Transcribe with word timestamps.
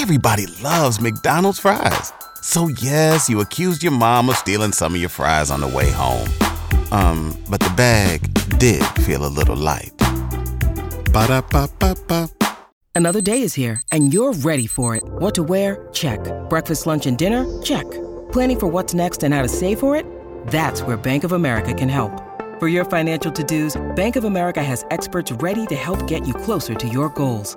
Everybody 0.00 0.46
loves 0.62 1.00
McDonald's 1.00 1.58
fries. 1.58 2.12
So 2.40 2.68
yes, 2.68 3.28
you 3.28 3.40
accused 3.40 3.82
your 3.82 3.90
mom 3.90 4.28
of 4.30 4.36
stealing 4.36 4.70
some 4.70 4.94
of 4.94 5.00
your 5.00 5.10
fries 5.10 5.50
on 5.50 5.60
the 5.60 5.66
way 5.66 5.90
home. 5.90 6.28
Um, 6.92 7.36
but 7.50 7.58
the 7.58 7.70
bag 7.70 8.20
did 8.58 8.84
feel 9.02 9.26
a 9.26 9.28
little 9.28 9.56
light. 9.56 9.90
Ba-da-ba-ba-ba. 11.12 12.30
Another 12.94 13.20
day 13.20 13.42
is 13.42 13.54
here, 13.54 13.82
and 13.90 14.14
you're 14.14 14.32
ready 14.34 14.68
for 14.68 14.94
it. 14.94 15.02
What 15.04 15.34
to 15.34 15.42
wear? 15.42 15.88
Check. 15.92 16.20
Breakfast, 16.48 16.86
lunch, 16.86 17.06
and 17.06 17.18
dinner? 17.18 17.44
Check. 17.62 17.90
Planning 18.30 18.60
for 18.60 18.68
what's 18.68 18.94
next 18.94 19.24
and 19.24 19.34
how 19.34 19.42
to 19.42 19.48
save 19.48 19.80
for 19.80 19.96
it? 19.96 20.06
That's 20.46 20.80
where 20.80 20.96
Bank 20.96 21.24
of 21.24 21.32
America 21.32 21.74
can 21.74 21.88
help. 21.88 22.12
For 22.60 22.68
your 22.68 22.84
financial 22.84 23.32
to-dos, 23.32 23.76
Bank 23.96 24.14
of 24.14 24.22
America 24.22 24.62
has 24.62 24.86
experts 24.92 25.32
ready 25.32 25.66
to 25.66 25.74
help 25.74 26.06
get 26.06 26.24
you 26.24 26.34
closer 26.34 26.76
to 26.76 26.88
your 26.88 27.08
goals. 27.08 27.56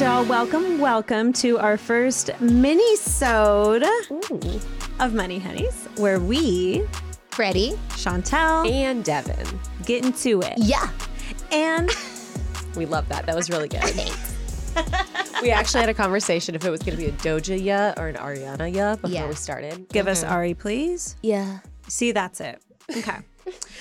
Y'all. 0.00 0.24
Welcome, 0.24 0.78
welcome 0.78 1.32
to 1.34 1.58
our 1.58 1.76
first 1.76 2.30
mini-sode 2.40 3.84
of 4.98 5.14
Money 5.14 5.38
Honeys, 5.38 5.86
where 5.96 6.18
we, 6.18 6.82
Freddie. 7.30 7.72
Chantel, 7.90 8.70
and 8.70 9.04
Devin. 9.04 9.46
get 9.84 10.04
into 10.04 10.40
it. 10.42 10.54
Yeah. 10.56 10.90
And 11.52 11.90
We 12.76 12.86
love 12.86 13.08
that. 13.08 13.26
That 13.26 13.34
was 13.34 13.50
really 13.50 13.66
good. 13.68 13.80
Thanks. 13.82 14.36
we 15.42 15.50
actually 15.50 15.80
had 15.80 15.88
a 15.90 15.94
conversation 15.94 16.54
if 16.54 16.64
it 16.64 16.70
was 16.70 16.80
going 16.82 16.96
to 16.96 17.02
be 17.02 17.08
a 17.08 17.12
Doja 17.12 17.60
ya 17.62 17.92
or 18.00 18.06
an 18.08 18.14
Ariana 18.14 18.72
ya 18.72 18.94
before 18.94 19.10
Yeah. 19.10 19.28
we 19.28 19.34
started. 19.34 19.88
give 19.88 20.06
us 20.06 20.22
Ari, 20.22 20.54
please. 20.54 21.16
Yeah. 21.22 21.58
See, 21.88 22.12
that's 22.12 22.40
it. 22.40 22.62
Okay. 22.96 23.18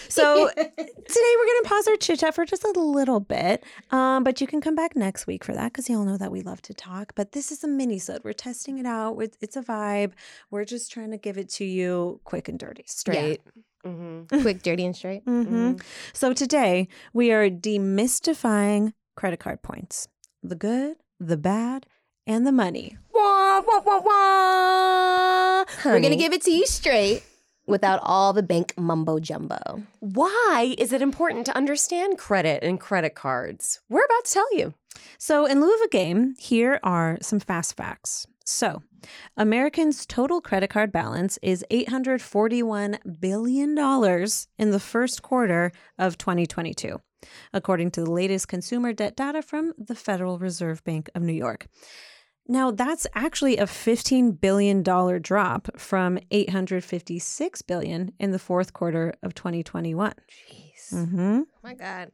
So 0.07 0.49
today 0.55 0.71
we're 0.77 1.45
going 1.45 1.63
to 1.63 1.69
pause 1.69 1.87
our 1.87 1.95
chit 1.95 2.19
chat 2.19 2.35
for 2.35 2.45
just 2.45 2.63
a 2.63 2.71
little 2.71 3.19
bit, 3.19 3.63
um, 3.91 4.23
but 4.23 4.41
you 4.41 4.47
can 4.47 4.61
come 4.61 4.75
back 4.75 4.95
next 4.95 5.27
week 5.27 5.43
for 5.43 5.53
that 5.53 5.71
because 5.71 5.89
y'all 5.89 6.05
know 6.05 6.17
that 6.17 6.31
we 6.31 6.41
love 6.41 6.61
to 6.63 6.73
talk. 6.73 7.13
But 7.15 7.31
this 7.33 7.51
is 7.51 7.63
a 7.63 7.67
mini 7.67 7.99
sode. 7.99 8.23
We're 8.23 8.33
testing 8.33 8.79
it 8.79 8.85
out. 8.85 9.17
It's, 9.41 9.55
a 9.55 9.61
vibe. 9.61 10.11
We're 10.51 10.65
just 10.65 10.91
trying 10.91 11.11
to 11.11 11.17
give 11.17 11.37
it 11.37 11.49
to 11.49 11.65
you 11.65 12.21
quick 12.23 12.47
and 12.47 12.57
dirty. 12.57 12.83
Straight. 12.87 13.41
Mm-hmm. 13.85 14.41
Quick, 14.41 14.61
dirty, 14.61 14.85
and 14.85 14.93
straight. 14.95 15.23
hmm 15.23 15.75
So 16.11 16.33
today 16.33 16.89
we 17.13 17.31
are 17.31 17.49
demystifying 17.49 18.91
credit 19.15 19.39
card 19.39 19.61
points 19.61 20.07
the 20.43 20.55
good, 20.55 20.97
the 21.19 21.37
bad, 21.37 21.85
and 22.27 22.45
the 22.45 22.51
money. 22.51 22.97
Wah, 23.13 23.61
wah, 23.61 23.81
wah, 23.85 24.01
wah. 24.01 25.65
We're 25.85 25.99
going 26.01 26.11
to 26.11 26.17
give 26.17 26.33
it 26.33 26.41
to 26.43 26.51
you 26.51 26.65
straight 26.65 27.23
without 27.69 27.99
all 28.03 28.33
the 28.33 28.43
bank 28.43 28.73
mumbo 28.77 29.19
jumbo. 29.19 29.83
Why 29.99 30.75
is 30.77 30.91
it 30.91 31.01
important 31.01 31.45
to 31.45 31.55
understand 31.55 32.17
credit 32.17 32.63
and 32.63 32.79
credit 32.79 33.15
cards? 33.15 33.79
We're 33.89 34.05
about 34.05 34.25
to 34.25 34.33
tell 34.33 34.57
you. 34.57 34.73
So, 35.17 35.45
in 35.45 35.61
lieu 35.61 35.73
of 35.73 35.81
a 35.81 35.89
game, 35.89 36.35
here 36.39 36.79
are 36.83 37.17
some 37.21 37.39
fast 37.39 37.77
facts. 37.77 38.27
So, 38.45 38.81
Americans' 39.37 40.05
total 40.05 40.41
credit 40.41 40.71
card 40.71 40.91
balance 40.91 41.37
is 41.41 41.63
$841 41.71 43.19
billion 43.19 43.77
in 44.57 44.71
the 44.71 44.79
first 44.79 45.21
quarter 45.21 45.71
of 45.97 46.17
2022, 46.17 46.99
according 47.53 47.91
to 47.91 48.03
the 48.03 48.11
latest 48.11 48.47
consumer 48.47 48.91
debt 48.91 49.15
data 49.15 49.41
from 49.41 49.73
the 49.77 49.95
Federal 49.95 50.39
Reserve 50.39 50.83
Bank 50.83 51.09
of 51.13 51.21
New 51.21 51.33
York. 51.33 51.67
Now, 52.51 52.71
that's 52.71 53.05
actually 53.13 53.57
a 53.57 53.65
$15 53.65 54.41
billion 54.41 54.81
drop 54.81 55.69
from 55.77 56.17
856 56.31 57.61
billion 57.61 58.11
in 58.19 58.31
the 58.31 58.39
fourth 58.39 58.73
quarter 58.73 59.13
of 59.21 59.35
2021. 59.35 60.13
Jeez. 60.27 60.91
Mm-hmm. 60.91 61.41
Oh 61.41 61.45
my 61.63 61.75
God. 61.75 62.11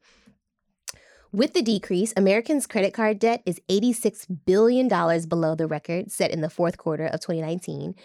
With 1.31 1.53
the 1.53 1.61
decrease, 1.61 2.13
Americans' 2.17 2.67
credit 2.67 2.93
card 2.93 3.17
debt 3.17 3.43
is 3.45 3.61
$86 3.69 4.25
billion 4.45 4.89
below 4.89 5.55
the 5.55 5.67
record 5.67 6.11
set 6.11 6.31
in 6.31 6.41
the 6.41 6.49
fourth 6.49 6.77
quarter 6.77 7.05
of 7.05 7.21
2019, 7.21 7.95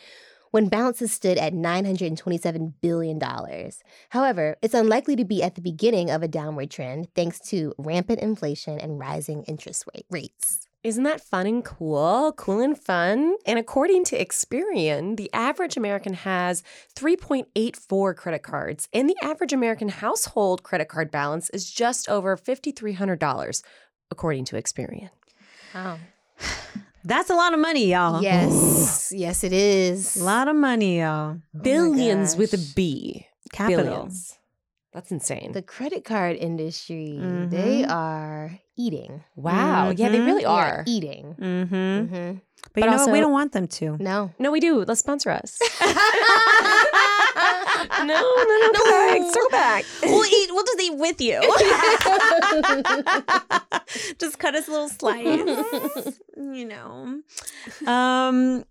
when 0.53 0.69
balances 0.69 1.13
stood 1.13 1.37
at 1.37 1.53
$927 1.53 2.75
billion. 2.81 3.21
However, 4.11 4.57
it's 4.63 4.75
unlikely 4.75 5.17
to 5.17 5.25
be 5.25 5.43
at 5.43 5.57
the 5.57 5.61
beginning 5.61 6.11
of 6.11 6.23
a 6.23 6.29
downward 6.29 6.71
trend 6.71 7.09
thanks 7.17 7.41
to 7.49 7.75
rampant 7.77 8.21
inflation 8.21 8.79
and 8.79 9.01
rising 9.01 9.43
interest 9.45 9.85
rate 9.93 10.07
rates. 10.11 10.69
Isn't 10.83 11.05
that 11.05 11.21
fun 11.21 11.47
and 11.47 11.63
cool? 11.63 12.33
Cool 12.39 12.61
and 12.61 12.79
fun. 12.79 13.37
And 13.45 13.59
according 13.59 14.05
to 14.05 14.19
Experian, 14.19 15.19
the 15.19 15.31
average 15.35 15.77
American 15.77 16.15
has 16.15 16.63
3.84 16.97 18.17
credit 18.17 18.43
cards, 18.43 18.89
and 18.91 19.07
the 19.07 19.17
average 19.23 19.53
American 19.53 19.91
household 19.91 20.63
credit 20.63 20.89
card 20.89 21.11
balance 21.11 21.51
is 21.51 21.71
just 21.71 22.09
over 22.09 22.35
$5,300, 22.35 23.63
according 24.11 24.47
to 24.47 24.57
Experian. 24.57 25.11
Wow. 25.75 25.99
That's 27.05 27.29
a 27.29 27.35
lot 27.35 27.53
of 27.53 27.61
money, 27.61 27.91
y'all. 27.91 28.23
Yes, 28.23 29.13
yes, 29.15 29.45
it 29.45 29.53
is. 29.53 30.17
A 30.17 30.25
lot 30.25 30.49
of 30.49 30.57
money, 30.57 31.01
y'all. 31.01 31.41
Billions 31.61 32.35
oh 32.35 32.39
with 32.39 32.55
a 32.55 32.75
B. 32.75 33.27
Capital. 33.53 33.85
Billions. 33.85 34.39
That's 34.93 35.11
insane. 35.13 35.53
The 35.53 35.63
credit 35.63 36.05
card 36.05 36.37
industry, 36.37 37.17
Mhm. 37.21 37.51
they 37.51 37.85
are 37.85 38.59
eating. 38.77 39.23
wow. 39.37 39.91
Yeah, 39.91 40.09
they 40.09 40.21
really 40.21 40.41
They 40.43 40.47
are. 40.47 40.83
eating. 40.87 41.37
Mm-hmm. 41.39 41.75
Mm-hmm. 41.75 42.33
But, 42.63 42.73
But 42.75 42.85
you 42.85 42.91
know 42.91 42.97
what? 43.05 43.13
We 43.13 43.21
don't 43.21 43.33
want 43.33 43.53
them 43.53 43.69
to. 43.69 43.97
No. 43.99 44.33
No, 44.39 44.51
we 44.51 44.61
do. 44.61 44.85
Let's 44.85 45.01
sponsor 45.01 45.31
us. 45.31 45.59
no, 48.01 48.05
no, 48.05 48.59
no, 48.59 48.73
Go 48.73 48.85
back. 48.91 49.23
Circle 49.33 49.51
back. 49.51 49.85
We'll 50.03 50.25
eat. 50.39 50.49
We'll 50.51 50.65
just 50.65 50.81
eat 50.83 50.97
with 50.97 51.21
you. 51.21 51.41
just 54.19 54.39
cut 54.39 54.55
us 54.55 54.69
a 54.69 54.71
little 54.71 54.89
slice. 54.89 55.25
you 56.37 56.65
know. 56.67 57.21
Um. 57.87 58.65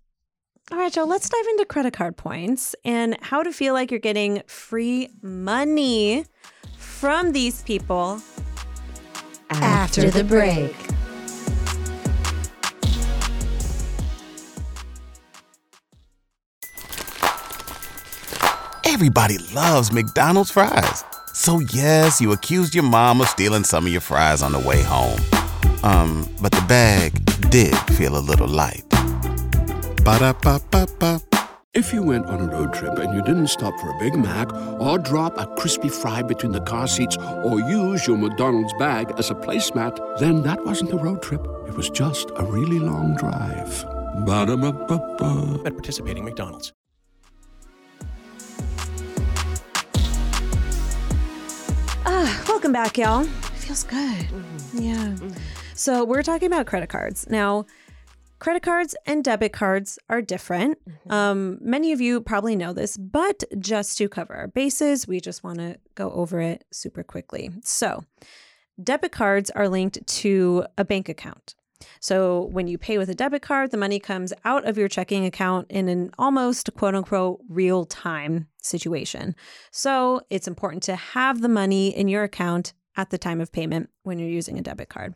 All 0.72 0.78
right, 0.78 0.92
Joe. 0.92 1.04
Let's 1.04 1.28
dive 1.28 1.46
into 1.50 1.64
credit 1.64 1.92
card 1.92 2.16
points 2.16 2.76
and 2.84 3.16
how 3.22 3.42
to 3.42 3.52
feel 3.52 3.74
like 3.74 3.90
you're 3.90 3.98
getting 3.98 4.42
free 4.46 5.08
money 5.20 6.24
from 6.76 7.32
these 7.32 7.62
people. 7.62 8.22
After 9.50 10.10
the 10.10 10.22
break. 10.22 10.76
Everybody 18.84 19.38
loves 19.52 19.92
McDonald's 19.92 20.52
fries. 20.52 21.04
So 21.34 21.60
yes, 21.72 22.20
you 22.20 22.30
accused 22.32 22.74
your 22.76 22.84
mom 22.84 23.20
of 23.20 23.28
stealing 23.28 23.64
some 23.64 23.86
of 23.86 23.92
your 23.92 24.00
fries 24.00 24.40
on 24.42 24.52
the 24.52 24.60
way 24.60 24.82
home. 24.82 25.18
Um, 25.82 26.28
but 26.40 26.52
the 26.52 26.64
bag 26.68 27.12
did 27.50 27.76
feel 27.96 28.16
a 28.16 28.20
little 28.20 28.48
light. 28.48 28.89
Ba-da-ba-ba-ba. 30.10 31.20
If 31.72 31.92
you 31.92 32.02
went 32.02 32.26
on 32.26 32.40
a 32.40 32.46
road 32.52 32.74
trip 32.74 32.98
and 32.98 33.14
you 33.14 33.22
didn't 33.22 33.46
stop 33.46 33.72
for 33.78 33.90
a 33.90 33.98
Big 34.00 34.16
Mac 34.16 34.52
or 34.80 34.98
drop 34.98 35.38
a 35.38 35.46
crispy 35.54 35.88
fry 35.88 36.20
between 36.20 36.50
the 36.50 36.60
car 36.62 36.88
seats 36.88 37.16
or 37.44 37.60
use 37.60 38.08
your 38.08 38.18
McDonald's 38.18 38.72
bag 38.72 39.14
as 39.18 39.30
a 39.30 39.36
placemat, 39.36 40.18
then 40.18 40.42
that 40.42 40.66
wasn't 40.66 40.92
a 40.92 40.96
road 40.96 41.22
trip. 41.22 41.46
It 41.68 41.76
was 41.76 41.88
just 41.90 42.32
a 42.34 42.44
really 42.44 42.80
long 42.80 43.14
drive. 43.14 43.84
Ba-da-ba-ba-ba. 44.26 45.62
at 45.64 45.74
participating 45.74 46.24
McDonald's. 46.24 46.72
Ah, 52.04 52.44
welcome 52.48 52.72
back, 52.72 52.98
y'all. 52.98 53.22
It 53.22 53.60
feels 53.62 53.84
good. 53.84 54.26
Yeah. 54.74 55.14
So 55.74 56.04
we're 56.04 56.24
talking 56.24 56.48
about 56.48 56.66
credit 56.66 56.88
cards 56.88 57.26
now. 57.30 57.64
Credit 58.40 58.62
cards 58.62 58.96
and 59.04 59.22
debit 59.22 59.52
cards 59.52 59.98
are 60.08 60.22
different. 60.22 60.78
Um, 61.10 61.58
many 61.60 61.92
of 61.92 62.00
you 62.00 62.22
probably 62.22 62.56
know 62.56 62.72
this, 62.72 62.96
but 62.96 63.44
just 63.58 63.98
to 63.98 64.08
cover 64.08 64.34
our 64.34 64.48
bases, 64.48 65.06
we 65.06 65.20
just 65.20 65.44
want 65.44 65.58
to 65.58 65.78
go 65.94 66.10
over 66.12 66.40
it 66.40 66.64
super 66.72 67.02
quickly. 67.02 67.50
So, 67.62 68.04
debit 68.82 69.12
cards 69.12 69.50
are 69.50 69.68
linked 69.68 70.06
to 70.06 70.64
a 70.78 70.86
bank 70.86 71.10
account. 71.10 71.54
So, 72.00 72.48
when 72.52 72.66
you 72.66 72.78
pay 72.78 72.96
with 72.96 73.10
a 73.10 73.14
debit 73.14 73.42
card, 73.42 73.72
the 73.72 73.76
money 73.76 73.98
comes 74.00 74.32
out 74.46 74.66
of 74.66 74.78
your 74.78 74.88
checking 74.88 75.26
account 75.26 75.66
in 75.68 75.90
an 75.90 76.10
almost 76.18 76.70
quote 76.74 76.94
unquote 76.94 77.40
real 77.48 77.84
time 77.84 78.48
situation. 78.62 79.36
So, 79.70 80.22
it's 80.30 80.48
important 80.48 80.82
to 80.84 80.96
have 80.96 81.42
the 81.42 81.48
money 81.48 81.94
in 81.94 82.08
your 82.08 82.22
account 82.22 82.72
at 82.96 83.10
the 83.10 83.18
time 83.18 83.40
of 83.42 83.52
payment 83.52 83.90
when 84.02 84.18
you're 84.18 84.28
using 84.28 84.58
a 84.58 84.62
debit 84.62 84.88
card. 84.88 85.14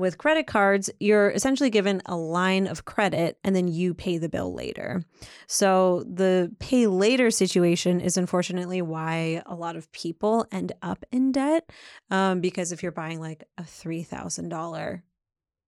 With 0.00 0.16
credit 0.16 0.46
cards, 0.46 0.88
you're 0.98 1.28
essentially 1.28 1.68
given 1.68 2.00
a 2.06 2.16
line 2.16 2.66
of 2.66 2.86
credit 2.86 3.38
and 3.44 3.54
then 3.54 3.68
you 3.68 3.92
pay 3.92 4.16
the 4.16 4.30
bill 4.30 4.54
later. 4.54 5.04
So, 5.46 6.04
the 6.10 6.50
pay 6.58 6.86
later 6.86 7.30
situation 7.30 8.00
is 8.00 8.16
unfortunately 8.16 8.80
why 8.80 9.42
a 9.44 9.54
lot 9.54 9.76
of 9.76 9.92
people 9.92 10.46
end 10.50 10.72
up 10.80 11.04
in 11.12 11.32
debt. 11.32 11.70
Um, 12.10 12.40
because 12.40 12.72
if 12.72 12.82
you're 12.82 12.92
buying 12.92 13.20
like 13.20 13.44
a 13.58 13.62
$3,000 13.62 15.02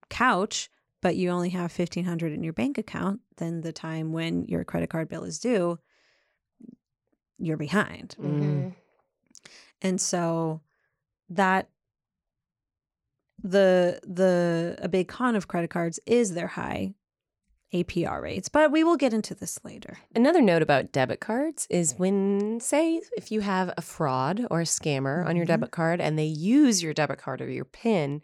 couch, 0.09 0.69
but 1.01 1.17
you 1.17 1.29
only 1.29 1.49
have 1.49 1.77
1500 1.77 2.31
in 2.31 2.41
your 2.41 2.53
bank 2.53 2.77
account, 2.77 3.19
then 3.35 3.59
the 3.59 3.73
time 3.73 4.13
when 4.13 4.45
your 4.45 4.63
credit 4.63 4.89
card 4.89 5.09
bill 5.09 5.25
is 5.25 5.39
due, 5.39 5.77
you're 7.37 7.57
behind. 7.57 8.15
Mhm. 8.17 8.75
And 9.81 9.99
so 9.99 10.61
that 11.27 11.67
the 13.43 13.99
the 14.03 14.77
a 14.81 14.87
big 14.89 15.07
con 15.07 15.35
of 15.35 15.47
credit 15.47 15.69
cards 15.69 15.99
is 16.05 16.33
their 16.33 16.47
high 16.47 16.93
APR 17.73 18.21
rates, 18.21 18.49
but 18.49 18.69
we 18.71 18.83
will 18.83 18.97
get 18.97 19.13
into 19.13 19.33
this 19.33 19.57
later. 19.63 19.97
Another 20.13 20.41
note 20.41 20.61
about 20.61 20.91
debit 20.91 21.21
cards 21.21 21.67
is 21.69 21.93
when, 21.97 22.59
say, 22.59 22.99
if 23.15 23.31
you 23.31 23.39
have 23.41 23.73
a 23.77 23.81
fraud 23.81 24.45
or 24.51 24.59
a 24.59 24.65
scammer 24.65 25.25
on 25.25 25.37
your 25.37 25.45
Mhm. 25.45 25.49
debit 25.49 25.71
card 25.71 26.01
and 26.01 26.19
they 26.19 26.25
use 26.25 26.83
your 26.83 26.93
debit 26.93 27.19
card 27.19 27.41
or 27.41 27.49
your 27.49 27.63
PIN, 27.63 28.21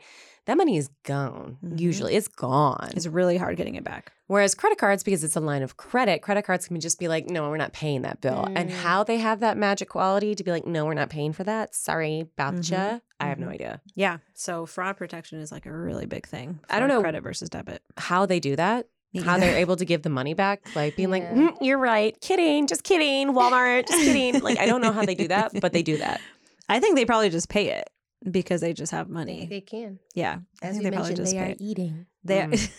that 0.47 0.57
money 0.57 0.75
is 0.77 0.89
gone. 1.03 1.57
Mhm. 1.63 1.79
Usually 1.79 2.15
it's 2.15 2.27
gone. 2.27 2.89
It's 2.95 3.05
really 3.05 3.37
hard 3.37 3.55
getting 3.57 3.75
it 3.75 3.83
back. 3.83 4.11
Whereas 4.27 4.55
credit 4.55 4.77
cards, 4.77 5.03
because 5.03 5.23
it's 5.23 5.35
a 5.37 5.39
line 5.39 5.61
of 5.61 5.77
credit, 5.77 6.21
credit 6.21 6.43
cards 6.43 6.67
can 6.67 6.79
just 6.81 6.99
be 6.99 7.07
like, 7.07 7.29
no, 7.29 7.49
we're 7.49 7.55
not 7.57 7.71
paying 7.73 8.01
that 8.01 8.19
bill. 8.19 8.45
And 8.55 8.69
Mm. 8.69 8.73
how 8.73 9.03
they 9.03 9.17
have 9.19 9.39
that 9.41 9.55
magic 9.55 9.87
quality 9.89 10.35
to 10.35 10.43
be 10.43 10.51
like, 10.51 10.65
no, 10.65 10.85
we're 10.85 10.93
not 10.95 11.09
paying 11.09 11.31
for 11.31 11.43
that. 11.45 11.75
Sorry 11.75 12.21
about 12.21 12.55
Mhm. 12.55 12.71
ya. 12.71 12.99
I 13.19 13.27
have 13.27 13.39
no 13.39 13.47
Mhm. 13.47 13.51
idea. 13.53 13.81
Yeah, 13.95 14.17
so 14.33 14.65
fraud 14.65 14.97
protection 14.97 15.39
is 15.39 15.51
like 15.51 15.65
a 15.65 15.71
really 15.71 16.05
big 16.07 16.25
thing. 16.27 16.59
I 16.69 16.79
don't 16.79 16.89
know- 16.89 17.01
credit 17.01 17.21
versus 17.23 17.49
debit. 17.49 17.81
How 17.97 18.25
they 18.25 18.39
do 18.39 18.55
that, 18.57 18.87
how 19.23 19.37
they're 19.37 19.57
able 19.57 19.75
to 19.77 19.85
give 19.85 20.01
the 20.03 20.09
money 20.09 20.33
back, 20.33 20.61
like 20.75 20.95
being 20.97 21.09
like, 21.09 21.23
"Mm, 21.31 21.55
you're 21.61 21.77
right. 21.79 22.19
Kidding. 22.21 22.67
Just 22.67 22.83
kidding. 22.83 23.29
Walmart. 23.33 23.87
Just 23.87 24.03
kidding. 24.03 24.39
like, 24.41 24.59
I 24.59 24.65
don't 24.65 24.81
know 24.81 24.91
how 24.91 25.03
they 25.05 25.15
do 25.15 25.27
that, 25.29 25.51
but 25.61 25.71
they 25.73 25.83
do 25.83 25.97
that. 25.97 26.19
I 26.69 26.79
think 26.81 26.95
they 26.95 27.05
probably 27.05 27.29
just 27.29 27.47
pay 27.49 27.69
it 27.69 27.89
because 28.29 28.61
they 28.61 28.73
just 28.73 28.91
have 28.91 29.09
money. 29.09 29.45
they 29.49 29.61
can. 29.61 29.99
yeah, 30.15 30.39
I 30.61 30.65
As 30.67 30.73
think 30.75 30.83
you 30.85 30.91
they 30.91 30.95
probably 30.95 31.09
mentioned, 31.11 31.17
just 31.17 31.33
they 31.33 31.39
pay 31.39 31.45
are 31.45 31.51
it. 31.51 31.57
eating. 31.61 32.05
They 32.23 32.39
Mm. 32.41 32.71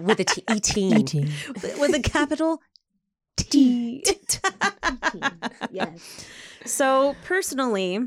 With 0.00 0.20
a 0.20 0.24
T- 0.24 0.44
E-teen. 0.50 1.30
with 1.80 1.94
a 1.94 2.00
capital 2.04 2.60
T. 3.36 4.04
Yes. 5.70 6.26
So 6.64 7.16
personally, 7.24 7.98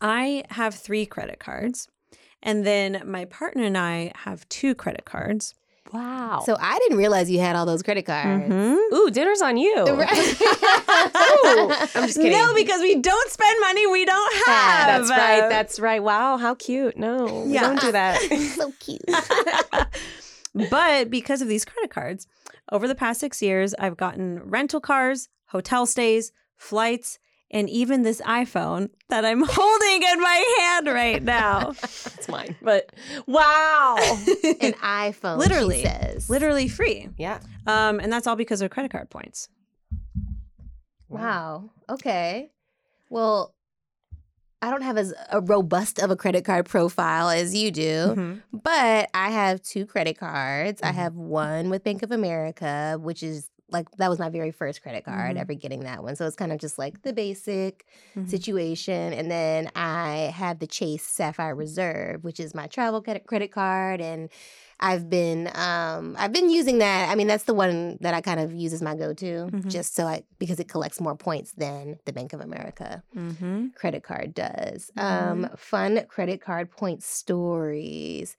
I 0.00 0.44
have 0.50 0.74
three 0.76 1.04
credit 1.04 1.40
cards, 1.40 1.88
and 2.42 2.64
then 2.64 3.02
my 3.04 3.24
partner 3.24 3.64
and 3.64 3.76
I 3.76 4.12
have 4.18 4.48
two 4.48 4.76
credit 4.76 5.04
cards. 5.04 5.52
Wow. 5.92 6.42
So 6.44 6.56
I 6.58 6.78
didn't 6.80 6.98
realize 6.98 7.30
you 7.30 7.38
had 7.40 7.54
all 7.56 7.64
those 7.66 7.82
credit 7.82 8.04
cards. 8.06 8.44
Mhm. 8.52 8.76
Ooh, 8.92 9.10
dinner's 9.10 9.40
on 9.42 9.56
you. 9.56 9.84
Right. 9.96 10.36
I'm 11.94 12.06
just 12.06 12.16
kidding. 12.16 12.32
No, 12.32 12.54
because 12.54 12.80
we 12.80 12.96
don't 12.96 13.30
spend 13.30 13.56
money 13.60 13.86
we 13.86 14.04
don't 14.04 14.34
have. 14.46 14.86
That's 14.86 15.10
right. 15.10 15.48
That's 15.48 15.80
right. 15.80 16.02
Wow, 16.02 16.36
how 16.36 16.54
cute. 16.54 16.96
No, 16.96 17.44
we 17.46 17.52
Yeah. 17.54 17.62
don't 17.62 17.80
do 17.80 17.92
that. 17.92 18.20
so 18.56 18.72
cute. 18.80 19.02
but 20.70 21.10
because 21.10 21.42
of 21.42 21.48
these 21.48 21.64
credit 21.64 21.90
cards, 21.90 22.26
over 22.72 22.88
the 22.88 22.94
past 22.94 23.20
six 23.20 23.40
years, 23.42 23.74
I've 23.78 23.96
gotten 23.96 24.40
rental 24.44 24.80
cars, 24.80 25.28
hotel 25.46 25.86
stays, 25.86 26.32
flights, 26.56 27.18
and 27.50 27.70
even 27.70 28.02
this 28.02 28.20
iPhone 28.22 28.90
that 29.08 29.24
I'm 29.24 29.42
holding 29.46 30.02
in 30.02 30.20
my 30.20 30.56
hand 30.58 30.86
right 30.88 31.22
now. 31.22 31.72
It's 31.82 32.28
mine. 32.28 32.56
But 32.62 32.90
wow. 33.26 33.96
An 34.60 34.72
iPhone. 34.74 35.38
Literally. 35.38 35.80
She 35.82 35.86
says. 35.86 36.28
Literally 36.30 36.68
free. 36.68 37.08
yeah. 37.18 37.40
Um, 37.66 38.00
and 38.00 38.12
that's 38.12 38.26
all 38.26 38.36
because 38.36 38.60
of 38.62 38.70
credit 38.70 38.90
card 38.90 39.10
points. 39.10 39.48
Wow. 41.08 41.70
Okay. 41.88 42.50
Well, 43.10 43.54
I 44.62 44.70
don't 44.70 44.82
have 44.82 44.96
as 44.96 45.14
a 45.30 45.40
robust 45.40 45.98
of 46.00 46.10
a 46.10 46.16
credit 46.16 46.44
card 46.44 46.66
profile 46.66 47.28
as 47.28 47.54
you 47.54 47.70
do, 47.70 48.14
Mhm. 48.16 48.42
but 48.52 49.08
I 49.14 49.30
have 49.30 49.62
two 49.62 49.86
credit 49.86 50.18
cards. 50.18 50.80
I 50.82 50.90
Mhm. 50.90 50.94
have 50.94 51.14
one 51.14 51.70
with 51.70 51.84
Bank 51.84 52.02
of 52.02 52.10
America, 52.10 52.98
which 53.00 53.22
is 53.22 53.50
like 53.70 53.90
that 53.98 54.08
was 54.08 54.18
my 54.18 54.28
very 54.28 54.52
first 54.52 54.80
credit 54.82 55.04
card, 55.04 55.36
Mhm. 55.36 55.40
ever 55.40 55.54
getting 55.54 55.80
that 55.80 56.02
one. 56.02 56.14
So 56.16 56.24
it's 56.26 56.36
kind 56.36 56.52
of 56.52 56.58
just 56.58 56.78
like 56.78 57.02
the 57.02 57.12
basic 57.12 57.84
Mhm. 58.14 58.28
situation. 58.28 59.12
And 59.12 59.28
then 59.30 59.70
I 59.74 60.32
have 60.34 60.60
the 60.60 60.66
Chase 60.68 61.02
Sapphire 61.02 61.54
Reserve, 61.54 62.22
which 62.22 62.38
is 62.38 62.54
my 62.54 62.68
travel 62.68 63.02
credit 63.02 63.26
credit 63.26 63.50
card. 63.52 64.00
And 64.00 64.28
I've 64.78 65.08
been 65.10 65.50
um 65.54 66.14
I've 66.18 66.32
been 66.32 66.48
using 66.50 66.78
that. 66.78 67.08
I 67.08 67.14
mean, 67.16 67.26
that's 67.26 67.44
the 67.44 67.54
one 67.54 67.98
that 68.02 68.14
I 68.14 68.20
kind 68.20 68.38
of 68.38 68.52
use 68.54 68.72
as 68.72 68.82
my 68.82 68.94
go-to, 68.94 69.48
Mhm. 69.50 69.68
just 69.70 69.94
so 69.94 70.06
I 70.06 70.22
because 70.38 70.60
it 70.60 70.68
collects 70.68 71.00
more 71.00 71.16
points 71.16 71.52
than 71.52 71.98
the 72.04 72.12
Bank 72.12 72.32
of 72.34 72.40
America 72.40 73.02
Mhm. 73.16 73.74
credit 73.74 74.02
card 74.04 74.32
does. 74.34 74.90
Um, 74.96 75.48
fun 75.56 76.04
credit 76.08 76.40
card 76.40 76.70
point 76.70 77.02
stories. 77.02 78.36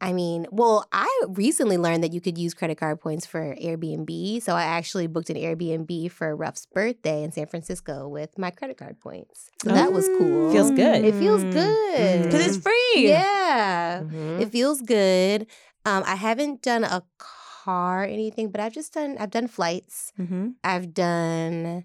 I 0.00 0.12
mean, 0.12 0.46
well, 0.50 0.86
I 0.92 1.08
recently 1.28 1.76
learned 1.78 2.02
that 2.04 2.12
you 2.12 2.20
could 2.20 2.36
use 2.38 2.54
credit 2.54 2.78
card 2.78 3.00
points 3.00 3.26
for 3.26 3.54
Airbnb. 3.56 4.42
So 4.42 4.54
I 4.54 4.64
actually 4.64 5.06
booked 5.06 5.30
an 5.30 5.36
Airbnb 5.36 6.10
for 6.10 6.34
Ruff's 6.36 6.66
birthday 6.66 7.22
in 7.22 7.32
San 7.32 7.46
Francisco 7.46 8.08
with 8.08 8.36
my 8.38 8.50
credit 8.50 8.76
card 8.78 9.00
points. 9.00 9.50
So 9.62 9.70
that 9.70 9.92
was 9.92 10.06
cool. 10.18 10.50
Feels 10.52 10.70
good. 10.70 11.04
It 11.04 11.14
feels 11.14 11.42
Mm. 11.44 11.52
good. 11.52 12.22
Because 12.24 12.46
it's 12.46 12.56
free. 12.56 13.08
Yeah. 13.08 14.02
Mhm. 14.04 14.40
It 14.40 14.50
feels 14.50 14.80
good. 14.82 15.46
Um, 15.86 16.02
I 16.06 16.14
haven't 16.16 16.62
done 16.62 16.84
a 16.84 17.02
car 17.18 18.02
or 18.02 18.04
anything, 18.04 18.50
but 18.50 18.60
I've 18.60 18.72
just 18.74 18.92
done 18.94 19.16
I've 19.18 19.30
done 19.30 19.48
flights. 19.48 20.12
Mm-hmm. 20.18 20.48
I've 20.64 20.92
done 20.94 21.84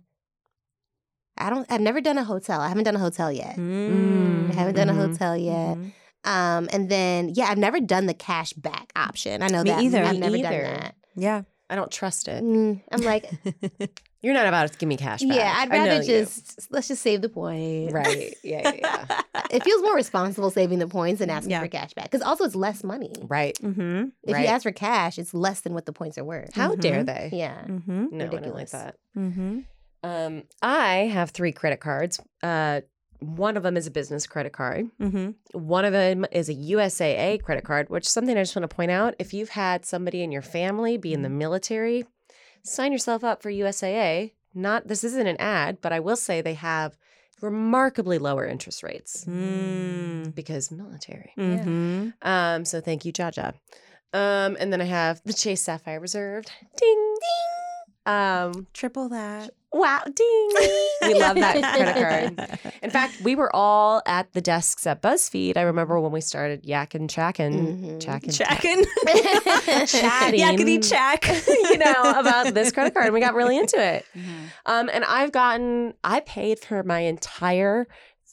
I 1.38 1.50
don't 1.50 1.66
I've 1.72 1.82
never 1.82 2.02
done 2.02 2.18
a 2.18 2.24
hotel. 2.24 2.60
I 2.60 2.68
haven't 2.68 2.84
done 2.84 2.96
a 2.96 3.00
hotel 3.00 3.32
yet. 3.32 3.56
Mm. 3.56 4.52
I 4.52 4.54
haven't 4.54 4.76
done 4.76 4.90
a 4.90 4.94
Mhm. 4.94 4.98
hotel 5.12 5.38
yet. 5.38 5.78
Um, 6.26 6.68
and 6.74 6.90
then 6.90 7.30
yeah, 7.34 7.46
I've 7.46 7.58
never 7.58 7.80
done 7.80 8.06
the 8.06 8.14
cash 8.14 8.54
back 8.54 8.92
option. 8.96 9.42
I 9.42 9.48
know 9.48 9.64
Me 9.64 9.70
that. 9.72 9.84
either. 9.84 10.04
I've 10.04 10.14
Me 10.14 10.20
never 10.20 10.36
either. 10.38 10.64
done 10.64 10.74
that. 10.82 10.96
Yeah. 11.16 11.42
I 11.72 11.76
don't 11.76 11.92
trust 11.92 12.28
it. 12.28 12.44
Mm, 12.44 12.82
I'm 12.92 13.02
like, 13.02 13.30
You're 14.22 14.34
not 14.34 14.48
about 14.48 14.70
to 14.72 14.78
give 14.78 14.90
me 14.90 14.98
cash 14.98 15.22
back. 15.22 15.38
yeah, 15.38 15.54
I'd 15.56 15.72
I 15.72 15.78
know 15.78 15.84
rather 15.86 16.02
you. 16.02 16.08
just 16.26 16.68
let's 16.72 16.88
just 16.90 17.02
save 17.02 17.22
the 17.22 17.30
point. 17.30 17.94
Right. 17.94 18.36
Yeah, 18.44 18.72
yeah, 18.76 19.06
yeah. 19.06 19.22
It 19.52 19.64
feels 19.64 19.82
more 19.82 19.96
responsible 19.96 20.50
saving 20.52 20.80
the 20.80 20.88
points 20.88 21.20
than 21.20 21.30
asking 21.30 21.52
Yeah. 21.52 21.62
for 21.62 21.68
cash 21.68 21.94
back 21.94 22.06
because 22.06 22.22
also 22.22 22.44
it's 22.44 22.56
less 22.56 22.84
money. 22.84 23.14
right. 23.28 23.56
mm-hmm. 23.62 24.10
If 24.24 24.34
Right. 24.34 24.42
you 24.42 24.48
ask 24.48 24.64
for 24.64 24.72
cash, 24.72 25.18
it's 25.20 25.34
less 25.34 25.62
than 25.62 25.74
what 25.74 25.86
the 25.86 25.94
points 25.94 26.18
are 26.18 26.24
worth. 26.24 26.54
How 26.56 26.76
dare 26.76 27.04
Mhm. 27.04 27.06
they? 27.06 27.30
Yeah. 27.34 27.62
Mm-hmm. 27.66 28.08
No, 28.12 28.26
I 28.26 28.28
don't 28.28 28.32
like 28.32 28.32
Ridiculous. 28.34 28.72
that. 28.72 28.96
Mm-hmm. 29.18 29.60
Um, 30.04 30.44
I 30.62 30.96
have 31.14 31.30
three 31.32 31.52
credit 31.52 31.80
cards. 31.80 32.20
Uh, 32.44 32.82
one 33.20 33.58
of 33.58 33.64
them 33.64 33.76
is 33.78 33.86
a 33.88 33.92
business 33.92 34.26
credit 34.28 34.54
card. 34.54 34.90
Mm-hmm. 35.02 35.32
One 35.60 35.86
of 35.86 35.92
them 35.94 36.26
is 36.32 36.50
a 36.50 36.54
USAA 36.56 37.42
credit 37.44 37.64
card, 37.66 37.90
which 37.90 38.06
is 38.06 38.12
something 38.12 38.38
I 38.38 38.42
just 38.42 38.56
want 38.56 38.70
to 38.70 38.76
point 38.76 38.92
out. 38.92 39.16
If 39.20 39.34
you've 39.34 39.50
had 39.50 39.86
somebody 39.86 40.24
in 40.24 40.32
your 40.32 40.42
family 40.42 40.98
be 40.98 41.14
in 41.14 41.22
the 41.22 41.30
military, 41.30 42.06
sign 42.64 42.92
yourself 42.92 43.24
up 43.24 43.42
for 43.42 43.52
USAA. 43.52 44.32
Not 44.54 44.88
this 44.88 45.04
isn't 45.04 45.28
an 45.28 45.38
ad, 45.38 45.80
but 45.82 45.92
I 45.94 46.00
will 46.00 46.16
say 46.16 46.42
they 46.42 46.54
have 46.56 46.98
remarkably 47.42 48.18
lower 48.18 48.46
interest 48.46 48.84
rates 48.84 49.24
Mm. 49.26 50.34
because 50.36 50.72
military. 50.72 51.32
Mm-hmm. 51.38 52.10
Um, 52.22 52.66
so 52.66 52.82
thank 52.82 53.06
you, 53.06 53.14
Jaja. 53.14 53.54
Um, 54.14 54.58
and 54.60 54.74
then 54.74 54.82
I 54.82 54.86
have 54.86 55.22
the 55.24 55.34
Chase 55.34 55.62
Sapphire 55.62 56.00
Reserved. 56.00 56.52
Ding 56.78 57.16
ding. 57.20 58.14
Um, 58.14 58.68
Triple 58.74 59.10
that. 59.10 59.52
Wow, 59.72 60.02
ding. 60.06 60.50
we 61.04 61.14
love 61.20 61.36
that 61.38 61.62
credit 62.36 62.40
card. 62.40 62.74
In 62.82 62.90
fact, 62.90 63.22
we 63.22 63.36
were 63.36 63.54
all 63.56 64.02
at 64.06 64.32
the 64.34 64.42
desks 64.42 64.86
at 64.88 65.02
BuzzFeed. 65.02 65.58
I 65.58 65.62
remember 65.62 66.00
when 66.00 66.12
we 66.12 66.22
started 66.22 66.64
yakking, 66.64 67.10
chacking, 67.10 67.52
Mhm. 67.98 68.02
chacking, 68.02 68.32
Chacking. 68.32 68.84
Chatting. 69.88 70.40
Yakety 70.40 70.88
chack. 70.90 71.28
you 71.48 71.78
know, 71.78 72.14
about 72.20 72.54
this 72.54 72.72
credit 72.72 72.94
card. 72.94 73.06
And 73.08 73.14
we 73.14 73.20
got 73.20 73.34
really 73.36 73.58
into 73.58 73.78
it. 73.84 74.06
Um, 74.66 74.90
and 74.92 75.04
I've 75.06 75.32
gotten, 75.32 75.94
I 76.04 76.22
paid 76.22 76.60
for 76.60 76.84
my 76.84 77.00
entire 77.02 77.88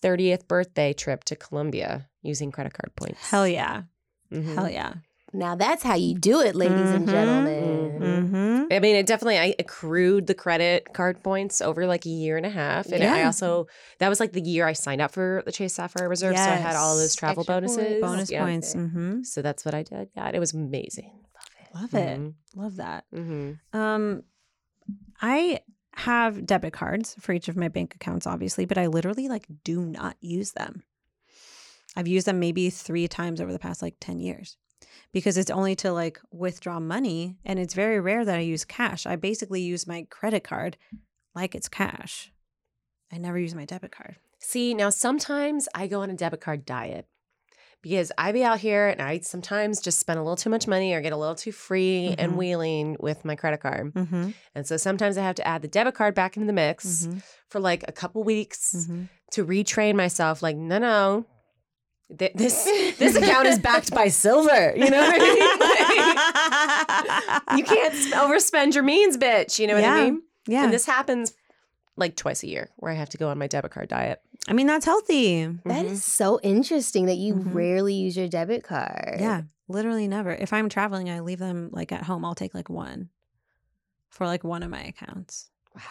30th 0.04 0.46
birthday 0.48 0.92
trip 0.92 1.24
to 1.24 1.36
Colombia 1.36 2.08
using 2.22 2.50
credit 2.52 2.74
card 2.74 2.94
points. 2.96 3.30
Hell 3.30 3.46
yeah. 3.48 3.82
Mhm. 4.32 4.54
Hell 4.54 4.68
yeah. 4.68 4.94
Now 5.36 5.54
that's 5.54 5.82
how 5.82 5.94
you 5.94 6.14
do 6.14 6.40
it, 6.40 6.54
ladies 6.54 6.90
and 6.90 7.06
Mhm. 7.06 7.10
gentlemen. 7.10 8.00
Mm-hmm. 8.00 8.72
I 8.72 8.78
mean, 8.80 8.96
it 8.96 9.06
definitely, 9.06 9.38
I 9.38 9.54
accrued 9.58 10.26
the 10.26 10.34
credit 10.34 10.92
card 10.92 11.22
points 11.22 11.60
over 11.60 11.86
like 11.86 12.04
a 12.06 12.10
year 12.10 12.36
and 12.36 12.44
a 12.46 12.50
half. 12.50 12.86
And 12.86 13.02
I 13.04 13.24
also, 13.24 13.66
that 13.98 14.08
was 14.08 14.18
like 14.20 14.32
the 14.32 14.40
year 14.40 14.66
I 14.66 14.72
signed 14.72 15.00
up 15.00 15.12
for 15.12 15.42
the 15.46 15.52
Chase 15.52 15.74
Sapphire 15.74 16.08
Reserve. 16.08 16.36
So 16.36 16.42
I 16.42 16.46
had 16.56 16.74
all 16.76 16.96
those 16.96 17.14
travel 17.14 17.42
Extra 17.42 17.60
points. 17.60 17.76
bonuses. 17.76 18.00
Bonus 18.02 18.30
Yeah. 18.30 18.44
points. 18.44 18.74
Mm-hmm. 18.74 19.22
So 19.22 19.42
that's 19.42 19.64
what 19.64 19.74
I 19.74 19.82
did. 19.82 20.08
Yeah. 20.16 20.30
It 20.32 20.38
was 20.40 20.52
amazing. 20.54 21.12
Love 21.74 21.94
it. 21.94 22.18
Mhm. 22.18 22.34
Love 22.54 22.76
that. 22.76 23.04
Mm-hmm. 23.14 23.76
Um, 23.78 24.22
I 25.20 25.60
have 25.96 26.46
debit 26.46 26.72
cards 26.72 27.14
for 27.20 27.32
each 27.32 27.48
of 27.48 27.56
my 27.56 27.68
bank 27.68 27.94
accounts, 27.94 28.26
obviously, 28.26 28.64
but 28.64 28.78
I 28.78 28.86
literally 28.86 29.28
like 29.28 29.46
do 29.64 29.80
not 29.84 30.16
use 30.20 30.52
them. 30.52 30.82
I've 31.94 32.08
used 32.08 32.26
them 32.26 32.38
maybe 32.40 32.68
three 32.70 33.08
times 33.08 33.40
over 33.40 33.52
the 33.52 33.58
past 33.58 33.80
like 33.82 33.96
10 34.00 34.18
years 34.20 34.56
because 35.12 35.36
it's 35.36 35.50
only 35.50 35.74
to 35.76 35.92
like 35.92 36.20
withdraw 36.30 36.78
money 36.80 37.38
and 37.44 37.58
it's 37.58 37.74
very 37.74 38.00
rare 38.00 38.24
that 38.24 38.36
I 38.36 38.40
use 38.42 38.64
cash. 38.64 39.06
I 39.06 39.16
basically 39.16 39.60
use 39.62 39.86
my 39.86 40.06
credit 40.10 40.44
card 40.44 40.76
like 41.34 41.54
it's 41.54 41.68
cash. 41.68 42.32
I 43.12 43.18
never 43.18 43.38
use 43.38 43.54
my 43.54 43.64
debit 43.64 43.92
card. 43.92 44.16
See, 44.40 44.74
now 44.74 44.90
sometimes 44.90 45.68
I 45.74 45.86
go 45.86 46.00
on 46.00 46.10
a 46.10 46.14
debit 46.14 46.40
card 46.40 46.64
diet 46.66 47.06
because 47.82 48.10
I 48.18 48.32
be 48.32 48.42
out 48.42 48.58
here 48.58 48.88
and 48.88 49.00
I 49.00 49.20
sometimes 49.20 49.80
just 49.80 49.98
spend 49.98 50.18
a 50.18 50.22
little 50.22 50.36
too 50.36 50.50
much 50.50 50.66
money 50.66 50.92
or 50.92 51.00
get 51.00 51.12
a 51.12 51.16
little 51.16 51.34
too 51.34 51.52
free 51.52 52.14
and 52.18 52.32
Mhm. 52.32 52.36
wheeling 52.36 52.96
with 53.00 53.24
my 53.24 53.36
credit 53.36 53.60
card. 53.60 53.94
Mm-hmm. 53.94 54.30
And 54.54 54.66
so 54.66 54.76
sometimes 54.76 55.16
I 55.16 55.22
have 55.22 55.36
to 55.36 55.46
add 55.46 55.62
the 55.62 55.68
debit 55.68 55.94
card 55.94 56.14
back 56.14 56.36
into 56.36 56.46
the 56.46 56.52
mix 56.52 57.06
Mm-hmm. 57.06 57.18
for 57.48 57.60
like 57.60 57.84
a 57.86 57.92
couple 57.92 58.24
weeks 58.24 58.74
Mm-hmm. 58.74 59.02
to 59.32 59.44
retrain 59.44 59.94
myself 59.94 60.42
like 60.42 60.56
no 60.56 60.78
no 60.78 61.26
th- 62.18 62.32
this 62.34 62.64
this 62.98 63.16
account 63.16 63.46
is 63.46 63.58
backed 63.58 63.90
by 63.92 64.08
silver 64.08 64.72
you 64.76 64.90
know 64.90 65.00
what 65.00 65.14
I 65.16 65.18
mean? 67.48 67.58
you 67.58 67.64
can't 67.64 67.94
overspend 68.14 68.74
your 68.74 68.82
means 68.84 69.16
bitch 69.16 69.58
you 69.58 69.66
know 69.66 69.74
what 69.74 69.82
Yeah. 69.82 69.94
I 69.94 70.04
mean 70.10 70.22
Yeah. 70.46 70.64
and 70.64 70.72
this 70.72 70.86
happens 70.86 71.32
like 71.96 72.14
twice 72.16 72.42
a 72.42 72.46
year 72.48 72.70
where 72.76 72.92
I 72.92 72.94
have 72.94 73.08
to 73.10 73.18
go 73.18 73.28
on 73.28 73.38
my 73.38 73.46
debit 73.46 73.70
card 73.70 73.88
diet 73.88 74.20
I 74.48 74.52
mean, 74.52 74.68
that's 74.68 74.84
healthy. 74.86 75.44
That 75.64 75.86
Mhm. 75.86 75.90
is 75.90 76.04
so 76.04 76.38
interesting 76.40 77.06
that 77.06 77.16
you 77.16 77.34
Mhm. 77.34 77.52
rarely 77.52 77.94
use 77.94 78.16
your 78.16 78.28
debit 78.28 78.62
card. 78.62 79.16
Yeah, 79.18 79.42
literally 79.66 80.06
never. 80.06 80.30
If 80.30 80.52
I'm 80.52 80.68
traveling, 80.68 81.10
I 81.10 81.18
leave 81.18 81.40
them 81.40 81.68
like 81.72 81.90
at 81.90 82.04
home. 82.04 82.24
I'll 82.24 82.36
take 82.36 82.54
like 82.54 82.70
one 82.70 83.08
for 84.08 84.24
like 84.24 84.44
one 84.44 84.62
of 84.62 84.70
my 84.70 84.84
accounts. 84.84 85.50
wow 85.74 85.82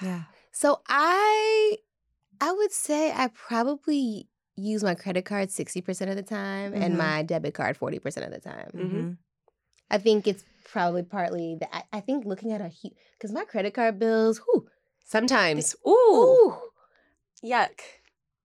Yeah. 0.00 0.22
So 0.50 0.80
I 0.88 1.76
I 2.40 2.50
would 2.50 2.72
say 2.72 3.12
I 3.12 3.28
probably 3.28 4.26
use 4.56 4.82
my 4.84 4.94
credit 4.94 5.24
card 5.24 5.48
60% 5.48 6.10
of 6.10 6.16
the 6.16 6.22
time 6.22 6.74
and 6.74 6.94
Mhm. 6.94 6.98
my 6.98 7.22
debit 7.22 7.54
card 7.54 7.76
40% 7.78 8.24
of 8.26 8.30
the 8.32 8.40
time. 8.40 8.70
Mm-hmm. 8.74 9.10
I 9.90 9.98
think 9.98 10.26
it's 10.26 10.44
probably 10.64 11.02
partly 11.02 11.56
that 11.60 11.68
I, 11.72 11.82
I 11.98 12.00
think 12.00 12.24
looking 12.24 12.52
at 12.52 12.60
a 12.60 12.70
because 13.18 13.32
my 13.32 13.44
credit 13.44 13.74
card 13.74 13.98
bills, 13.98 14.38
whew, 14.38 14.66
sometimes 15.04 15.74
ooh, 15.86 15.90
ooh, 15.90 16.54
yuck 17.44 17.70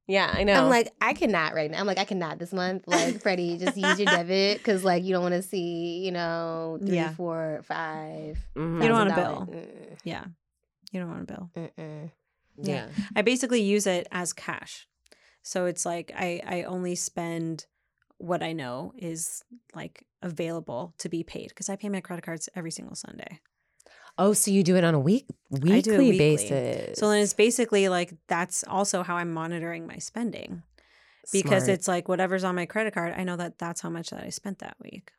yeah 0.07 0.31
I 0.33 0.43
know 0.45 0.53
I'm 0.53 0.69
like, 0.69 0.91
I 1.01 1.13
cannot 1.13 1.53
right 1.53 1.69
now. 1.69 1.79
I'm 1.81 1.85
like, 1.87 1.97
I 1.99 2.05
cannot 2.05 2.39
this 2.39 2.53
month. 2.53 2.83
Like, 2.87 3.21
Freddie, 3.21 3.57
just 3.57 3.75
use 3.75 3.99
your 3.99 4.05
debit 4.17 4.57
because, 4.59 4.85
like, 4.85 5.03
you 5.03 5.11
don't 5.13 5.21
want 5.21 5.35
to 5.35 5.41
see, 5.41 5.99
you 6.05 6.11
know, 6.13 6.77
three, 6.79 6.95
Yeah. 6.95 7.13
four, 7.13 7.59
five. 7.63 8.37
Mhm. 8.55 8.81
You 8.81 8.87
don't 8.87 8.97
want 8.97 9.09
a 9.11 9.13
$1,000. 9.13 9.45
bill. 9.45 9.97
Yeah. 10.05 10.23
You 10.93 11.01
don't 11.01 11.09
want 11.09 11.29
a 11.29 11.33
bill. 11.33 11.49
Mm, 11.57 11.71
mm-mm. 11.77 12.11
yeah 12.63 12.87
I 13.17 13.21
basically 13.21 13.61
use 13.61 13.85
it 13.85 14.07
as 14.11 14.31
cash. 14.31 14.87
So 15.47 15.65
it's 15.65 15.85
like 15.85 16.11
I, 16.13 16.41
I 16.45 16.63
only 16.63 16.95
spend 16.95 17.67
what 18.17 18.43
I 18.43 18.51
know 18.51 18.91
is 18.97 19.45
like 19.73 20.05
available 20.21 20.93
to 20.97 21.07
be 21.07 21.23
paid 21.23 21.49
because 21.49 21.69
I 21.69 21.77
pay 21.77 21.87
my 21.87 22.01
credit 22.01 22.25
cards 22.25 22.49
every 22.53 22.71
single 22.71 22.95
Sunday. 22.95 23.39
oh 24.17 24.33
so 24.33 24.51
you 24.51 24.61
do 24.61 24.75
it 24.75 24.83
on 24.83 24.93
a 24.93 24.99
week 24.99 25.25
weekly, 25.49 25.77
I 25.77 25.81
do 25.81 25.93
it 25.93 25.99
weekly. 25.99 26.17
basis 26.17 26.99
So 26.99 27.09
then 27.09 27.21
it's 27.21 27.33
basically 27.33 27.87
like 27.87 28.13
that's 28.27 28.65
also 28.67 29.03
how 29.03 29.15
I'm 29.15 29.31
monitoring 29.31 29.87
my 29.87 29.99
spending 29.99 30.63
because 31.31 31.63
Smart. 31.65 31.79
it's 31.79 31.87
like 31.87 32.09
whatever's 32.09 32.43
on 32.43 32.55
my 32.55 32.65
credit 32.65 32.93
card, 32.93 33.13
I 33.15 33.23
know 33.23 33.37
that 33.37 33.57
that's 33.57 33.79
how 33.79 33.89
much 33.89 34.09
that 34.09 34.23
I 34.25 34.29
spent 34.29 34.59
that 34.59 34.75
week. 34.83 35.11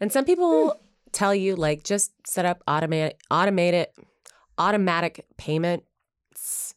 And 0.00 0.12
some 0.12 0.26
people 0.26 0.78
tell 1.12 1.34
you 1.34 1.56
like 1.56 1.82
just 1.82 2.12
set 2.26 2.44
up 2.44 2.62
automatic 2.68 3.18
automated 3.30 3.86
automatic 4.58 5.24
payments. 5.38 6.69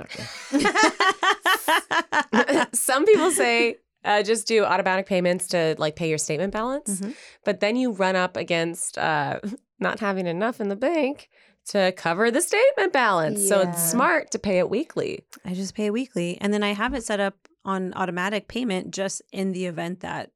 Okay. 0.00 0.24
some 2.72 3.04
people 3.04 3.30
say 3.30 3.76
uh, 4.04 4.22
just 4.22 4.46
do 4.46 4.64
automatic 4.64 5.06
payments 5.06 5.48
to 5.48 5.74
like 5.78 5.96
pay 5.96 6.08
your 6.08 6.18
statement 6.18 6.52
balance, 6.52 7.00
Mhm. 7.00 7.14
but 7.44 7.60
then 7.60 7.76
you 7.76 7.92
run 7.92 8.16
up 8.16 8.36
against 8.36 8.98
uh, 8.98 9.40
not 9.80 10.00
having 10.00 10.26
enough 10.26 10.60
in 10.60 10.68
the 10.68 10.76
bank 10.76 11.28
to 11.66 11.92
cover 11.92 12.30
the 12.30 12.40
statement 12.40 12.92
balance. 12.92 13.46
So 13.46 13.60
it's 13.60 13.82
smart 13.90 14.30
to 14.30 14.38
pay 14.38 14.58
it 14.58 14.70
weekly. 14.70 15.24
I 15.44 15.52
just 15.52 15.74
pay 15.74 15.90
weekly. 15.90 16.38
And 16.40 16.54
then 16.54 16.62
I 16.62 16.72
have 16.72 16.94
it 16.94 17.04
set 17.04 17.20
up 17.20 17.34
on 17.64 17.92
automatic 17.94 18.48
payment 18.48 18.94
just 18.94 19.20
in 19.32 19.52
the 19.52 19.66
event 19.66 20.00
that 20.00 20.30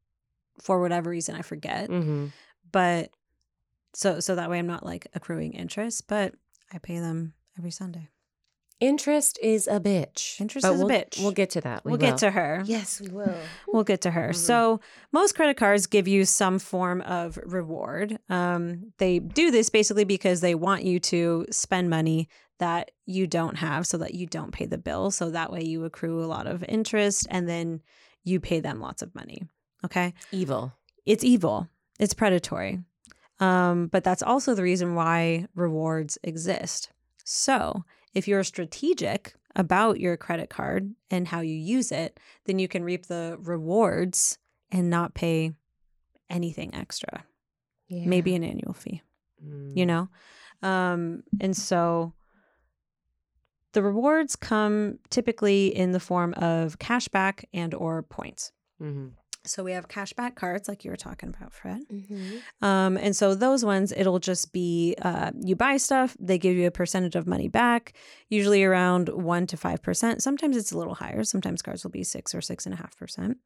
for 0.61 0.81
whatever 0.81 1.09
reason 1.09 1.35
I 1.35 1.40
forget. 1.40 1.88
Mm-hmm. 1.88 2.26
But 2.71 3.11
so 3.95 4.21
so 4.21 4.35
that 4.35 4.50
way 4.50 4.59
I'm 4.59 4.66
not 4.66 4.85
like 4.85 5.07
accruing 5.14 5.54
interest, 5.54 6.07
but 6.07 6.35
I 6.71 6.78
pay 6.78 6.99
them 6.99 7.33
every 7.57 7.71
Sunday. 7.71 8.09
Interest 8.82 9.38
is 9.40 9.68
a 9.68 9.78
bitch. 9.78 10.40
Interest 10.40 10.64
But 10.66 10.74
is 10.74 10.80
a 10.80 10.84
we'll, 10.84 10.94
bitch. 10.94 11.22
We'll 11.22 11.30
get 11.32 11.50
to 11.50 11.60
that. 11.60 11.84
We 11.84 11.90
we'll 11.92 11.98
will. 12.00 12.06
get 12.08 12.18
to 12.18 12.30
her. 12.32 12.62
Yes, 12.66 13.00
we 13.00 13.08
will. 13.08 13.34
We'll 13.68 13.84
get 13.84 14.00
to 14.02 14.10
her. 14.10 14.30
Mhm. 14.30 14.34
So, 14.36 14.80
most 15.12 15.34
credit 15.36 15.56
cards 15.56 15.86
give 15.86 16.08
you 16.08 16.24
some 16.24 16.58
form 16.58 17.00
of 17.02 17.38
reward. 17.44 18.18
Um, 18.28 18.92
they 18.98 19.20
do 19.20 19.50
this 19.52 19.70
basically 19.70 20.04
because 20.04 20.40
they 20.40 20.54
want 20.56 20.82
you 20.82 20.98
to 21.00 21.46
spend 21.50 21.90
money 21.90 22.28
that 22.58 22.90
you 23.06 23.26
don't 23.26 23.56
have 23.56 23.86
so 23.86 23.98
that 23.98 24.14
you 24.14 24.26
don't 24.26 24.52
pay 24.52 24.66
the 24.66 24.78
bill. 24.78 25.10
So 25.10 25.30
that 25.30 25.52
way 25.52 25.62
you 25.62 25.84
accrue 25.84 26.22
a 26.22 26.26
lot 26.26 26.46
of 26.46 26.64
interest 26.68 27.26
and 27.30 27.48
then 27.48 27.82
you 28.24 28.40
pay 28.40 28.60
them 28.60 28.80
lots 28.80 29.02
of 29.02 29.14
money. 29.14 29.42
Okay. 29.84 30.14
evil. 30.30 30.72
It's 31.06 31.24
evil, 31.24 31.68
it's 31.98 32.14
predatory. 32.14 32.80
Um, 33.40 33.88
but 33.88 34.04
that's 34.04 34.22
also 34.22 34.54
the 34.54 34.62
reason 34.62 34.94
why 34.94 35.48
rewards 35.56 36.18
exist. 36.22 36.90
So, 37.24 37.84
if 38.14 38.28
you're 38.28 38.45
strategic 38.45 39.35
about 39.57 40.00
your 40.00 40.16
credit 40.16 40.50
card 40.50 40.95
and 41.11 41.28
how 41.28 41.40
you 41.40 41.54
use 41.54 41.92
it, 41.92 42.19
then 42.45 42.59
you 42.59 42.69
can 42.69 42.85
reap 42.85 43.07
the 43.07 43.37
rewards 43.40 44.38
and 44.71 44.88
not 44.90 45.14
pay 45.14 45.52
anything 46.31 46.75
extra, 46.75 47.25
Yeah. 47.88 48.07
maybe 48.07 48.35
an 48.35 48.45
annual 48.45 48.73
fee, 48.73 49.02
Mm. 49.45 49.76
you 49.76 49.85
know? 49.87 50.09
Um, 50.62 51.25
and 51.40 51.57
so 51.57 52.14
the 53.73 53.83
rewards 53.83 54.37
come 54.37 54.99
typically 55.11 55.75
in 55.75 55.92
the 55.92 56.00
form 56.00 56.35
of 56.35 56.78
cashback 56.78 57.45
and 57.52 57.75
or 57.75 58.02
points. 58.02 58.52
Mhm. 58.81 59.12
So 59.44 59.64
we 59.64 59.72
have 59.72 59.88
cashback 59.88 60.37
cards 60.37 60.68
like 60.68 60.84
you 60.84 60.90
were 60.90 60.96
talking 60.96 61.28
about, 61.28 61.52
Fred. 61.52 61.82
Mhm. 61.90 62.42
Um, 62.61 62.96
and 62.96 63.14
so 63.16 63.34
those 63.34 63.64
ones, 63.64 63.92
it'll 63.96 64.20
just 64.20 64.52
be 64.52 64.94
uh, 65.02 65.32
you 65.40 65.56
buy 65.56 65.76
stuff, 65.78 66.16
they 66.20 66.38
give 66.38 66.56
you 66.56 66.66
a 66.66 66.70
percentage 66.70 67.16
of 67.16 67.26
money 67.26 67.49
back, 67.49 67.94
usually 68.28 68.62
around 68.62 69.08
one 69.08 69.46
to 69.49 69.56
five 69.56 69.82
percent. 69.82 70.22
Sometimes 70.22 70.56
it's 70.56 70.72
a 70.72 70.78
little 70.78 70.94
higher. 70.94 71.25
Sometimes 71.25 71.61
cards 71.62 71.82
will 71.82 71.90
be 71.90 72.04
six 72.04 72.34
or 72.34 72.40
six 72.40 72.66
and 72.66 72.75
a 72.75 72.78
half 72.78 72.96
percent, 72.96 73.38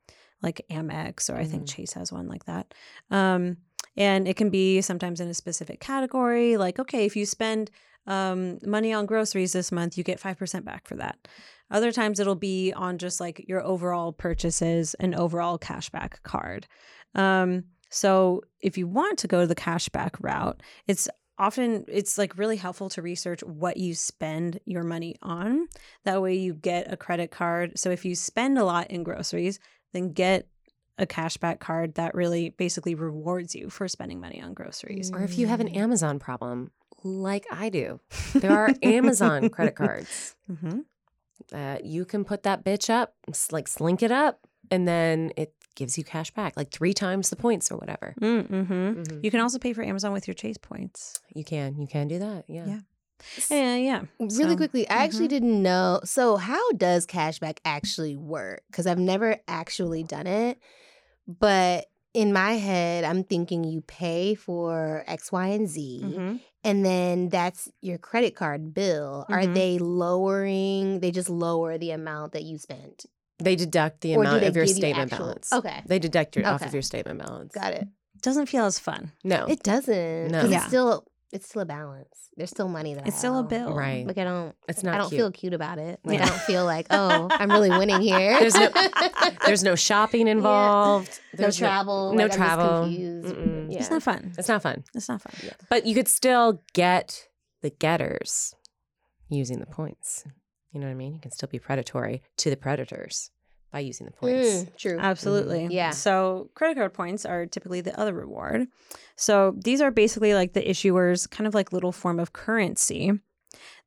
like 0.42 0.60
Amex 0.70 1.30
or 1.30 1.36
I 1.36 1.44
think 1.44 1.66
Chase 1.66 1.94
has 1.94 2.12
one 2.12 2.28
like 2.28 2.44
that. 2.44 2.74
Um, 3.10 3.56
and 3.96 4.28
it 4.28 4.36
can 4.36 4.50
be 4.50 4.82
sometimes 4.82 5.20
in 5.20 5.28
a 5.28 5.34
specific 5.34 5.80
category, 5.80 6.58
like 6.58 6.78
okay, 6.78 7.06
if 7.06 7.16
you 7.16 7.24
spend 7.24 7.70
um, 8.06 8.58
money 8.62 8.92
on 8.92 9.06
groceries 9.06 9.52
this 9.52 9.72
month, 9.72 9.96
you 9.96 10.04
get 10.04 10.20
five 10.20 10.36
percent 10.36 10.64
back 10.64 10.86
for 10.86 10.96
that. 10.96 11.26
Other 11.70 11.92
times 11.92 12.20
it'll 12.20 12.34
be 12.34 12.72
on 12.72 12.98
just 12.98 13.20
like 13.20 13.44
your 13.48 13.62
overall 13.62 14.12
purchases 14.12 14.94
and 14.94 15.14
overall 15.14 15.58
cashback 15.58 16.22
card. 16.22 16.66
Um, 17.14 17.64
so 17.90 18.42
if 18.60 18.76
you 18.78 18.86
want 18.86 19.18
to 19.20 19.28
go 19.28 19.46
the 19.46 19.54
cashback 19.54 20.16
route, 20.20 20.60
it's 20.86 21.08
often 21.38 21.84
it's 21.88 22.18
like 22.18 22.38
really 22.38 22.56
helpful 22.56 22.88
to 22.90 23.02
research 23.02 23.42
what 23.42 23.76
you 23.76 23.94
spend 23.94 24.60
your 24.64 24.82
money 24.82 25.16
on. 25.22 25.66
That 26.04 26.22
way 26.22 26.34
you 26.34 26.54
get 26.54 26.92
a 26.92 26.96
credit 26.96 27.30
card. 27.30 27.78
So 27.78 27.90
if 27.90 28.04
you 28.04 28.14
spend 28.14 28.58
a 28.58 28.64
lot 28.64 28.90
in 28.90 29.02
groceries, 29.02 29.58
then 29.92 30.12
get 30.12 30.48
a 30.98 31.06
cashback 31.06 31.60
card 31.60 31.94
that 31.96 32.14
really 32.14 32.50
basically 32.50 32.94
rewards 32.94 33.54
you 33.54 33.68
for 33.68 33.86
spending 33.86 34.20
money 34.20 34.40
on 34.40 34.54
groceries. 34.54 35.10
Or 35.12 35.22
if 35.22 35.36
you 35.36 35.46
have 35.46 35.60
an 35.60 35.68
Amazon 35.68 36.18
problem, 36.18 36.70
like 37.04 37.46
I 37.50 37.68
do, 37.68 38.00
there 38.34 38.52
are 38.52 38.70
Amazon 38.82 39.50
credit 39.50 39.74
cards. 39.74 40.34
Mm-hmm. 40.50 40.80
Uh, 41.52 41.78
you 41.84 42.04
can 42.04 42.24
put 42.24 42.42
that 42.44 42.64
bitch 42.64 42.88
up, 42.90 43.14
like 43.50 43.68
slink 43.68 44.02
it 44.02 44.10
up, 44.12 44.40
and 44.70 44.86
then 44.88 45.32
it 45.36 45.52
gives 45.74 45.98
you 45.98 46.04
cash 46.04 46.30
back, 46.30 46.56
like 46.56 46.70
three 46.70 46.94
times 46.94 47.28
the 47.30 47.36
points 47.36 47.70
or 47.70 47.76
whatever. 47.76 48.14
Mm-hmm. 48.20 48.54
Mhm. 49.02 49.24
You 49.24 49.30
can 49.30 49.40
also 49.40 49.58
pay 49.58 49.72
for 49.74 49.82
Amazon 49.82 50.12
with 50.12 50.26
your 50.26 50.34
Chase 50.34 50.56
points. 50.58 51.20
You 51.34 51.44
can, 51.44 51.78
you 51.80 51.86
can 51.86 52.08
do 52.08 52.18
that. 52.18 52.44
Yeah. 52.48 52.64
Yeah. 52.66 52.78
Yeah, 53.50 53.76
yeah. 53.76 54.02
Really 54.18 54.32
So- 54.52 54.56
quickly, 54.56 54.88
I 54.88 55.04
actually 55.04 55.28
didn't 55.28 55.62
know. 55.62 56.00
So, 56.04 56.36
how 56.36 56.72
does 56.72 57.06
cashback 57.06 57.58
actually 57.64 58.14
work? 58.16 58.62
Because 58.70 58.86
I've 58.86 58.98
never 58.98 59.36
actually 59.48 60.02
done 60.02 60.26
it. 60.26 60.58
But 61.26 61.86
in 62.16 62.32
my 62.32 62.54
head, 62.54 63.04
I'm 63.04 63.22
thinking 63.24 63.62
you 63.62 63.82
pay 63.82 64.34
for 64.34 65.04
X, 65.06 65.30
Y, 65.30 65.46
and 65.48 65.68
Z, 65.68 66.00
Mhm. 66.02 66.40
and 66.64 66.84
then 66.84 67.28
that's 67.28 67.68
your 67.82 67.98
credit 67.98 68.34
card 68.34 68.72
bill. 68.72 69.26
Are 69.28 69.42
Mhm. 69.42 69.54
they 69.54 69.78
lowering? 69.78 71.00
They 71.00 71.10
just 71.10 71.28
lower 71.28 71.76
the 71.78 71.90
amount 71.90 72.32
that 72.32 72.42
you 72.44 72.56
spent. 72.58 73.04
They 73.38 73.54
deduct 73.54 74.00
the 74.00 74.16
Or 74.16 74.22
amount 74.22 74.44
of 74.44 74.56
your 74.56 74.64
give 74.64 74.76
you 74.76 74.80
statement 74.82 75.12
actual- 75.12 75.26
balance. 75.26 75.52
Okay. 75.52 75.82
They 75.86 75.98
deduct 75.98 76.36
your 76.36 76.46
off 76.46 76.62
of 76.64 76.72
your 76.72 76.80
statement 76.82 77.18
balance. 77.18 77.52
Got 77.52 77.74
it. 77.74 77.86
Doesn't 78.22 78.46
feel 78.46 78.64
as 78.64 78.78
fun. 78.78 79.12
No. 79.22 79.44
It 79.46 79.62
doesn't. 79.62 80.28
No. 80.32 80.44
Yeah. 80.44 80.56
it's 80.58 80.68
still 80.68 81.04
It's 81.32 81.48
still 81.48 81.62
a 81.62 81.66
balance. 81.66 82.30
There's 82.36 82.50
still 82.50 82.68
money 82.68 82.94
that 82.94 83.04
I 83.04 83.08
It's 83.08 83.18
still 83.18 83.38
a 83.38 83.42
bill. 83.42 83.74
Right. 83.74 84.06
Like 84.06 84.18
I 84.18 84.24
don't. 84.24 84.54
It's 84.68 84.82
not 84.82 84.94
I 84.94 84.98
don't 84.98 85.08
cute. 85.08 85.18
feel 85.18 85.30
cute 85.32 85.54
about 85.54 85.78
it. 85.78 85.98
Like 86.04 86.18
Yeah. 86.18 86.26
I 86.26 86.28
don't 86.28 86.40
feel 86.42 86.64
like, 86.64 86.86
oh, 86.90 87.28
I'm 87.30 87.50
really 87.50 87.70
winning 87.70 88.00
here. 88.00 88.38
There's 88.38 88.54
no 88.54 88.70
there's 89.46 89.64
no 89.64 89.74
shopping 89.74 90.28
involved. 90.28 91.20
no 91.34 91.42
There's 91.42 91.56
travel. 91.56 92.12
No 92.12 92.16
like, 92.16 92.24
I'm 92.24 92.28
just 92.28 92.38
travel. 92.38 92.88
Yeah. 92.88 93.78
It's 93.78 93.90
not 93.90 94.02
fun. 94.02 94.32
It's 94.38 94.48
not 94.48 94.62
fun. 94.62 94.84
It's 94.94 95.08
not 95.08 95.20
fun. 95.22 95.50
But 95.68 95.84
you 95.86 95.94
could 95.94 96.08
still 96.08 96.62
get 96.72 97.28
the 97.62 97.70
getters 97.70 98.54
using 99.28 99.58
the 99.58 99.66
points. 99.66 100.24
You 100.72 100.80
know 100.80 100.86
what 100.86 100.92
I 100.92 100.96
mean? 100.96 101.14
You 101.14 101.20
can 101.20 101.32
still 101.32 101.48
be 101.48 101.58
predatory 101.58 102.22
to 102.36 102.50
the 102.50 102.56
predators 102.56 103.30
by 103.72 103.80
using 103.80 104.06
the 104.06 104.12
points. 104.12 104.48
Mm, 104.48 104.76
true. 104.76 104.98
Absolutely. 104.98 105.68
Yeah. 105.70 105.90
So 105.90 106.50
credit 106.54 106.76
card 106.76 106.94
points 106.94 107.26
are 107.26 107.46
typically 107.46 107.80
the 107.80 107.98
other 107.98 108.14
reward. 108.14 108.66
So 109.16 109.54
these 109.56 109.80
are 109.80 109.90
basically 109.90 110.34
like 110.34 110.52
the 110.52 110.68
issuer's 110.68 111.26
kind 111.26 111.46
of 111.46 111.54
like 111.54 111.72
little 111.72 111.92
form 111.92 112.18
of 112.18 112.32
currency 112.32 113.12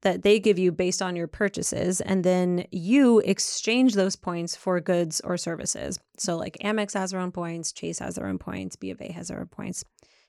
that 0.01 0.23
they 0.23 0.39
give 0.39 0.57
you 0.57 0.71
based 0.71 1.01
on 1.01 1.15
your 1.15 1.27
purchases. 1.27 2.01
And 2.01 2.23
then 2.23 2.65
you 2.71 3.19
exchange 3.19 3.93
those 3.93 4.15
points 4.15 4.55
for 4.55 4.79
goods 4.79 5.21
or 5.23 5.37
services. 5.37 5.99
So 6.17 6.37
like 6.37 6.57
Amex 6.63 6.93
has 6.93 7.11
their 7.11 7.19
own 7.19 7.31
points, 7.31 7.71
Chase 7.71 7.99
has 7.99 8.15
their 8.15 8.27
own 8.27 8.39
points, 8.39 8.75
B 8.75 8.91
of 8.91 9.01
A 9.01 9.11
has 9.11 9.27
their 9.27 9.39
own 9.39 9.47
points, 9.47 9.83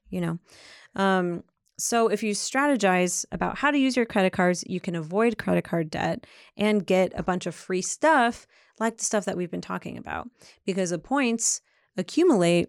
you 0.09 0.21
know. 0.21 0.39
Um, 0.97 1.45
so 1.81 2.09
if 2.09 2.23
you 2.23 2.33
strategize 2.35 3.25
about 3.33 3.59
how 3.59 3.71
to 3.71 3.79
use 3.79 3.97
your 3.97 4.07
credit 4.07 4.33
cards, 4.33 4.63
you 4.67 4.81
can 4.81 4.95
avoid 4.95 5.39
credit 5.39 5.65
card 5.65 5.91
debt 5.91 6.27
and 6.57 6.87
get 6.87 7.13
a 7.15 7.23
bunch 7.23 7.47
of 7.47 7.55
free 7.55 7.83
stuff 7.83 8.47
like 8.79 8.99
the 8.99 9.05
stuff 9.05 9.25
that 9.25 9.37
we've 9.37 9.51
been 9.51 9.61
talking 9.61 9.97
about 9.99 10.29
because 10.65 10.91
the 10.91 10.99
points 10.99 11.61
accumulate 11.97 12.69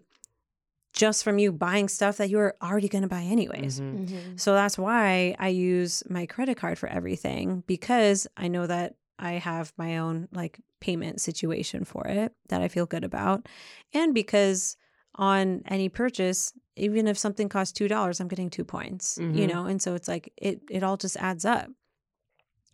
just 0.94 1.24
from 1.24 1.40
you 1.40 1.52
buying 1.54 1.88
stuff 1.88 2.18
that 2.18 2.30
you 2.30 2.38
were 2.38 2.56
already 2.62 2.90
going 2.90 3.02
to 3.02 3.08
buy 3.08 3.22
anyways. 3.22 3.80
Mhm. 3.80 4.10
Mhm. 4.10 4.40
So 4.40 4.54
that's 4.54 4.78
why 4.78 5.36
I 5.40 5.48
use 5.48 6.04
my 6.10 6.26
credit 6.26 6.58
card 6.58 6.78
for 6.78 6.90
everything 6.90 7.64
because 7.66 8.28
I 8.36 8.50
know 8.50 8.68
that 8.68 8.96
I 9.18 9.34
have 9.34 9.72
my 9.78 10.00
own 10.00 10.28
like 10.34 10.60
payment 10.82 11.22
situation 11.22 11.86
for 11.86 12.08
it 12.08 12.34
that 12.50 12.62
I 12.62 12.68
feel 12.68 12.86
good 12.86 13.04
about. 13.06 13.48
And 13.94 14.14
because 14.14 14.76
on 15.22 15.62
any 15.68 15.88
purchase, 15.88 16.52
even 16.76 17.08
if 17.08 17.18
something 17.18 17.48
costs 17.48 17.80
$2, 17.80 18.20
I'm 18.20 18.28
getting 18.28 18.50
2 18.50 18.66
points, 18.66 19.18
you 19.18 19.26
Mhm. 19.46 19.48
know? 19.50 19.66
And 19.66 19.80
so 19.82 19.94
it's 19.96 20.08
like 20.10 20.34
it 20.36 20.60
it 20.70 20.82
all 20.84 20.98
just 20.98 21.16
adds 21.18 21.46
up. 21.46 21.70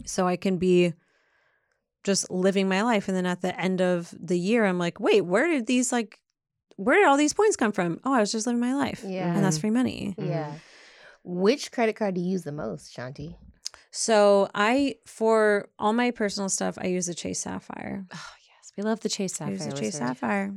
So 0.05 0.25
I 0.27 0.37
can 0.37 0.57
be 0.57 0.93
just 2.03 2.31
living 2.31 2.69
my 2.69 2.81
life 2.83 3.07
and 3.09 3.17
then 3.17 3.25
at 3.25 3.41
the 3.41 3.53
end 3.59 3.81
of 3.81 4.13
the 4.17 4.39
year 4.39 4.63
I'm 4.65 4.79
like, 4.79 4.97
"Wait, 4.99 5.21
where 5.21 5.47
did 5.47 5.67
these 5.67 5.91
like 5.91 6.19
where 6.77 6.95
did 6.95 7.07
all 7.07 7.17
these 7.17 7.33
points 7.33 7.57
come 7.57 7.71
from? 7.73 7.99
Oh, 8.05 8.13
I 8.13 8.19
was 8.21 8.31
just 8.31 8.47
living 8.47 8.61
my 8.61 8.73
life." 8.75 9.03
Yeah. 9.03 9.33
And 9.35 9.43
that's 9.43 9.57
free 9.57 9.71
money. 9.71 10.15
Yeah. 10.17 10.53
Which 11.23 11.71
credit 11.71 11.95
card 11.97 12.15
do 12.15 12.21
you 12.21 12.29
use 12.31 12.43
the 12.43 12.51
most, 12.53 12.95
Shanti? 12.95 13.35
So 13.91 14.47
I, 14.55 14.95
for 15.05 15.67
all 15.79 15.91
my 15.91 16.11
personal 16.11 16.49
stuff, 16.49 16.77
I 16.79 16.87
use 16.87 17.07
the 17.07 17.13
Chase 17.15 17.39
Sapphire. 17.41 18.05
Oh 18.13 18.31
yes, 18.47 18.71
we 18.77 18.83
love 18.83 18.99
the 19.01 19.09
Chase 19.09 19.33
I 19.33 19.37
Sapphire. 19.37 19.53
use 19.53 19.65
the 19.65 19.71
Chase. 19.73 19.97
Sapphire. 19.97 20.53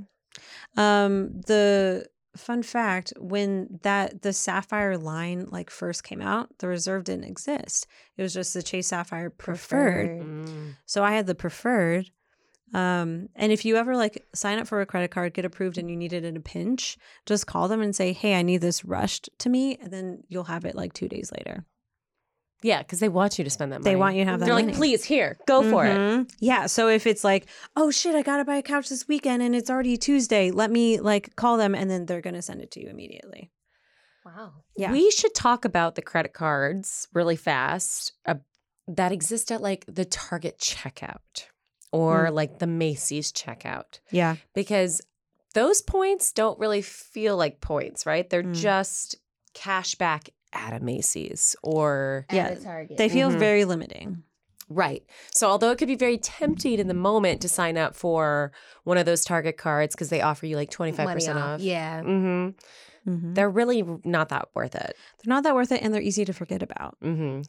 Um, 0.76 1.40
the 1.46 2.06
fun 2.36 2.62
fact 2.62 3.12
when 3.18 3.80
that 3.82 4.22
the 4.22 4.32
Sapphire 4.32 4.96
line 4.96 5.46
like 5.50 5.70
first 5.70 6.04
came 6.04 6.20
out, 6.20 6.50
the 6.58 6.68
Reserve 6.68 7.04
didn't 7.04 7.24
exist. 7.24 7.86
It 8.16 8.22
was 8.22 8.34
just 8.34 8.54
the 8.54 8.62
Chase 8.62 8.88
Sapphire 8.88 9.30
preferred. 9.30 10.20
Mm. 10.20 10.76
So 10.86 11.02
I 11.02 11.12
had 11.12 11.26
the 11.26 11.34
preferred. 11.34 12.10
Um, 12.72 13.28
and 13.34 13.50
if 13.50 13.64
you 13.64 13.76
ever 13.76 13.96
like 13.96 14.24
sign 14.32 14.60
up 14.60 14.68
for 14.68 14.80
a 14.80 14.86
credit 14.86 15.10
card, 15.10 15.34
get 15.34 15.44
approved, 15.44 15.76
and 15.76 15.90
you 15.90 15.96
need 15.96 16.12
it 16.12 16.24
in 16.24 16.36
a 16.36 16.40
pinch, 16.40 16.96
just 17.26 17.46
call 17.46 17.66
them 17.66 17.82
and 17.82 17.96
say, 17.96 18.12
"Hey, 18.12 18.34
I 18.34 18.42
need 18.42 18.60
this 18.60 18.84
rushed 18.84 19.28
to 19.38 19.48
me," 19.48 19.76
and 19.76 19.92
then 19.92 20.22
you'll 20.28 20.44
have 20.44 20.64
it 20.64 20.76
like 20.76 20.92
two 20.92 21.08
days 21.08 21.32
later. 21.36 21.64
Yeah, 22.62 22.78
because 22.82 23.00
they 23.00 23.08
want 23.08 23.38
you 23.38 23.44
to 23.44 23.50
spend 23.50 23.72
that 23.72 23.80
money. 23.80 23.90
They 23.92 23.96
want 23.96 24.16
you 24.16 24.24
to 24.24 24.30
have 24.30 24.40
that 24.40 24.46
They're 24.46 24.54
money. 24.54 24.66
like, 24.68 24.76
please, 24.76 25.02
here, 25.04 25.38
go 25.46 25.62
for 25.70 25.86
it. 25.86 25.96
Mhm. 25.96 26.30
Yeah. 26.40 26.66
So 26.66 26.88
if 26.88 27.06
it's 27.06 27.24
like, 27.24 27.46
oh 27.76 27.90
shit, 27.90 28.14
I 28.14 28.22
gotta 28.22 28.44
buy 28.44 28.56
a 28.56 28.62
couch 28.62 28.88
this 28.90 29.08
weekend 29.08 29.42
and 29.42 29.54
it's 29.54 29.70
already 29.70 29.96
Tuesday, 29.96 30.50
let 30.50 30.70
me 30.70 31.00
like 31.00 31.34
call 31.36 31.56
them 31.56 31.74
and 31.74 31.90
then 31.90 32.04
they're 32.06 32.20
gonna 32.20 32.42
send 32.42 32.60
it 32.60 32.70
to 32.72 32.80
you 32.80 32.88
immediately. 32.88 33.50
Wow. 34.26 34.52
Yeah. 34.76 34.92
We 34.92 35.10
should 35.10 35.34
talk 35.34 35.64
about 35.64 35.94
the 35.94 36.02
credit 36.02 36.34
cards 36.34 37.08
really 37.14 37.36
fast 37.36 38.12
uh, 38.26 38.34
that 38.88 39.12
exist 39.12 39.50
at 39.50 39.62
like 39.62 39.84
the 39.88 40.04
Target 40.04 40.58
checkout 40.58 41.46
or 41.92 42.26
Mm. 42.26 42.34
like 42.34 42.58
the 42.58 42.66
Macy's 42.66 43.32
checkout 43.32 44.00
Yeah. 44.10 44.36
because 44.54 45.00
those 45.54 45.80
points 45.80 46.32
don't 46.32 46.58
really 46.58 46.82
feel 46.82 47.36
like 47.36 47.60
points, 47.62 48.04
right? 48.06 48.28
They're 48.28 48.42
Mm. 48.42 48.54
just 48.54 49.16
cash 49.54 49.94
back 49.94 50.28
at 50.52 50.72
a 50.72 50.80
Macy's 50.84 51.54
or 51.62 52.26
Yeah, 52.30 52.46
At 52.46 52.58
a 52.58 52.62
Target. 52.64 52.96
They 52.96 53.08
feel 53.08 53.30
Mhm. 53.30 53.38
very 53.38 53.64
limiting. 53.64 54.22
Right. 54.68 55.02
So, 55.34 55.48
although 55.48 55.72
it 55.72 55.78
could 55.78 55.88
be 55.88 55.96
very 55.96 56.16
tempting 56.16 56.78
in 56.78 56.86
the 56.86 56.94
moment 56.94 57.40
to 57.42 57.48
sign 57.48 57.76
up 57.76 57.96
for 57.96 58.52
one 58.84 58.98
of 58.98 59.04
those 59.06 59.24
Target 59.24 59.56
cards 59.56 59.94
because 59.96 60.10
they 60.10 60.20
offer 60.20 60.46
you 60.46 60.54
like 60.56 60.70
25% 60.70 61.34
Money 61.34 61.40
off. 61.40 61.60
Yeah. 61.60 62.02
hmm 62.02 62.48
Mhm. 63.06 63.34
They're 63.34 63.50
really 63.50 63.82
not 64.04 64.28
that 64.28 64.48
worth 64.54 64.74
it. 64.74 64.94
They're 65.18 65.34
not 65.34 65.42
that 65.44 65.54
worth 65.54 65.72
it 65.72 65.82
and 65.82 65.92
they're 65.92 66.02
easy 66.02 66.24
to 66.24 66.32
forget 66.32 66.62
about. 66.62 66.96
hmm 67.00 67.40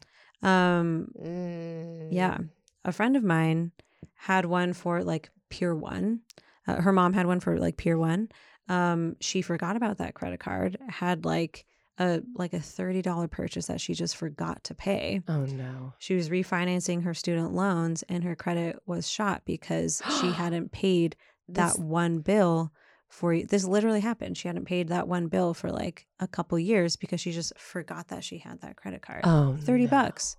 Um, 0.42 1.12
Mm. 1.22 2.08
yeah. 2.10 2.38
A 2.84 2.90
friend 2.92 3.16
of 3.16 3.22
mine 3.22 3.70
had 4.14 4.44
one 4.46 4.72
for 4.72 5.04
like 5.04 5.30
Pier 5.50 5.74
One. 5.74 6.20
Uh, 6.66 6.80
her 6.80 6.92
mom 6.92 7.12
had 7.12 7.26
one 7.26 7.38
for 7.38 7.58
like 7.58 7.76
Pier 7.76 7.96
One. 7.98 8.30
Um, 8.68 9.16
she 9.20 9.42
forgot 9.42 9.76
about 9.76 9.98
that 9.98 10.14
credit 10.14 10.40
card, 10.40 10.78
had 10.88 11.24
like 11.24 11.66
a 11.98 12.22
like 12.34 12.52
a 12.54 12.58
$30 12.58 13.30
purchase 13.30 13.66
that 13.66 13.80
she 13.80 13.94
just 13.94 14.16
forgot 14.16 14.64
to 14.64 14.74
pay. 14.74 15.22
Oh, 15.28 15.44
no. 15.44 15.92
She 15.98 16.14
was 16.14 16.30
refinancing 16.30 17.04
her 17.04 17.14
student 17.14 17.52
loans 17.54 18.02
and 18.08 18.24
her 18.24 18.34
credit 18.34 18.78
was 18.86 19.08
shot 19.08 19.42
because 19.44 20.00
she 20.20 20.30
hadn't 20.32 20.72
paid 20.72 21.16
that 21.48 21.72
This- 21.74 21.78
one 21.78 22.20
bill 22.20 22.72
for 23.08 23.36
this 23.42 23.64
literally 23.66 24.00
happened. 24.00 24.38
She 24.38 24.48
hadn't 24.48 24.64
paid 24.64 24.88
that 24.88 25.06
one 25.06 25.26
bill 25.26 25.52
for 25.52 25.70
like 25.70 26.06
a 26.18 26.26
couple 26.26 26.58
years 26.58 26.96
because 26.96 27.20
she 27.20 27.30
just 27.30 27.52
forgot 27.58 28.08
that 28.08 28.24
she 28.24 28.38
had 28.38 28.62
that 28.62 28.76
credit 28.76 29.02
card. 29.02 29.20
Oh, 29.24 29.56
30 29.60 29.84
no. 29.84 29.90
bucks. 29.90 30.36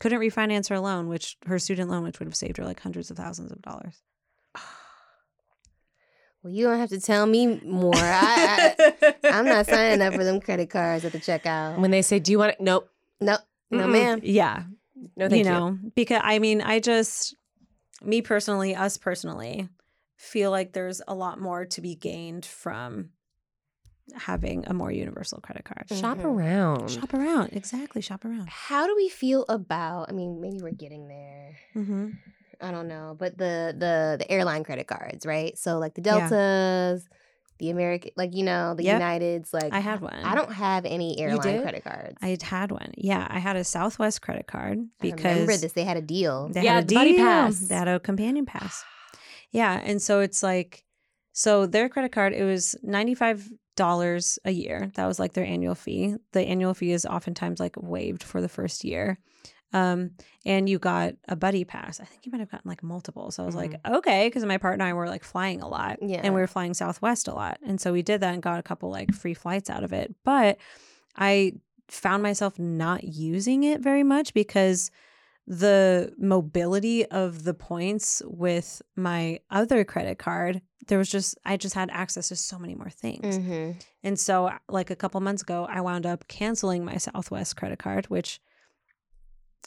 Couldn't 0.00 0.18
refinance 0.20 0.68
her 0.70 0.80
loan, 0.80 1.06
which 1.08 1.36
her 1.46 1.58
student 1.60 1.88
loan, 1.88 2.02
which 2.02 2.18
would 2.18 2.26
have 2.26 2.34
saved 2.34 2.56
her 2.56 2.64
like 2.64 2.80
hundreds 2.80 3.10
of 3.12 3.16
thousands 3.16 3.52
of 3.52 3.62
dollars. 3.62 4.02
Well, 6.42 6.52
you 6.52 6.64
don't 6.64 6.78
have 6.78 6.90
to 6.90 7.00
tell 7.00 7.26
me 7.26 7.60
more. 7.64 7.92
I, 7.96 8.74
I, 8.78 9.14
I'm 9.24 9.44
not 9.46 9.66
signing 9.66 10.00
up 10.02 10.14
for 10.14 10.22
them 10.24 10.40
credit 10.40 10.70
cards 10.70 11.04
at 11.04 11.12
the 11.12 11.18
checkout. 11.18 11.78
When 11.78 11.90
they 11.90 12.02
say, 12.02 12.18
do 12.18 12.30
you 12.32 12.38
want 12.38 12.52
it? 12.52 12.60
Nope. 12.60 12.88
Nope. 13.20 13.40
no, 13.70 13.86
Mm-mm. 13.86 13.92
ma'am. 13.92 14.20
Yeah. 14.22 14.62
No, 15.16 15.28
thank 15.28 15.44
you 15.44 15.50
you. 15.52 15.58
know, 15.58 15.78
because 15.94 16.20
I 16.22 16.38
mean, 16.38 16.60
I 16.62 16.78
just, 16.80 17.34
me 18.02 18.22
personally, 18.22 18.74
us 18.74 18.96
personally, 18.96 19.68
feel 20.16 20.50
like 20.50 20.72
there's 20.72 21.02
a 21.08 21.14
lot 21.14 21.40
more 21.40 21.64
to 21.66 21.80
be 21.80 21.94
gained 21.94 22.46
from 22.46 23.10
having 24.14 24.64
a 24.66 24.72
more 24.74 24.90
universal 24.92 25.40
credit 25.40 25.64
card. 25.64 25.86
Shop 25.90 26.18
Mhm. 26.18 26.24
around. 26.24 26.90
Shop 26.90 27.12
around. 27.12 27.50
Exactly. 27.54 28.00
Shop 28.00 28.24
around. 28.24 28.48
How 28.48 28.86
do 28.86 28.94
we 28.94 29.08
feel 29.08 29.44
about? 29.48 30.06
I 30.08 30.12
mean, 30.12 30.40
maybe 30.40 30.58
we're 30.62 30.70
getting 30.70 31.08
there. 31.08 31.56
Mm-hmm. 31.74 32.08
I 32.60 32.70
don't 32.70 32.88
know, 32.88 33.16
but 33.18 33.36
the 33.38 33.74
the 33.76 34.16
the 34.18 34.30
airline 34.30 34.64
credit 34.64 34.86
cards, 34.86 35.24
right? 35.26 35.56
So 35.58 35.78
like 35.78 35.94
the 35.94 36.02
Yeah. 36.02 36.28
Deltas, 36.28 37.08
the 37.58 37.70
American, 37.70 38.10
like 38.16 38.34
you 38.34 38.44
know, 38.44 38.74
the 38.74 38.84
Yep. 38.84 39.00
Uniteds. 39.00 39.52
Like 39.54 39.72
I 39.72 39.78
had 39.80 40.00
one. 40.00 40.12
I 40.24 40.34
don't 40.34 40.52
have 40.52 40.84
any 40.84 41.18
airline 41.18 41.40
did? 41.54 41.62
credit 41.62 41.84
cards. 41.84 42.16
I 42.20 42.28
had 42.28 42.42
had 42.42 42.70
one. 42.72 42.92
Yeah. 42.96 43.26
I 43.30 43.38
had 43.38 43.56
a 43.56 43.64
Southwest 43.64 44.22
credit 44.22 44.46
card 44.46 44.78
I 44.78 44.84
because 45.00 45.24
remember 45.24 45.56
this. 45.56 45.72
They 45.72 45.84
had 45.84 45.96
a 45.96 46.02
deal. 46.02 46.48
They 46.48 46.62
Yeah, 46.62 46.74
had 46.74 46.84
a 46.84 46.86
the 46.86 46.94
buddy 46.94 47.12
deal. 47.12 47.24
pass. 47.24 47.58
They 47.60 47.74
had 47.74 47.88
a 47.88 48.00
companion 48.00 48.46
pass. 48.46 48.84
Yeah, 49.52 49.80
and 49.82 50.02
so 50.02 50.20
it's 50.20 50.42
like, 50.42 50.84
so 51.32 51.66
their 51.66 51.88
credit 51.88 52.12
card 52.12 52.32
it 52.34 52.44
was 52.44 52.74
ninety 52.82 53.14
five 53.14 53.48
dollars 53.76 54.38
a 54.44 54.50
year. 54.50 54.90
That 54.94 55.06
was 55.06 55.18
like 55.18 55.34
their 55.34 55.44
annual 55.44 55.74
fee. 55.74 56.16
The 56.32 56.40
annual 56.40 56.74
fee 56.74 56.92
is 56.92 57.06
oftentimes 57.06 57.60
like 57.60 57.76
waived 57.76 58.22
for 58.22 58.40
the 58.40 58.48
first 58.48 58.84
year. 58.84 59.18
Um, 59.72 60.12
and 60.44 60.68
you 60.68 60.78
got 60.78 61.14
a 61.28 61.36
buddy 61.36 61.64
pass. 61.64 62.00
I 62.00 62.04
think 62.04 62.24
you 62.24 62.32
might 62.32 62.38
have 62.38 62.50
gotten 62.50 62.68
like 62.68 62.82
multiple. 62.82 63.30
So 63.30 63.42
I 63.42 63.46
was 63.46 63.54
like, 63.56 63.74
okay, 63.86 64.28
because 64.28 64.44
my 64.44 64.58
partner 64.58 64.84
and 64.84 64.90
I 64.90 64.94
were 64.94 65.08
like 65.08 65.24
flying 65.24 65.60
a 65.60 65.68
lot, 65.68 65.98
Yeah. 66.00 66.20
and 66.22 66.34
we 66.34 66.40
were 66.40 66.46
flying 66.46 66.72
Southwest 66.74 67.28
a 67.28 67.34
lot, 67.34 67.58
and 67.66 67.80
so 67.80 67.92
we 67.92 68.02
did 68.02 68.20
that 68.20 68.32
and 68.32 68.42
got 68.42 68.58
a 68.58 68.62
couple 68.62 68.90
like 68.90 69.12
free 69.12 69.34
flights 69.34 69.68
out 69.68 69.82
of 69.84 69.92
it. 69.92 70.14
But 70.24 70.58
I 71.16 71.54
found 71.88 72.22
myself 72.22 72.58
not 72.58 73.04
using 73.04 73.64
it 73.64 73.80
very 73.80 74.02
much 74.02 74.34
because 74.34 74.90
the 75.46 76.12
mobility 76.18 77.06
of 77.06 77.44
the 77.44 77.54
points 77.54 78.20
with 78.26 78.82
my 78.96 79.38
other 79.50 79.84
credit 79.84 80.18
card 80.18 80.60
there 80.88 80.98
was 80.98 81.08
just 81.08 81.38
i 81.44 81.56
just 81.56 81.74
had 81.76 81.88
access 81.92 82.28
to 82.28 82.36
so 82.36 82.58
many 82.58 82.74
more 82.74 82.90
things 82.90 83.36
hmm 83.36 83.70
and 84.02 84.18
so 84.18 84.50
like 84.68 84.90
a 84.90 84.96
couple 84.96 85.20
months 85.20 85.42
ago 85.42 85.64
i 85.70 85.80
wound 85.80 86.04
up 86.04 86.26
canceling 86.26 86.84
my 86.84 86.96
southwest 86.96 87.54
credit 87.56 87.78
card 87.78 88.06
which 88.06 88.40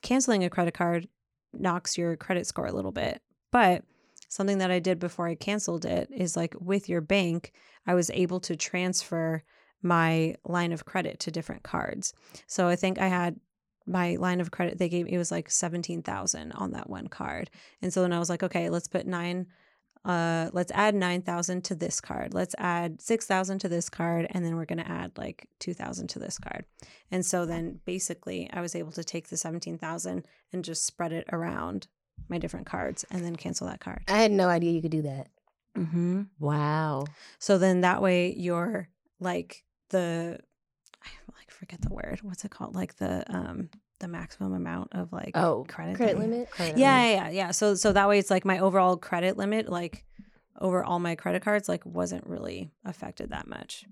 canceling 0.02 0.44
a 0.44 0.50
credit 0.50 0.74
card 0.74 1.08
knocks 1.54 1.98
your 1.98 2.16
credit 2.16 2.46
score 2.46 2.68
a 2.68 2.74
little 2.74 2.92
bit 2.92 3.22
but 3.52 3.84
something 4.28 4.60
that 4.60 4.72
i 4.72 4.80
did 4.80 5.00
before 5.00 5.28
i 5.28 5.36
canceled 5.36 5.86
it 5.86 6.10
is 6.12 6.36
like 6.38 6.56
with 6.60 6.88
your 6.88 7.02
bank 7.02 7.52
i 7.88 7.94
was 7.94 8.10
able 8.12 8.40
to 8.40 8.56
transfer 8.56 9.44
my 9.82 10.36
line 10.46 10.72
of 10.72 10.86
credit 10.86 11.20
to 11.20 11.32
different 11.32 11.64
cards. 11.64 12.14
So 12.48 12.68
I 12.68 12.76
think 12.76 13.00
I 13.00 13.08
had 13.08 13.40
my 13.86 14.18
line 14.18 14.40
of 14.40 14.52
credit 14.52 14.78
they 14.78 14.90
gave 14.90 15.06
me 15.06 15.14
it 15.14 15.18
was 15.18 15.32
like 15.32 15.50
17,000 15.50 16.52
on 16.52 16.72
that 16.72 16.90
one 16.90 17.08
card. 17.08 17.50
And 17.82 17.92
so 17.92 18.02
then 18.02 18.14
I 18.14 18.20
was 18.20 18.30
like, 18.30 18.44
okay, 18.44 18.70
let's 18.70 18.88
put 18.88 19.08
9 19.08 19.48
uh 20.06 20.50
let's 20.54 20.72
add 20.72 20.96
9,000 20.96 21.64
to 21.66 21.76
this 21.76 22.00
card. 22.00 22.34
Let's 22.34 22.56
add 22.58 23.02
6,000 23.02 23.60
to 23.60 23.70
this 23.70 23.90
card 23.90 24.28
and 24.30 24.46
then 24.46 24.56
we're 24.56 24.66
going 24.66 24.84
to 24.84 24.90
add 24.90 25.18
like 25.18 25.48
2,000 25.60 26.08
to 26.08 26.20
this 26.20 26.38
card. 26.38 26.66
And 27.12 27.26
so 27.26 27.46
then 27.46 27.80
basically 27.86 28.50
I 28.52 28.62
was 28.62 28.76
able 28.76 28.92
to 28.94 29.04
take 29.04 29.28
the 29.28 29.38
17,000 29.38 30.26
and 30.54 30.64
just 30.64 30.86
spread 30.86 31.12
it 31.12 31.28
around 31.32 31.88
my 32.28 32.38
different 32.38 32.66
cards 32.66 33.06
and 33.12 33.24
then 33.24 33.36
cancel 33.36 33.68
that 33.68 33.80
card. 33.80 34.04
I 34.08 34.18
had 34.18 34.32
no 34.32 34.48
idea 34.48 34.72
you 34.72 34.82
could 34.82 34.92
do 34.92 35.02
that. 35.04 35.28
Mm-hmm. 35.78 36.24
Wow. 36.40 37.06
So 37.40 37.58
then 37.58 37.82
that 37.82 38.02
way 38.02 38.34
you're 38.34 38.90
like 39.20 39.64
the 39.90 40.40
I 41.04 41.10
like 41.38 41.52
forget 41.52 41.82
the 41.82 41.94
word. 41.94 42.20
What's 42.22 42.46
it 42.46 42.52
called? 42.52 42.76
Like 42.76 42.96
the 42.96 43.24
um 43.34 43.70
the 44.00 44.08
maximum 44.08 44.54
amount 44.54 44.90
of 44.94 45.12
like 45.12 45.32
Oh, 45.36 45.66
credit. 45.68 45.96
Credit 45.96 46.18
that 46.18 46.26
you- 46.26 46.32
limit? 46.32 46.50
Yeah, 46.60 46.74
yeah, 46.76 47.08
yeah, 47.10 47.30
yeah. 47.30 47.52
So 47.52 47.76
so 47.76 47.94
that 47.94 48.08
way 48.10 48.20
it's 48.20 48.30
like 48.30 48.46
my 48.46 48.60
overall 48.60 48.98
credit 48.98 49.38
limit, 49.38 49.70
like 49.70 50.06
over 50.60 50.84
all 50.84 51.00
my 51.00 51.16
credit 51.16 51.42
cards, 51.42 51.70
like 51.70 51.86
wasn't 51.86 52.26
really 52.28 52.72
affected 52.86 53.30
that 53.32 53.48
much. 53.48 53.86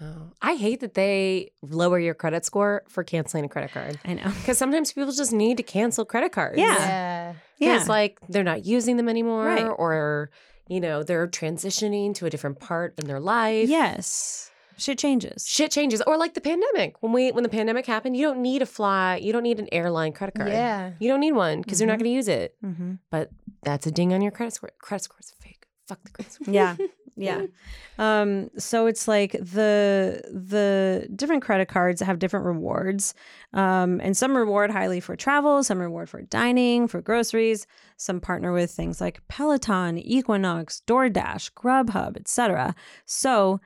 Wow. 0.00 0.32
I 0.40 0.54
hate 0.54 0.80
that 0.80 0.94
they 0.94 1.50
lower 1.62 1.98
your 1.98 2.14
credit 2.14 2.44
score 2.44 2.84
for 2.88 3.02
canceling 3.02 3.44
a 3.44 3.48
credit 3.48 3.72
card. 3.72 3.98
I 4.04 4.14
know. 4.14 4.24
Because 4.40 4.56
sometimes 4.58 4.92
people 4.92 5.12
just 5.12 5.32
need 5.32 5.56
to 5.56 5.62
cancel 5.64 6.04
credit 6.04 6.30
cards. 6.32 6.58
Yeah. 6.58 6.66
Yeah. 6.78 7.34
Yeah. 7.58 7.72
Because 7.74 7.88
like 7.88 8.18
they're 8.28 8.44
not 8.44 8.64
using 8.64 8.96
them 8.96 9.08
anymore 9.08 9.46
Right. 9.46 9.64
or, 9.66 10.30
you 10.68 10.80
know, 10.80 11.02
they're 11.02 11.26
transitioning 11.26 12.14
to 12.16 12.26
a 12.26 12.30
different 12.30 12.60
part 12.60 12.94
in 12.98 13.06
their 13.06 13.18
life. 13.20 13.68
yes. 13.68 14.50
Shit 14.78 14.98
changes. 14.98 15.46
Shit 15.46 15.70
changes. 15.70 16.00
Or 16.06 16.16
like 16.16 16.34
the 16.34 16.40
pandemic. 16.40 17.02
When 17.02 17.12
we 17.12 17.30
when 17.32 17.42
the 17.42 17.48
pandemic 17.50 17.84
happened, 17.86 18.16
you 18.16 18.24
don't 18.26 18.40
need 18.40 18.62
a 18.62 18.66
fly, 18.66 19.16
you 19.16 19.32
don't 19.32 19.42
need 19.42 19.58
an 19.58 19.68
airline 19.72 20.12
credit 20.12 20.34
card. 20.36 20.48
Yeah. 20.50 20.92
You 21.00 21.08
don't 21.08 21.20
need 21.20 21.32
one 21.32 21.60
because 21.62 21.80
you're 21.80 21.88
not 21.88 21.94
Mhm. 21.96 22.02
going 22.04 22.10
to 22.12 22.14
use 22.16 22.28
it. 22.28 22.54
Mm-hmm. 22.64 22.92
But 23.10 23.30
that's 23.62 23.86
a 23.86 23.90
ding 23.90 24.12
on 24.14 24.22
your 24.22 24.30
credit 24.32 24.54
score. 24.54 24.70
Credit 24.80 25.02
score's 25.04 25.32
fake. 25.40 25.66
Fuck 25.88 26.02
the 26.04 26.10
credit 26.10 26.32
score. 26.32 26.54
Yeah. 26.54 26.76
Yeah. 27.20 27.46
Um, 27.98 28.48
so 28.58 28.86
it's 28.86 29.08
like 29.08 29.32
the 29.32 30.22
the 30.32 31.08
different 31.16 31.42
credit 31.42 31.66
cards 31.66 32.00
have 32.00 32.20
different 32.20 32.46
rewards. 32.46 33.12
Um, 33.52 34.00
and 34.04 34.16
some 34.16 34.36
reward 34.36 34.70
highly 34.70 35.00
for 35.00 35.16
travel, 35.16 35.64
some 35.64 35.80
reward 35.80 36.08
for 36.08 36.22
dining, 36.22 36.86
for 36.86 37.00
groceries, 37.02 37.66
some 37.96 38.20
partner 38.20 38.52
with 38.52 38.70
things 38.70 39.00
like 39.00 39.20
Peloton, 39.26 39.98
Equinox, 39.98 40.80
DoorDash, 40.86 41.54
Grubhub, 41.54 42.16
etc. 42.16 42.76
So 43.04 43.60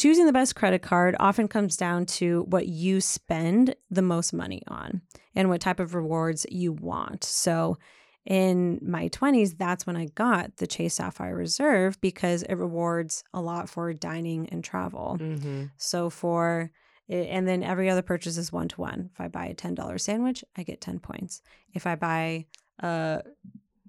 choosing 0.00 0.24
the 0.24 0.32
best 0.32 0.56
credit 0.56 0.80
card 0.80 1.14
often 1.20 1.46
comes 1.46 1.76
down 1.76 2.06
to 2.06 2.46
what 2.48 2.66
you 2.66 3.02
spend 3.02 3.74
the 3.90 4.00
most 4.00 4.32
money 4.32 4.62
on 4.66 5.02
and 5.34 5.50
what 5.50 5.60
type 5.60 5.78
of 5.78 5.94
rewards 5.94 6.46
you 6.48 6.72
want. 6.72 7.22
So 7.22 7.76
in 8.24 8.78
my 8.80 9.10
20s, 9.10 9.58
that's 9.58 9.86
when 9.86 9.98
I 9.98 10.06
got 10.06 10.56
the 10.56 10.66
Chase 10.66 10.94
Sapphire 10.94 11.36
Reserve 11.36 12.00
because 12.00 12.42
it 12.44 12.54
rewards 12.54 13.24
a 13.34 13.42
lot 13.42 13.68
for 13.68 13.92
dining 13.92 14.48
and 14.48 14.64
travel. 14.64 15.18
Mm-hmm. 15.20 15.64
So 15.76 16.08
for 16.08 16.70
and 17.10 17.46
then 17.46 17.62
every 17.62 17.90
other 17.90 18.02
purchase 18.02 18.38
is 18.38 18.52
one 18.52 18.68
to 18.68 18.80
one. 18.80 19.10
If 19.12 19.20
I 19.20 19.28
buy 19.28 19.46
a 19.46 19.54
$10 19.54 20.00
sandwich, 20.00 20.44
I 20.56 20.62
get 20.62 20.80
10 20.80 21.00
points. 21.00 21.42
If 21.74 21.84
I 21.84 21.96
buy 21.96 22.46
a 22.78 23.22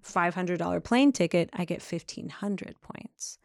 $500 0.04 0.84
plane 0.84 1.12
ticket, 1.12 1.52
I 1.54 1.63
get 1.63 1.84
1500 1.84 2.82
points. 2.82 3.38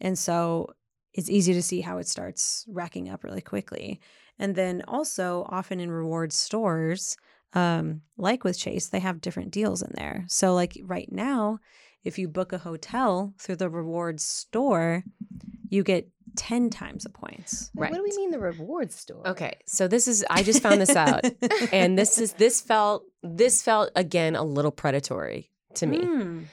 And 0.00 0.16
so 0.16 0.72
it's 1.14 1.30
easy 1.30 1.52
to 1.54 1.62
see 1.62 1.80
how 1.80 1.98
it 1.98 2.08
starts 2.08 2.64
racking 2.68 3.08
up 3.08 3.24
really 3.24 3.40
quickly. 3.40 4.00
And 4.38 4.54
then 4.56 4.82
also, 4.88 5.46
often 5.48 5.78
in 5.80 5.90
reward 5.90 6.32
stores, 6.32 7.16
um, 7.52 8.02
like 8.18 8.42
with 8.44 8.58
Chase, 8.58 8.88
they 8.88 8.98
have 9.00 9.20
different 9.20 9.52
deals 9.52 9.80
in 9.80 9.92
there. 9.94 10.24
So, 10.28 10.54
like 10.54 10.76
right 10.82 11.10
now, 11.12 11.60
if 12.02 12.18
you 12.18 12.26
book 12.28 12.52
a 12.52 12.58
hotel 12.58 13.32
through 13.38 13.56
the 13.56 13.70
rewards 13.70 14.24
store, 14.24 15.04
you 15.70 15.84
get 15.84 16.08
10 16.36 16.68
times 16.70 17.04
the 17.04 17.10
points. 17.10 17.70
Wait, 17.76 17.90
What 17.92 17.96
do 17.96 18.02
we 18.02 18.16
mean 18.16 18.32
the 18.32 18.40
reward 18.40 18.90
store? 18.90 19.26
Okay, 19.28 19.54
so 19.66 19.86
this 19.86 20.08
is 20.08 20.24
I 20.28 20.42
just 20.42 20.60
found 20.62 20.80
this 20.80 20.96
out, 21.04 21.24
and 21.72 21.96
this 21.96 22.18
is 22.18 22.32
this 22.32 22.60
felt 22.60 23.04
this 23.22 23.62
felt 23.62 23.90
again 23.94 24.34
a 24.34 24.42
little 24.42 24.72
predatory 24.72 25.52
to 25.74 25.86
me 25.86 25.98
Mm. 25.98 26.44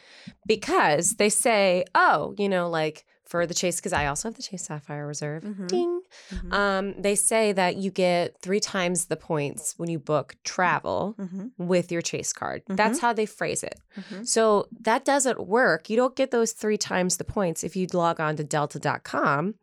because 0.46 1.16
they 1.16 1.30
say, 1.30 1.84
oh, 1.96 2.36
you 2.38 2.48
know, 2.48 2.70
like 2.70 3.06
for 3.32 3.48
the 3.48 3.54
Chase, 3.54 3.78
because 3.78 3.94
I 3.94 4.08
also 4.08 4.28
have 4.28 4.36
the 4.36 4.44
Chase 4.44 4.66
Sapphire 4.66 5.08
Reserve. 5.08 5.44
Mhm. 5.44 5.68
Ding. 5.68 6.02
Mhm. 6.32 6.54
Um, 6.54 7.02
they 7.02 7.16
say 7.16 7.54
that 7.54 7.78
you 7.78 7.90
get 7.90 8.38
three 8.42 8.60
times 8.60 9.06
the 9.06 9.16
points 9.16 9.74
when 9.78 9.90
you 9.90 10.00
book 10.00 10.36
travel 10.44 11.16
Mhm. 11.18 11.52
with 11.58 11.94
your 11.94 12.02
Chase 12.02 12.34
card. 12.34 12.64
That's 12.68 13.00
how 13.00 13.14
they 13.14 13.26
phrase 13.26 13.64
it. 13.64 13.80
Mhm. 13.96 14.28
So 14.28 14.68
that 14.82 15.06
doesn't 15.06 15.48
work. 15.48 15.90
You 15.90 15.96
don't 15.96 16.16
get 16.16 16.32
those 16.32 16.52
three 16.52 16.78
times 16.78 17.16
the 17.16 17.24
points 17.24 17.64
if 17.64 17.76
you 17.78 17.88
log 17.94 18.20
on 18.20 18.36
to 18.36 18.44
delta.com 18.44 19.56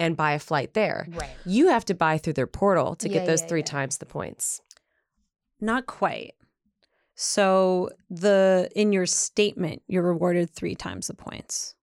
and 0.00 0.16
buy 0.16 0.32
a 0.32 0.38
flight 0.38 0.72
there. 0.72 1.06
Right. 1.10 1.36
You 1.44 1.68
have 1.68 1.84
to 1.84 1.94
buy 1.94 2.16
through 2.16 2.32
their 2.32 2.46
portal 2.46 2.94
to 2.96 3.06
Yeah, 3.08 3.14
get 3.18 3.26
those 3.26 3.42
yeah, 3.42 3.48
three 3.48 3.60
yeah. 3.60 3.66
times 3.66 3.98
the 3.98 4.06
points. 4.06 4.62
Not 5.60 5.84
quite. 5.86 6.32
So 7.14 7.90
the 8.08 8.70
in 8.74 8.92
your 8.94 9.04
statement, 9.04 9.82
you're 9.86 10.02
rewarded 10.02 10.48
three 10.54 10.74
times 10.74 11.08
the 11.08 11.14
points. 11.14 11.74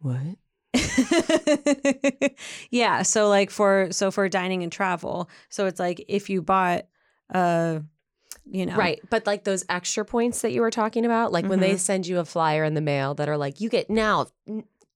What? 0.00 0.36
yeah. 2.70 3.02
So 3.02 3.28
like 3.28 3.50
for 3.50 3.88
so 3.90 4.10
for 4.10 4.28
dining 4.28 4.62
and 4.62 4.72
travel. 4.72 5.28
So 5.48 5.66
it's 5.66 5.80
like 5.80 6.04
if 6.08 6.30
you 6.30 6.42
bought 6.42 6.86
uh 7.32 7.80
you 8.50 8.66
know 8.66 8.76
Right. 8.76 9.00
But 9.10 9.26
like 9.26 9.44
those 9.44 9.64
extra 9.68 10.04
points 10.04 10.42
that 10.42 10.52
you 10.52 10.60
were 10.60 10.70
talking 10.70 11.04
about, 11.04 11.32
like 11.32 11.46
when 11.48 11.60
they 11.60 11.74
Mhm. 11.74 11.78
send 11.78 12.06
you 12.06 12.18
a 12.18 12.24
flyer 12.24 12.64
in 12.64 12.74
the 12.74 12.80
mail 12.80 13.14
that 13.14 13.28
are 13.28 13.36
like, 13.36 13.60
you 13.60 13.68
get 13.68 13.90
now 13.90 14.26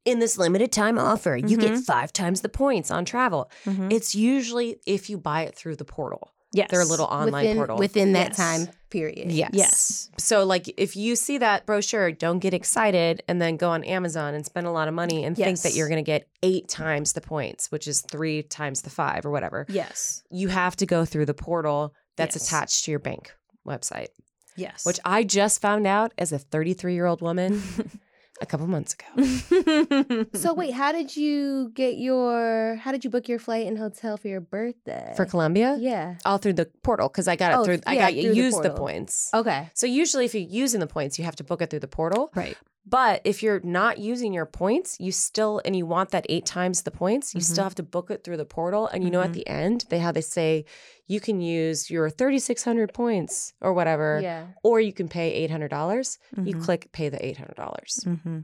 in 0.04 0.18
this 0.18 0.36
limited 0.38 0.70
time 0.72 0.98
offer, 0.98 1.36
you 1.36 1.56
get 1.56 1.72
Mhm. 1.72 1.84
five 1.84 2.12
times 2.12 2.40
the 2.42 2.48
points 2.48 2.90
on 2.90 3.04
travel. 3.04 3.50
Mhm. 3.64 3.92
It's 3.92 4.14
usually 4.14 4.80
if 4.86 5.08
you 5.08 5.16
buy 5.18 5.42
it 5.42 5.54
through 5.54 5.76
the 5.76 5.84
portal, 5.84 6.33
yes. 6.54 6.70
their 6.70 6.84
little 6.84 7.06
online 7.06 7.44
within, 7.44 7.56
portal. 7.56 7.76
Within 7.78 8.12
that 8.12 8.28
Yes. 8.28 8.36
time 8.36 8.68
period. 8.90 9.30
Yes. 9.32 9.50
Yes. 9.52 10.10
So, 10.18 10.44
like, 10.44 10.72
if 10.78 10.96
you 10.96 11.16
see 11.16 11.38
that 11.38 11.66
brochure, 11.66 12.12
don't 12.12 12.38
get 12.38 12.54
excited 12.54 13.22
and 13.28 13.42
then 13.42 13.56
go 13.56 13.70
on 13.70 13.84
Amazon 13.84 14.34
and 14.34 14.46
spend 14.46 14.66
a 14.66 14.70
lot 14.70 14.88
of 14.88 14.94
money 14.94 15.24
and 15.24 15.36
think 15.36 15.60
that 15.62 15.74
you're 15.74 15.88
going 15.88 16.02
to 16.02 16.06
get 16.06 16.28
eight 16.42 16.68
times 16.68 17.12
the 17.12 17.20
points, 17.20 17.70
which 17.70 17.86
is 17.88 18.00
three 18.02 18.42
times 18.44 18.82
the 18.82 18.90
five 18.90 19.26
or 19.26 19.30
whatever. 19.30 19.66
Yes. 19.68 20.22
You 20.30 20.48
have 20.48 20.76
to 20.76 20.86
go 20.86 21.04
through 21.04 21.26
the 21.26 21.34
portal 21.34 21.92
that's 22.16 22.36
Yes. 22.36 22.46
attached 22.48 22.84
to 22.84 22.90
your 22.92 23.00
bank 23.00 23.34
website, 23.66 24.08
Yes. 24.56 24.86
which 24.86 25.00
I 25.04 25.24
just 25.24 25.60
found 25.60 25.86
out 25.86 26.12
as 26.16 26.30
a 26.32 26.38
33 26.38 26.94
year 26.94 27.06
old 27.06 27.20
woman 27.20 27.60
a 28.40 28.46
couple 28.46 28.66
months 28.66 28.94
ago. 28.94 30.24
So 30.34 30.52
wait, 30.54 30.72
how 30.74 30.92
did 30.92 31.16
you 31.16 31.70
get 31.74 31.96
your? 31.96 32.76
How 32.76 32.92
did 32.92 33.04
you 33.04 33.10
book 33.10 33.28
your 33.28 33.38
flight 33.38 33.66
and 33.66 33.78
hotel 33.78 34.16
for 34.16 34.28
your 34.28 34.40
birthday? 34.40 35.12
For 35.16 35.24
Colombia, 35.24 35.76
yeah. 35.78 36.16
all 36.24 36.38
through 36.38 36.54
the 36.54 36.66
portal 36.82 37.08
because 37.08 37.28
I 37.28 37.36
got 37.36 37.52
it 37.52 37.56
Oh, 37.58 37.64
through. 37.64 37.80
I 37.86 37.94
yeah, 37.94 38.00
got 38.02 38.14
you 38.14 38.22
through 38.22 38.34
the 38.34 38.36
use 38.40 38.58
the 38.60 38.70
points. 38.70 39.30
Okay. 39.32 39.70
So 39.74 39.86
usually, 39.86 40.24
if 40.24 40.34
you're 40.34 40.42
using 40.48 40.80
the 40.80 40.86
points, 40.86 41.18
you 41.18 41.24
have 41.24 41.36
to 41.36 41.44
book 41.44 41.62
it 41.62 41.70
through 41.70 41.80
the 41.80 41.88
portal. 41.88 42.30
right. 42.34 42.56
But 42.86 43.22
if 43.24 43.42
you're 43.42 43.60
not 43.64 43.96
using 43.98 44.34
your 44.34 44.44
points, 44.44 44.98
you 45.00 45.10
still 45.10 45.60
and 45.64 45.74
you 45.74 45.86
want 45.86 46.10
that 46.10 46.26
eight 46.28 46.44
times 46.44 46.82
the 46.82 46.90
points, 46.90 47.34
you 47.34 47.40
Mhm. 47.40 47.44
still 47.44 47.64
have 47.64 47.74
to 47.76 47.82
book 47.82 48.10
it 48.10 48.22
through 48.24 48.36
the 48.36 48.44
portal. 48.44 48.88
And 48.88 49.02
you 49.02 49.10
know, 49.10 49.22
at 49.22 49.30
Mhm. 49.30 49.34
the 49.34 49.48
end, 49.48 49.84
they 49.88 50.00
how 50.00 50.12
they 50.12 50.20
say 50.20 50.66
you 51.06 51.18
can 51.18 51.40
use 51.40 51.90
your 51.90 52.10
3,600 52.10 52.92
points 52.92 53.54
or 53.62 53.72
whatever, 53.72 54.20
Yeah. 54.22 54.48
or 54.62 54.80
you 54.80 54.92
can 54.92 55.08
pay 55.08 55.32
eight 55.32 55.50
hundred 55.50 55.68
dollars. 55.70 56.18
You 56.36 56.56
Mhm. 56.56 56.62
click 56.62 56.92
pay 56.92 57.08
the 57.08 57.24
eight 57.24 57.38
hundred 57.38 57.56
dollars. 57.56 58.00
Mm-hmm. 58.06 58.40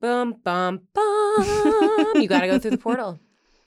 Boom, 0.00 0.34
bum, 0.44 0.82
bum. 0.94 2.12
you 2.20 2.28
got 2.28 2.40
to 2.42 2.46
go 2.46 2.58
through 2.58 2.70
the 2.72 2.78
portal, 2.78 3.18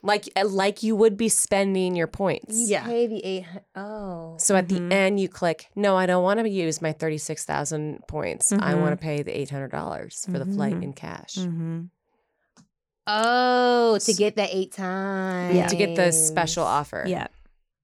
like 0.02 0.28
uh, 0.36 0.46
like 0.46 0.82
you 0.82 0.96
would 0.96 1.16
be 1.16 1.28
spending 1.28 1.94
your 1.94 2.06
points. 2.08 2.54
You 2.56 2.66
Yeah. 2.68 2.84
pay 2.84 3.06
the 3.06 3.24
eight. 3.24 3.44
Oh. 3.76 4.34
So 4.38 4.56
at 4.56 4.66
Mhm. 4.66 4.88
the 4.88 4.94
end, 4.94 5.20
you 5.20 5.28
click, 5.28 5.68
no, 5.76 5.96
I 5.96 6.06
don't 6.06 6.24
want 6.24 6.40
to 6.40 6.48
use 6.48 6.82
my 6.82 6.92
36,000 6.92 8.06
points. 8.08 8.52
I 8.52 8.74
Mhm. 8.74 8.80
want 8.80 8.92
to 8.92 8.96
pay 8.96 9.22
the 9.22 9.30
$800 9.38 10.24
for 10.26 10.38
the 10.38 10.46
flight 10.46 10.74
Mhm. 10.74 10.82
in 10.82 10.92
cash. 10.92 11.34
Mm-hmm. 11.36 11.80
Oh, 13.06 13.98
to 13.98 14.12
get 14.12 14.36
the 14.36 14.54
eight 14.56 14.72
times. 14.72 15.56
Yeah. 15.56 15.66
To 15.66 15.76
get 15.76 15.96
the 15.96 16.12
special 16.12 16.64
offer. 16.64 17.04
Yeah. 17.06 17.26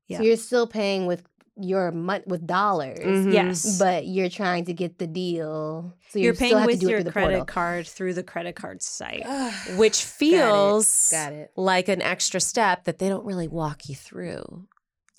Yeah. 0.06 0.18
So 0.18 0.22
you're 0.24 0.36
still 0.36 0.66
paying 0.66 1.06
with 1.06 1.22
your 1.60 1.90
mon- 1.92 2.22
with 2.26 2.46
dollars. 2.46 2.98
Mhm. 3.00 3.32
Yes. 3.32 3.78
But 3.78 4.06
you're 4.06 4.28
trying 4.30 4.64
to 4.66 4.72
get 4.72 4.98
the 4.98 5.06
deal. 5.06 5.94
So 6.10 6.18
you 6.18 6.26
you're 6.26 6.34
still 6.34 6.46
paying 6.48 6.58
have 6.58 6.66
with 6.66 6.80
to 6.80 6.86
do 6.86 6.90
your 6.90 6.98
through 7.00 7.04
the 7.04 7.12
credit 7.12 7.28
portal. 7.38 7.44
card 7.46 7.86
through 7.86 8.14
the 8.14 8.22
credit 8.22 8.56
card 8.56 8.82
site. 8.82 9.24
Which 9.76 10.02
feels 10.04 11.08
Got 11.10 11.32
it. 11.32 11.50
like 11.56 11.88
an 11.88 12.00
extra 12.02 12.40
step 12.40 12.84
that 12.84 12.98
they 12.98 13.08
don't 13.08 13.24
really 13.24 13.48
walk 13.48 13.88
you 13.88 13.94
through. 13.94 14.66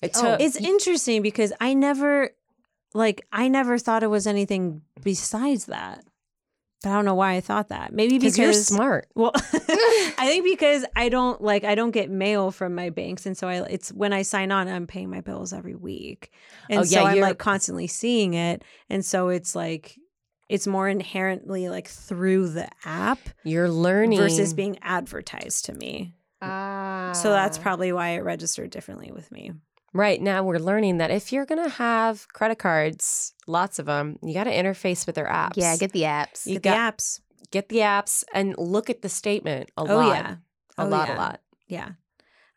It 0.01 0.11
Oh, 0.15 0.21
took, 0.21 0.41
It's 0.41 0.55
interesting 0.55 1.21
because 1.21 1.51
I 1.59 1.73
never 1.73 2.31
like 2.93 3.25
I 3.31 3.47
never 3.49 3.77
thought 3.77 4.01
it 4.03 4.07
was 4.07 4.25
anything 4.25 4.81
besides 5.03 5.65
that. 5.65 6.03
But 6.81 6.91
I 6.91 6.93
don't 6.93 7.05
know 7.05 7.15
why 7.15 7.33
I 7.33 7.41
thought 7.41 7.69
that. 7.69 7.91
Maybe 7.91 8.17
Because 8.19 8.37
you're 8.37 8.53
smart. 8.53 9.09
Well, 9.13 9.31
I 9.35 10.25
think 10.27 10.45
because 10.45 10.85
I 10.95 11.09
don't 11.09 11.41
like 11.41 11.63
I 11.65 11.75
don't 11.75 11.91
get 11.91 12.09
mail 12.09 12.51
from 12.51 12.73
my 12.73 12.89
banks, 12.89 13.25
and 13.25 13.37
so 13.37 13.47
I 13.47 13.61
it's 13.63 13.91
when 13.91 14.13
I 14.13 14.21
sign 14.21 14.51
on, 14.51 14.67
I'm 14.67 14.87
paying 14.87 15.09
my 15.09 15.21
bills 15.21 15.51
every 15.51 15.75
week, 15.75 16.31
and 16.69 16.81
Oh, 16.81 16.83
so 16.83 17.03
I'm 17.03 17.19
like 17.19 17.37
constantly 17.37 17.87
seeing 17.87 18.33
it, 18.33 18.63
and 18.89 19.03
so 19.03 19.27
it's 19.29 19.55
like 19.55 19.97
it's 20.47 20.67
more 20.67 20.87
inherently 20.87 21.69
like 21.69 21.87
through 21.87 22.49
the 22.49 22.69
app 22.85 23.19
You're 23.43 23.69
learning 23.69 24.17
versus 24.17 24.53
being 24.53 24.79
advertised 24.81 25.65
to 25.65 25.73
me. 25.73 26.15
Ah. 26.41 27.11
So 27.13 27.29
that's 27.31 27.57
probably 27.57 27.91
why 27.91 28.11
it 28.11 28.23
registered 28.23 28.69
differently 28.69 29.11
with 29.11 29.31
me. 29.31 29.51
Right 29.93 30.21
now, 30.21 30.43
we're 30.43 30.59
learning 30.59 30.97
that 30.97 31.09
if 31.11 31.31
you're 31.33 31.45
going 31.45 31.63
to 31.63 31.69
have 31.75 32.27
credit 32.29 32.59
cards, 32.59 33.33
lots 33.47 33.79
of 33.79 33.87
them, 33.87 34.19
you 34.21 34.33
got 34.33 34.43
to 34.43 34.51
interface 34.51 35.05
with 35.07 35.15
their 35.15 35.27
apps. 35.27 35.53
Yeah, 35.55 35.75
get 35.77 35.91
the 35.93 36.03
apps. 36.03 36.45
You 36.45 36.59
Get 36.59 36.63
got- 36.63 36.97
the 36.97 37.03
apps. 37.03 37.19
get 37.51 37.69
the 37.69 37.77
apps 37.77 38.23
and 38.33 38.55
look 38.57 38.89
at 38.89 39.01
the 39.01 39.09
statement 39.09 39.69
a 39.77 39.81
Oh 39.81 39.85
lot. 39.85 40.15
yeah, 40.15 40.35
A 40.77 40.83
Oh, 40.83 40.87
lot, 40.87 41.07
yeah. 41.09 41.15
a 41.15 41.17
lot. 41.17 41.41
Yeah, 41.67 41.89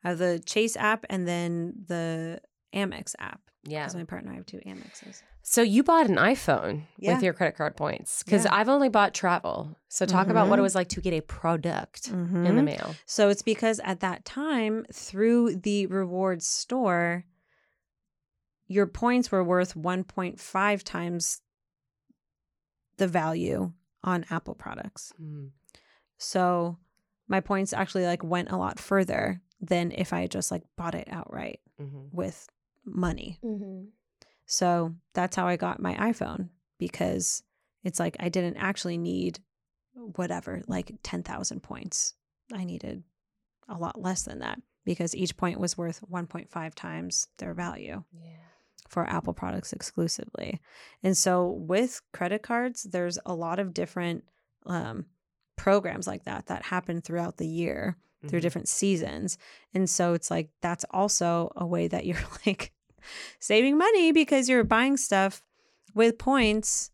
I 0.05 0.09
have 0.11 0.19
the 0.19 0.43
Chase 0.45 0.77
app 0.77 1.07
and 1.09 1.27
then 1.27 1.73
the 1.89 2.41
Amex 2.75 3.15
app. 3.19 3.41
Yeah. 3.65 3.85
Because 3.85 3.95
my 3.97 4.05
partner, 4.05 4.33
I 4.33 4.35
have 4.37 4.47
two 4.47 4.59
Amexes. 4.67 5.23
So 5.45 5.61
you 5.61 5.83
bought 5.83 6.09
an 6.09 6.17
iPhone 6.17 6.85
Yeah. 6.97 7.15
with 7.15 7.23
your 7.23 7.33
credit 7.35 7.57
card 7.57 7.77
points 7.77 8.23
because 8.23 8.45
Yeah. 8.45 8.55
I've 8.55 8.69
only 8.69 8.89
bought 8.89 9.13
travel. 9.13 9.77
So 9.89 10.07
talk 10.07 10.29
about 10.29 10.49
what 10.49 10.59
it 10.59 10.63
Mhm. 10.63 10.65
was 10.65 10.75
like 10.75 10.89
to 10.91 11.01
get 11.01 11.13
a 11.13 11.21
product 11.21 12.09
in 12.09 12.45
the 12.45 12.51
Mhm. 12.51 12.65
mail. 12.65 12.95
So 13.07 13.29
it's 13.29 13.43
because 13.43 13.81
at 13.81 14.01
that 14.01 14.25
time, 14.25 14.87
through 14.93 15.57
the 15.57 15.87
rewards 15.87 16.47
store, 16.47 17.25
your 18.67 18.87
points 18.87 19.31
were 19.33 19.43
worth 19.45 19.75
1.5 19.77 20.85
times 20.85 21.43
the 22.99 23.09
value 23.09 23.73
on 24.05 24.25
Apple 24.31 24.55
products. 24.55 25.13
Mm. 25.21 25.51
So 26.19 26.79
my 27.27 27.41
points 27.41 27.73
actually 27.73 28.07
like 28.07 28.23
went 28.23 28.51
a 28.51 28.57
lot 28.57 28.79
further 28.79 29.43
than 29.61 29.91
if 29.93 30.13
I 30.13 30.27
just 30.29 30.51
like 30.51 30.63
bought 30.77 30.95
it 30.95 31.09
outright 31.11 31.61
Mhm. 31.81 32.13
with 32.13 32.49
money. 32.85 33.41
Mm-hmm. 34.45 34.49
So 34.55 34.95
that's 35.15 35.37
how 35.37 35.47
I 35.47 35.57
got 35.57 35.81
my 35.81 35.95
iPhone 35.95 36.49
because 36.79 37.43
it's 37.85 37.99
like 38.01 38.17
I 38.21 38.29
didn't 38.29 38.57
actually 38.57 38.99
need 38.99 39.39
whatever, 39.95 40.63
like 40.67 40.93
10,000 41.03 41.63
points. 41.63 42.15
I 42.53 42.65
needed 42.65 43.03
a 43.69 43.77
lot 43.79 44.01
less 44.01 44.23
than 44.23 44.41
that 44.41 44.59
because 44.85 45.15
each 45.15 45.37
point 45.37 45.61
was 45.61 45.77
worth 45.79 46.01
1.5 46.11 46.75
times 46.75 47.29
their 47.39 47.55
value 47.55 48.03
Yeah. 48.13 48.31
for 48.89 49.05
Apple 49.09 49.33
products 49.35 49.73
exclusively. 49.73 50.61
And 51.03 51.17
so 51.17 51.47
with 51.51 52.01
credit 52.13 52.43
cards, 52.43 52.83
there's 52.85 53.19
a 53.27 53.35
lot 53.35 53.59
of 53.59 53.75
different 53.75 54.25
um, 54.67 55.07
programs 55.57 56.07
like 56.07 56.25
that 56.25 56.47
that 56.47 56.63
happen 56.65 57.01
throughout 57.01 57.37
the 57.37 57.47
year 57.47 57.97
through 58.29 58.39
Mhm. 58.39 58.43
different 58.43 58.69
seasons. 58.69 59.37
And 59.75 59.91
so 59.91 60.15
it's 60.15 60.31
like 60.31 60.51
that's 60.61 60.85
also 60.91 61.51
a 61.57 61.67
way 61.67 61.89
that 61.89 62.07
you're 62.07 62.17
like 62.47 62.73
saving 63.39 63.77
money 63.79 64.13
because 64.13 64.49
you're 64.49 64.65
buying 64.65 64.97
stuff 64.97 65.43
with 65.95 66.19
points 66.19 66.91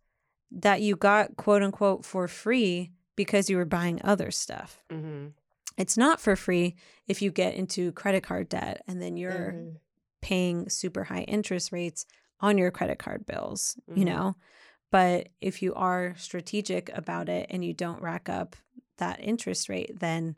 that 0.51 0.81
you 0.81 0.97
got 0.97 1.37
quote 1.37 1.63
unquote 1.63 2.05
for 2.05 2.27
free 2.29 2.93
because 3.17 3.51
you 3.51 3.57
were 3.57 3.65
buying 3.65 4.01
other 4.03 4.31
stuff. 4.31 4.83
Mhm. 4.91 5.33
It's 5.77 5.97
not 5.97 6.21
for 6.21 6.35
free 6.37 6.75
if 7.07 7.23
you 7.23 7.31
get 7.31 7.55
into 7.55 7.93
credit 7.93 8.23
card 8.23 8.49
debt 8.49 8.83
and 8.89 9.01
then 9.01 9.17
you're 9.17 9.53
Mhm. 9.53 9.77
paying 10.21 10.69
super 10.69 11.05
high 11.05 11.23
interest 11.23 11.71
rates 11.73 12.07
on 12.41 12.59
your 12.59 12.71
credit 12.71 12.99
card 12.99 13.27
bills, 13.27 13.77
you 13.95 14.05
Mhm. 14.05 14.07
know? 14.07 14.37
But 14.91 15.29
if 15.41 15.61
you 15.63 15.75
are 15.75 16.15
strategic 16.17 16.89
about 16.97 17.29
it 17.29 17.47
and 17.51 17.65
you 17.65 17.75
don't 17.75 18.01
rack 18.03 18.29
up 18.29 18.57
that 18.97 19.21
interest 19.23 19.69
rate, 19.69 20.01
then 20.01 20.37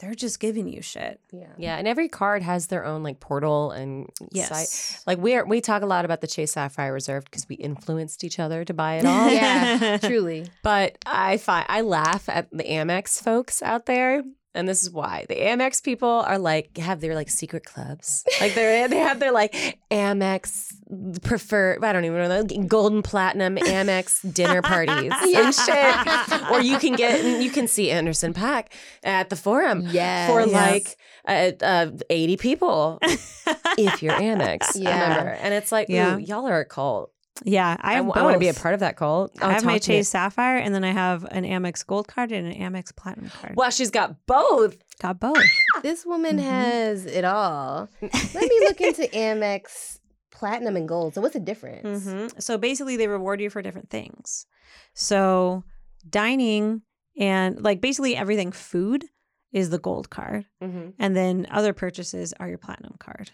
they're 0.00 0.14
just 0.14 0.38
giving 0.38 0.68
you 0.68 0.80
shit. 0.80 1.20
Yeah. 1.32 1.46
Yeah, 1.58 1.76
and 1.76 1.88
every 1.88 2.08
card 2.08 2.42
has 2.42 2.68
their 2.68 2.84
own 2.84 3.02
like 3.02 3.18
portal 3.20 3.72
and 3.72 4.08
Yes. 4.30 4.48
site. 4.48 5.02
Like 5.06 5.18
we 5.18 5.34
are, 5.34 5.44
we 5.44 5.60
talk 5.60 5.82
a 5.82 5.86
lot 5.86 6.04
about 6.04 6.20
the 6.20 6.26
Chase 6.28 6.52
Sapphire 6.52 6.92
Reserve 6.92 7.24
because 7.24 7.48
we 7.48 7.56
influenced 7.56 8.22
each 8.24 8.38
other 8.38 8.64
to 8.64 8.72
buy 8.74 8.94
it 8.96 9.04
all. 9.06 9.28
Yeah, 9.30 9.96
truly. 10.02 10.46
But 10.62 10.98
I 11.04 11.36
find 11.38 11.66
I 11.68 11.80
laugh 11.80 12.28
at 12.28 12.50
the 12.50 12.64
Amex 12.64 13.22
folks 13.22 13.60
out 13.62 13.86
there. 13.86 14.22
And 14.58 14.68
this 14.68 14.82
is 14.82 14.90
why 14.90 15.24
the 15.28 15.36
Amex 15.36 15.82
people 15.82 16.08
are 16.08 16.36
like 16.38 16.76
have 16.78 17.00
their 17.00 17.14
like 17.14 17.30
secret 17.30 17.64
clubs, 17.64 18.24
like 18.40 18.54
they 18.54 18.86
they 18.88 18.98
have 18.98 19.20
their 19.20 19.30
like 19.32 19.78
Amex 19.90 20.74
preferred. 21.22 21.84
I 21.84 21.92
don't 21.92 22.04
even 22.04 22.28
know 22.28 22.44
golden 22.66 23.02
platinum 23.02 23.54
Amex 23.56 24.34
dinner 24.34 24.60
parties 24.60 25.12
and 25.22 25.54
shit. 25.54 26.50
Or 26.50 26.60
you 26.60 26.76
can 26.78 26.94
get 26.96 27.40
you 27.40 27.50
can 27.50 27.68
see 27.68 27.90
Anderson 27.92 28.34
.Paak 28.34 28.66
at 29.04 29.30
the 29.30 29.36
Forum 29.36 29.82
Yes. 29.86 30.28
for 30.28 30.40
Yes. 30.44 30.52
like 30.52 30.96
uh, 31.60 31.64
uh, 31.64 31.90
eighty 32.10 32.36
people 32.36 32.98
if 33.78 34.02
you're 34.02 34.14
Amex 34.14 34.72
Yeah. 34.74 35.08
member, 35.08 35.30
and 35.30 35.54
it's 35.54 35.70
like, 35.70 35.88
Yeah. 35.88 36.16
y'all 36.16 36.48
are 36.48 36.60
a 36.60 36.64
cult. 36.64 37.12
Yeah, 37.44 37.76
I 37.80 37.92
I, 37.92 37.94
have 37.96 38.06
want 38.06 38.32
to 38.34 38.38
be 38.38 38.48
a 38.48 38.54
part 38.54 38.74
of 38.74 38.80
that 38.80 38.96
cult. 38.96 39.32
I 39.42 39.52
have 39.52 39.64
my 39.64 39.74
talk 39.74 39.82
to 39.82 39.90
me. 39.92 39.96
Chase 39.98 40.08
Sapphire 40.08 40.56
and 40.58 40.74
then 40.74 40.84
I 40.84 40.92
have 40.92 41.24
an 41.24 41.44
Amex 41.44 41.86
Gold 41.86 42.08
card 42.08 42.32
and 42.32 42.46
an 42.46 42.54
Amex 42.60 42.94
Platinum 42.94 43.30
card. 43.30 43.54
Well, 43.56 43.70
she's 43.70 43.90
got 43.90 44.26
both. 44.26 44.76
Got 45.00 45.20
both. 45.20 45.36
This 45.82 46.04
woman 46.04 46.38
Mhm. 46.38 46.42
has 46.42 47.06
it 47.06 47.24
all. 47.24 47.88
Let 48.02 48.34
me 48.34 48.60
look 48.62 48.80
into 48.80 49.02
Amex 49.14 49.98
Platinum 50.32 50.76
and 50.76 50.88
Gold. 50.88 51.14
So 51.14 51.20
what's 51.20 51.34
the 51.34 51.40
difference? 51.40 52.04
Mhm. 52.04 52.42
So 52.42 52.58
basically, 52.58 52.96
they 52.96 53.06
reward 53.08 53.40
you 53.40 53.48
for 53.50 53.62
different 53.62 53.90
things. 53.90 54.46
So 54.94 55.62
dining 56.08 56.82
and 57.16 57.60
like 57.62 57.80
basically 57.80 58.16
everything 58.16 58.52
food 58.52 59.04
is 59.52 59.70
the 59.70 59.78
gold 59.78 60.10
card, 60.10 60.44
Mm-hmm. 60.62 60.90
and 60.98 61.16
then 61.16 61.46
other 61.50 61.72
purchases 61.72 62.34
are 62.38 62.48
your 62.48 62.58
platinum 62.58 62.94
card. 62.98 63.30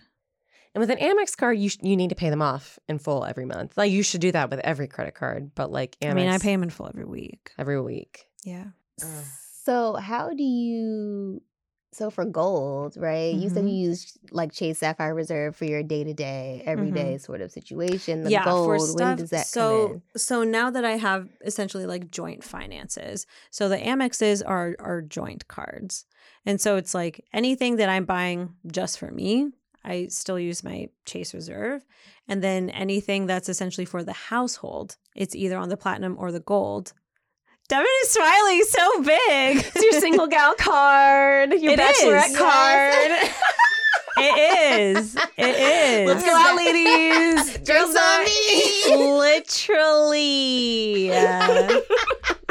And 0.74 0.80
with 0.80 0.90
an 0.90 0.98
Amex 0.98 1.36
card, 1.36 1.56
you 1.58 1.68
sh- 1.68 1.78
you 1.82 1.96
need 1.96 2.10
to 2.10 2.16
pay 2.16 2.30
them 2.30 2.42
off 2.42 2.78
in 2.88 2.98
full 2.98 3.24
every 3.24 3.44
month. 3.44 3.76
Like 3.76 3.92
you 3.92 4.02
should 4.02 4.20
do 4.20 4.32
that 4.32 4.50
with 4.50 4.58
every 4.60 4.88
credit 4.88 5.14
card, 5.14 5.52
but 5.54 5.70
like 5.70 5.96
Amex, 6.02 6.10
I 6.10 6.14
mean, 6.14 6.28
I 6.28 6.38
pay 6.38 6.50
them 6.52 6.62
in 6.64 6.70
full 6.70 6.88
every 6.88 7.04
week. 7.04 7.52
every 7.58 7.80
week. 7.80 8.26
Yeah. 8.44 8.64
So 9.64 9.94
how 9.94 10.30
do 10.30 10.42
you? 10.42 11.42
So 11.92 12.10
for 12.10 12.24
gold, 12.24 12.96
right? 12.96 13.32
You 13.32 13.48
said 13.48 13.64
you 13.68 13.74
use 13.76 14.18
like 14.32 14.50
Chase 14.52 14.78
Sapphire 14.80 15.14
Reserve 15.14 15.54
for 15.54 15.64
your 15.64 15.84
day 15.84 16.02
to 16.02 16.12
day, 16.12 16.60
everyday 16.66 17.18
sort 17.18 17.40
of 17.40 17.52
situation. 17.52 18.24
The 18.24 18.30
Mm-hmm. 18.30 18.32
yeah, 18.32 18.44
gold, 18.44 18.66
for 18.66 18.78
stuff. 18.80 19.00
when 19.00 19.16
does 19.16 19.30
that 19.30 19.46
so 19.46 19.86
come 19.86 19.92
in? 19.94 20.02
so 20.16 20.42
now 20.42 20.70
that 20.70 20.84
I 20.84 20.96
have 20.96 21.28
essentially 21.44 21.86
like 21.86 22.10
joint 22.10 22.42
finances, 22.42 23.26
so 23.52 23.68
the 23.68 23.76
Amexes 23.78 24.42
are 24.44 24.74
are 24.80 25.02
joint 25.02 25.46
cards, 25.46 26.04
and 26.44 26.60
so 26.60 26.74
it's 26.76 26.94
like 26.94 27.24
anything 27.32 27.76
that 27.76 27.88
I'm 27.88 28.06
buying 28.06 28.54
just 28.66 28.98
for 28.98 29.12
me, 29.12 29.50
I 29.84 30.06
still 30.08 30.38
use 30.38 30.64
my 30.64 30.88
Chase 31.04 31.34
Reserve, 31.34 31.84
and 32.28 32.42
then 32.42 32.70
anything 32.70 33.26
that's 33.26 33.48
essentially 33.48 33.84
for 33.84 34.02
the 34.02 34.12
household, 34.12 34.96
it's 35.14 35.34
either 35.34 35.56
on 35.58 35.68
the 35.68 35.76
platinum 35.76 36.16
or 36.18 36.32
the 36.32 36.40
gold. 36.40 36.92
Devin 37.68 37.86
is 38.02 38.10
smiling 38.10 38.62
so 38.68 39.02
big. 39.02 39.56
It's 39.74 39.82
your 39.82 40.00
single 40.00 40.26
gal 40.26 40.54
card, 40.58 41.52
your 41.52 41.72
It 41.72 41.78
bachelorette 41.78 42.30
is. 42.30 42.36
card. 42.36 43.30
it 44.18 44.96
is. 44.96 45.16
It 45.36 45.56
is. 45.56 46.08
Let's 46.08 46.24
go 46.24 46.34
out, 46.36 46.56
ladies. 46.56 47.58
Drinks 47.64 47.96
on 47.96 48.24
me. 48.24 48.96
Literally. 49.18 51.10
Uh, 51.12 51.80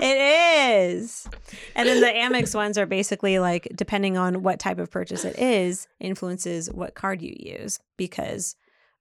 it 0.04 0.80
is. 0.90 1.28
And 1.76 1.88
then 1.88 2.02
the 2.02 2.08
Amex 2.08 2.54
ones 2.54 2.78
are 2.78 2.86
basically 2.86 3.40
like, 3.40 3.68
depending 3.76 4.18
on 4.18 4.44
what 4.44 4.60
type 4.60 4.80
of 4.80 4.92
purchase 4.92 5.24
it 5.26 5.40
is, 5.40 5.88
influences 6.00 6.70
what 6.72 6.94
card 6.96 7.22
you 7.22 7.34
use. 7.38 7.80
Because, 7.98 8.56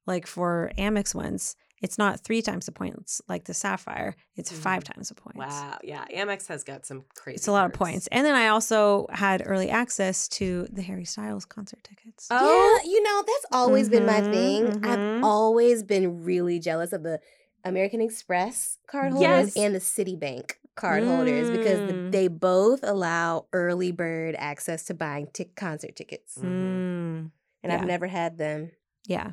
like, 0.06 0.26
for 0.26 0.70
Amex 0.78 1.14
ones, 1.14 1.56
it's 1.82 1.98
not 1.98 2.20
three 2.20 2.40
times 2.42 2.66
the 2.66 2.72
points 2.72 3.20
like 3.28 3.44
the 3.46 3.54
Sapphire, 3.54 4.14
it's 4.36 4.52
five 4.52 4.84
times 4.84 5.08
the 5.08 5.16
points. 5.16 5.38
Wow, 5.38 5.78
yeah, 5.82 6.04
Amex 6.14 6.46
has 6.46 6.62
got 6.62 6.86
some 6.86 7.04
crazy. 7.16 7.34
It's 7.36 7.48
a 7.48 7.52
lot 7.52 7.66
of 7.66 7.72
points. 7.72 8.06
And 8.12 8.24
then 8.24 8.36
I 8.36 8.48
also 8.48 9.08
had 9.10 9.42
early 9.44 9.68
access 9.68 10.28
to 10.28 10.68
the 10.72 10.82
Harry 10.82 11.04
Styles 11.04 11.44
concert 11.44 11.82
tickets. 11.82 12.28
Oh. 12.30 12.80
Yeah, 12.84 12.88
you 12.88 13.02
know, 13.02 13.24
that's 13.26 13.46
always 13.50 13.88
been 13.88 14.06
my 14.06 14.20
Mhm, 14.20 14.30
thing. 14.30 14.66
mhm. 14.80 14.86
I've 15.18 15.24
always 15.24 15.82
been 15.82 16.22
really 16.22 16.60
jealous 16.60 16.92
of 16.92 17.02
the 17.02 17.18
American 17.64 18.00
Express 18.00 18.78
card 18.86 19.12
holders 19.12 19.56
Yes. 19.56 19.56
and 19.56 19.74
the 19.74 19.80
Citibank 19.80 20.52
card 20.74 21.04
holders 21.04 21.50
because 21.50 21.78
Mm. 21.90 22.12
they 22.12 22.28
both 22.28 22.80
allow 22.82 23.46
early 23.52 23.92
bird 23.92 24.34
access 24.38 24.84
to 24.84 24.94
buying 24.94 25.26
tic- 25.32 25.54
concert 25.54 25.94
tickets. 25.96 26.38
Mhm. 26.38 26.44
Mm, 26.44 27.30
And 27.62 27.72
I've 27.72 27.86
never 27.86 28.06
had 28.06 28.38
them. 28.38 28.70
yeah. 29.06 29.32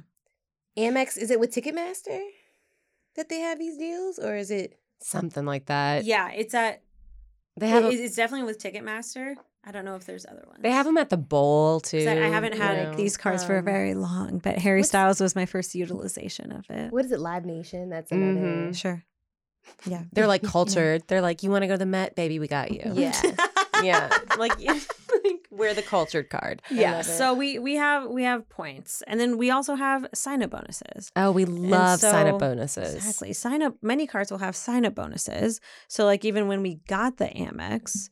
Amex, 0.78 1.18
is 1.18 1.30
it 1.32 1.40
with 1.40 1.52
Ticketmaster 1.54 2.22
that 3.16 3.28
they 3.30 3.40
have 3.40 3.60
these 3.60 3.78
deals 3.78 4.18
or 4.20 4.36
is 4.36 4.50
it? 4.52 4.80
Something 5.02 5.46
like 5.46 5.66
that. 5.66 6.06
Yeah, 6.06 6.30
it's 6.32 6.54
at 6.54 6.82
They 7.58 7.68
have 7.68 7.86
it- 7.86 8.00
a- 8.00 8.04
it's 8.04 8.16
definitely 8.16 8.46
with 8.46 8.60
Ticketmaster. 8.60 9.36
I 9.66 9.72
don't 9.74 9.84
know 9.84 9.96
if 9.96 10.06
there's 10.06 10.26
other 10.26 10.44
ones. 10.48 10.60
they 10.62 10.72
have 10.72 10.86
them 10.86 10.96
at 10.98 11.10
the 11.10 11.18
bowl 11.18 11.82
too. 11.82 12.06
I, 12.08 12.12
I 12.28 12.30
haven't 12.30 12.54
you 12.56 12.62
had 12.62 12.92
know. 12.92 12.96
these 12.96 13.18
cards 13.18 13.44
for 13.44 13.58
um, 13.58 13.66
very 13.66 13.94
long, 13.94 14.40
but 14.40 14.58
Harry 14.58 14.84
Styles 14.84 15.20
was 15.20 15.36
my 15.36 15.46
first 15.46 15.76
utilization 15.76 16.54
of 16.54 16.66
it. 16.70 16.94
What 16.94 17.04
is 17.06 17.12
it? 17.12 17.20
Live 17.20 17.46
Nation? 17.46 17.90
That's 17.90 18.10
another. 18.12 18.40
Mhm. 18.40 18.76
Sure. 18.76 19.04
Yeah. 19.86 20.04
They're 20.12 20.28
like 20.28 20.44
cultured. 20.56 21.04
They're 21.08 21.22
like, 21.22 21.44
you 21.44 21.52
want 21.52 21.64
to 21.64 21.68
go 21.68 21.74
to 21.74 21.78
the 21.78 21.86
Met, 21.86 22.16
baby? 22.16 22.40
We 22.40 22.48
got 22.48 22.72
you. 22.72 22.92
Yeah. 22.94 23.20
yeah. 23.84 24.10
Like, 24.38 24.60
like 25.24 25.48
we're 25.52 25.74
the 25.74 25.82
cultured 25.82 26.30
card. 26.30 26.62
Yeah. 26.70 27.02
So 27.02 27.34
we 27.34 27.60
we 27.60 27.76
have 27.76 28.10
we 28.10 28.24
have 28.24 28.48
points, 28.50 29.04
and 29.08 29.20
then 29.20 29.38
we 29.38 29.52
also 29.52 29.76
have 29.76 30.08
sign 30.14 30.44
up 30.44 30.52
bonuses. 30.52 31.12
Oh, 31.16 31.32
we 31.32 31.46
love 31.46 32.00
sign 32.00 32.28
up 32.28 32.40
bonuses. 32.40 32.96
Exactly. 32.96 33.34
Sign 33.34 33.62
up. 33.62 33.76
Many 33.82 34.08
cards 34.08 34.32
will 34.32 34.40
have 34.40 34.56
sign 34.56 34.86
up 34.86 34.96
bonuses. 34.96 35.60
So 35.88 36.06
like 36.06 36.26
even 36.26 36.48
when 36.48 36.62
we 36.62 36.76
got 36.88 37.18
the 37.18 37.26
Amex, 37.26 38.10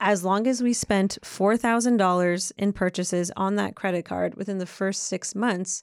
as 0.00 0.24
long 0.24 0.46
as 0.46 0.62
we 0.62 0.72
spent 0.72 1.18
four 1.22 1.56
thousand 1.56 1.96
dollars 1.96 2.52
in 2.56 2.72
purchases 2.72 3.30
on 3.36 3.56
that 3.56 3.74
credit 3.74 4.04
card 4.04 4.36
within 4.36 4.58
the 4.58 4.66
first 4.66 5.04
six 5.04 5.34
months, 5.34 5.82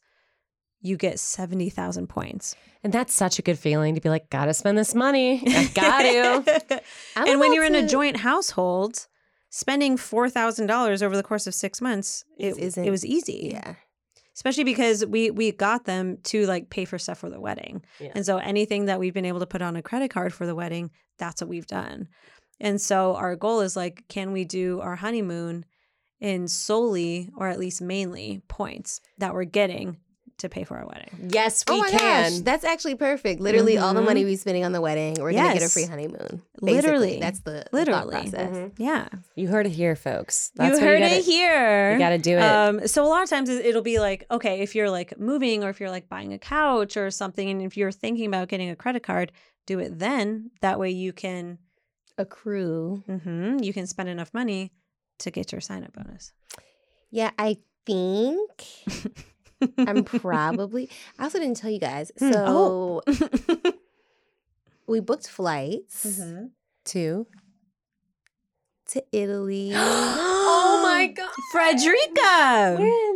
you 0.86 0.98
get 0.98 1.20
seventy 1.20 1.70
thousand 1.70 2.08
points. 2.08 2.56
And 2.84 2.94
that's 2.94 3.14
such 3.14 3.40
a 3.40 3.42
good 3.42 3.58
feeling 3.58 3.96
to 3.96 4.02
be 4.02 4.10
like, 4.10 4.30
gotta 4.30 4.54
spend 4.54 4.78
this 4.78 4.94
money. 4.94 5.42
I 5.48 5.66
got 5.74 6.02
to. 6.04 6.82
And 7.16 7.40
when 7.40 7.52
you're 7.54 7.64
in 7.66 7.74
a 7.76 7.88
joint 7.88 8.18
household, 8.18 9.08
spending 9.50 9.98
four 9.98 10.30
thousand 10.30 10.68
dollars 10.68 11.02
over 11.02 11.16
the 11.16 11.24
course 11.24 11.48
of 11.48 11.56
six 11.56 11.82
months, 11.82 12.24
it, 12.38 12.58
it 12.78 12.92
was 12.92 13.06
easy. 13.06 13.50
Yeah. 13.54 13.76
especially 14.36 14.66
because 14.66 15.06
we 15.06 15.32
we 15.32 15.52
got 15.52 15.86
them 15.86 16.18
to 16.26 16.46
like 16.46 16.70
pay 16.70 16.86
for 16.86 17.00
stuff 17.00 17.18
for 17.20 17.30
the 17.30 17.40
wedding 17.40 17.82
Yeah. 18.00 18.12
and 18.16 18.26
so 18.26 18.38
anything 18.38 18.86
that 18.86 19.00
we've 19.00 19.14
been 19.14 19.26
able 19.26 19.40
to 19.40 19.48
put 19.48 19.62
on 19.62 19.76
a 19.78 19.82
credit 19.82 20.12
card 20.12 20.34
for 20.34 20.46
the 20.46 20.54
wedding 20.56 20.92
that's 21.18 21.42
what 21.42 21.48
we've 21.50 21.66
done 21.68 22.10
and 22.60 22.80
so 22.82 23.16
our 23.16 23.36
goal 23.38 23.62
is 23.62 23.76
like 23.78 24.04
can 24.10 24.32
we 24.34 24.44
do 24.44 24.82
our 24.82 24.98
honeymoon 24.98 25.64
in 26.20 26.48
solely 26.50 27.30
or 27.38 27.48
at 27.48 27.60
least 27.60 27.82
mainly 27.82 28.42
points 28.50 29.00
that 29.20 29.34
we're 29.34 29.46
getting 29.46 29.98
to 30.40 30.50
pay 30.50 30.64
for 30.66 30.78
our 30.78 30.86
wedding 30.86 31.30
Yes, 31.34 31.64
we 31.68 31.76
oh 31.76 31.80
my 31.80 31.90
can. 31.90 32.32
gosh, 32.32 32.40
that's 32.42 32.64
actually 32.66 32.96
perfect. 32.96 33.40
Literally, 33.40 33.78
all 33.78 33.94
the 33.94 34.02
money 34.02 34.26
we're 34.26 34.36
spending 34.38 34.66
on 34.66 34.72
the 34.74 34.82
wedding, 34.82 35.16
we're 35.20 35.32
gonna 35.32 35.54
get 35.54 35.64
a 35.64 35.70
free 35.70 35.86
honeymoon. 35.86 36.42
basically. 36.62 36.74
Literally. 36.74 37.20
that's 37.20 37.40
the 37.40 37.52
the 37.72 37.86
thought 37.86 38.08
Literally. 38.08 38.12
process. 38.12 38.56
Mhm. 38.56 38.72
yeah 38.78 39.08
You 39.36 39.48
heard 39.48 39.66
it 39.66 39.72
here, 39.72 39.96
folks. 39.96 40.52
That's 40.56 40.80
you 40.80 40.86
what 40.86 40.90
heard 40.90 41.00
gotta, 41.00 41.16
it 41.16 41.24
here 41.26 41.94
You 41.94 42.00
got 42.00 42.10
to 42.10 42.18
do 42.18 42.38
it. 42.38 42.42
Um, 42.42 42.88
so 42.88 43.04
a 43.06 43.08
lot 43.08 43.24
of 43.24 43.30
times 43.30 43.48
it- 43.50 43.66
it'll 43.66 43.82
be 43.82 44.00
like, 44.00 44.26
okay, 44.30 44.60
if 44.62 44.76
you're 44.76 44.90
like 44.90 45.18
moving 45.18 45.64
or 45.64 45.70
if 45.70 45.80
you're 45.80 45.90
like 45.90 46.10
buying 46.10 46.34
a 46.34 46.40
couch 46.40 46.98
or 46.98 47.10
something, 47.12 47.50
and 47.50 47.62
if 47.62 47.78
you're 47.78 47.92
thinking 47.92 48.26
about 48.28 48.48
getting 48.50 48.70
a 48.70 48.76
credit 48.76 49.04
card, 49.04 49.32
do 49.66 49.80
it 49.80 50.00
then. 50.00 50.52
That 50.62 50.80
way 50.80 50.90
you 50.92 51.14
can 51.14 51.60
Accrue. 52.18 53.04
hmm 53.08 53.58
you 53.62 53.74
can 53.74 53.88
spend 53.88 54.10
enough 54.10 54.34
money 54.34 54.72
to 55.20 55.32
get 55.32 55.52
your 55.52 55.62
sign 55.62 55.84
up 55.84 55.94
bonus. 55.94 56.32
Yeah, 57.12 57.32
I 57.40 57.58
think 57.86 58.50
I'm 59.78 60.04
probably. 60.06 60.90
I 61.20 61.24
also 61.24 61.40
didn't 61.40 61.58
tell 61.58 61.70
you 61.72 61.80
guys. 61.80 62.12
Hmm. 62.20 62.32
So 62.32 63.02
Oh. 63.08 63.72
we 64.88 65.00
booked 65.00 65.28
flights 65.28 66.06
Mm-hmm. 66.06 66.46
Two. 66.84 67.28
to 68.90 69.04
Italy 69.12 69.72
oh 69.76 70.80
my 70.84 71.08
God. 71.16 71.30
Frederica. 71.52 72.78
In 72.80 73.15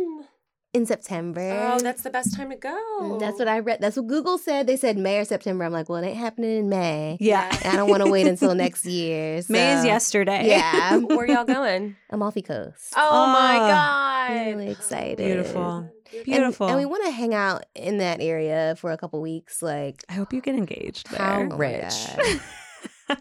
September. 0.86 1.72
Oh, 1.74 1.80
that's 1.80 2.02
the 2.02 2.10
best 2.10 2.34
time 2.36 2.50
to 2.50 2.56
go. 2.56 3.18
That's 3.20 3.38
what 3.38 3.48
I 3.48 3.58
read. 3.58 3.80
That's 3.80 3.96
what 3.96 4.06
Google 4.06 4.38
said. 4.38 4.66
They 4.66 4.76
said 4.76 4.96
May 4.96 5.18
or 5.18 5.24
September. 5.24 5.64
I'm 5.64 5.72
like, 5.72 5.88
well, 5.88 6.02
it 6.02 6.06
ain't 6.06 6.16
happening 6.16 6.56
in 6.58 6.68
May. 6.68 7.16
Yeah. 7.20 7.48
And 7.64 7.72
I 7.72 7.76
don't 7.76 7.90
want 7.90 8.04
to 8.04 8.10
wait 8.10 8.26
until 8.28 8.54
next 8.66 8.84
year. 8.86 9.42
May 9.48 9.78
is 9.78 9.84
yesterday. 9.84 10.46
Yeah. 10.48 10.96
Where 10.98 11.26
y'all 11.26 11.44
going? 11.44 11.96
Amalfi 12.10 12.42
Coast. 12.42 12.92
Oh 12.96 13.26
my 13.26 13.56
Oh. 13.56 13.68
God. 13.68 14.46
really 14.46 14.70
excited. 14.70 15.16
Beautiful. 15.18 15.90
Beautiful. 16.24 16.68
And, 16.68 16.76
we 16.76 16.86
want 16.86 17.04
to 17.04 17.10
hang 17.10 17.34
out 17.34 17.64
in 17.74 17.98
that 17.98 18.20
area 18.20 18.74
for 18.78 18.90
a 18.92 18.96
couple 18.96 19.20
weeks. 19.20 19.62
Like, 19.62 20.04
I 20.08 20.12
hope 20.14 20.32
you 20.32 20.40
get 20.40 20.54
engaged 20.54 21.08
How 21.08 21.16
there. 21.38 21.48
oh 21.52 21.56
rich. 21.56 21.94
God. 22.16 22.40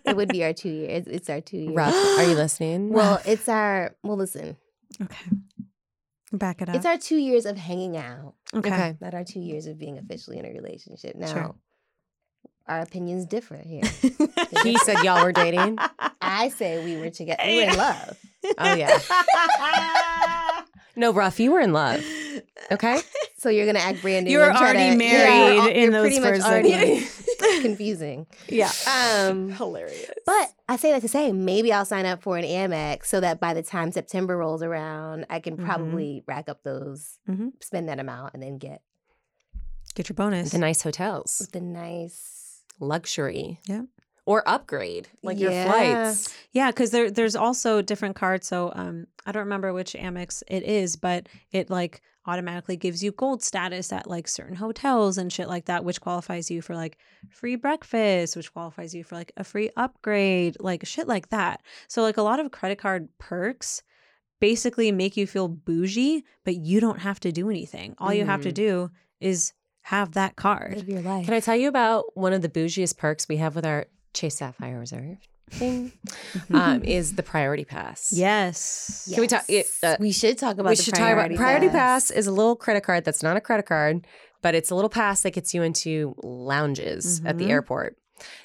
it 0.05 0.15
would 0.15 0.29
be 0.29 0.43
our 0.43 0.53
two 0.53 0.69
years. 0.69 1.07
It's 1.07 1.29
our 1.29 1.41
two 1.41 1.57
years. 1.57 1.75
Rough. 1.75 1.93
are 1.95 2.23
you 2.25 2.35
listening? 2.35 2.89
Well, 2.89 3.21
it's 3.25 3.49
our, 3.49 3.95
well, 4.03 4.17
listen, 4.17 4.55
Okay. 5.01 5.25
Back 6.31 6.61
it 6.61 6.69
up. 6.69 6.75
it's 6.75 6.85
our 6.85 6.97
two 6.97 7.17
years 7.17 7.45
of 7.45 7.57
hanging 7.57 7.97
out, 7.97 8.35
okay. 8.53 8.69
okay. 8.71 8.95
not 9.01 9.13
our 9.15 9.23
two 9.23 9.39
years 9.39 9.65
of 9.65 9.79
being 9.79 9.97
officially 9.97 10.37
in 10.37 10.45
a 10.45 10.49
relationship. 10.51 11.15
Now, 11.15 11.33
Sure. 11.33 11.55
our 12.67 12.81
opinions 12.81 13.25
differ 13.25 13.57
here. 13.57 13.81
He 14.63 14.77
said 14.79 15.03
y'all 15.03 15.23
were 15.23 15.31
dating. 15.31 15.77
I 16.21 16.49
say 16.49 16.83
we 16.83 16.97
were 16.99 17.09
together. 17.09 17.41
We 17.45 17.55
were 17.55 17.71
in 17.71 17.77
love. 17.77 18.17
Oh 18.57 18.73
yeah. 18.73 18.99
No, 20.95 21.13
Ruff, 21.13 21.39
you 21.39 21.51
were 21.53 21.61
in 21.61 21.71
love. 21.73 22.03
Okay. 22.71 22.99
So 23.39 23.49
you're 23.49 23.65
gonna 23.65 23.79
act 23.79 24.01
brand 24.01 24.25
new. 24.25 24.31
You're 24.31 24.51
already 24.53 24.91
to- 24.91 24.95
married 24.97 25.55
you're, 25.55 25.69
in 25.69 25.81
you're 25.83 25.91
those 25.91 26.01
pretty 26.01 26.19
much 26.19 26.29
first 26.35 26.45
already 26.47 27.07
confusing. 27.61 28.27
yeah. 28.47 28.71
Um, 28.87 29.49
Hilarious. 29.57 30.11
but 30.25 30.49
I 30.67 30.75
say 30.77 30.91
that 30.91 31.01
to 31.01 31.07
say 31.07 31.31
maybe 31.31 31.71
I'll 31.73 31.85
sign 31.85 32.05
up 32.05 32.21
for 32.21 32.37
an 32.37 32.43
Amex 32.45 33.05
so 33.05 33.19
that 33.19 33.39
by 33.39 33.53
the 33.53 33.63
time 33.63 33.91
September 33.91 34.37
rolls 34.37 34.61
around, 34.61 35.25
I 35.29 35.39
can 35.39 35.57
Mhm. 35.57 35.65
probably 35.65 36.23
rack 36.27 36.49
up 36.49 36.63
those, 36.63 37.17
Mhm. 37.29 37.51
spend 37.61 37.89
that 37.89 37.99
amount, 37.99 38.33
and 38.33 38.43
then 38.43 38.57
get 38.57 38.81
get 39.95 40.07
your 40.09 40.15
bonus. 40.15 40.51
The 40.51 40.57
nice 40.59 40.81
hotels, 40.81 41.47
the 41.51 41.61
nice. 41.61 42.61
luxury. 42.79 43.59
Yeah. 43.65 43.83
Or 44.25 44.47
upgrade, 44.47 45.07
like 45.23 45.39
your 45.39 45.51
flights. 45.51 46.31
Yeah, 46.51 46.69
because 46.69 46.91
there 46.91 47.09
there's 47.09 47.35
also 47.35 47.81
different 47.81 48.15
cards. 48.15 48.47
So 48.47 48.71
um, 48.75 49.07
I 49.25 49.31
don't 49.31 49.43
remember 49.43 49.73
which 49.73 49.93
Amex 49.93 50.43
it 50.47 50.61
is, 50.63 50.95
but 50.97 51.27
it 51.51 51.69
like 51.71 52.01
automatically 52.29 52.77
gives 52.77 53.03
you 53.03 53.11
gold 53.11 53.41
status 53.43 53.91
at 53.91 54.07
like 54.07 54.27
certain 54.27 54.55
hotels 54.55 55.17
and 55.17 55.33
shit 55.33 55.47
like 55.47 55.65
that, 55.65 55.83
which 55.83 55.99
qualifies 56.01 56.49
you 56.51 56.61
for 56.61 56.75
like 56.75 56.97
free 57.29 57.55
breakfast, 57.55 58.35
which 58.35 58.53
qualifies 58.53 58.93
you 58.93 59.03
for 59.03 59.15
like 59.15 59.31
a 59.37 59.43
free 59.43 59.69
upgrade, 59.75 60.55
like 60.59 60.85
shit 60.85 61.07
like 61.07 61.29
that. 61.29 61.61
So 61.87 62.01
like 62.03 62.17
a 62.17 62.21
lot 62.21 62.39
of 62.39 62.51
credit 62.51 62.77
card 62.77 63.09
perks 63.17 63.81
basically 64.39 64.91
make 64.91 65.17
you 65.17 65.27
feel 65.27 65.47
bougie, 65.47 66.23
but 66.45 66.55
you 66.55 66.79
don't 66.79 66.99
have 66.99 67.19
to 67.21 67.31
do 67.31 67.49
anything. 67.49 67.95
All 67.97 68.13
you 68.13 68.25
have 68.25 68.41
to 68.43 68.51
Mhm. 68.51 68.53
do 68.65 68.91
is 69.19 69.53
have 69.83 70.13
that 70.13 70.35
card. 70.35 70.75
Live 70.77 70.89
your 70.89 71.01
life. 71.01 71.25
Can 71.25 71.33
I 71.33 71.39
tell 71.39 71.55
you 71.55 71.67
about 71.67 72.15
one 72.15 72.31
of 72.33 72.41
the 72.41 72.49
bougiest 72.49 72.97
perks 72.97 73.27
we 73.27 73.37
have 73.37 73.55
with 73.55 73.65
our 73.65 73.87
Chase 74.13 74.35
Sapphire 74.37 74.79
Reserve 74.79 75.17
thing? 75.51 75.91
um, 76.53 76.83
is 76.83 77.15
the 77.15 77.23
Priority 77.23 77.65
Pass. 77.65 78.11
Yes. 78.13 79.09
Can 79.13 79.21
we 79.21 79.27
talk- 79.27 79.45
it, 79.49 79.67
uh, 79.83 79.97
we 79.99 80.11
should 80.11 80.37
talk 80.37 80.57
about 80.57 80.69
we 80.71 80.75
the 80.75 80.83
should 80.83 80.93
priority 80.95 81.35
talk 81.35 81.41
about 81.41 81.45
Priority 81.45 81.69
Pass. 81.69 82.11
is 82.11 82.27
a 82.27 82.31
little 82.31 82.55
credit 82.55 82.83
card 82.83 83.05
that's 83.05 83.23
not 83.23 83.37
a 83.37 83.41
credit 83.41 83.65
card, 83.65 84.05
but 84.41 84.55
it's 84.55 84.69
a 84.71 84.75
little 84.75 84.89
pass 84.89 85.21
that 85.23 85.31
gets 85.31 85.53
you 85.53 85.61
into 85.63 86.15
lounges 86.23 87.21
at 87.25 87.37
the 87.37 87.45
Mhm. 87.45 87.49
airport. 87.51 87.97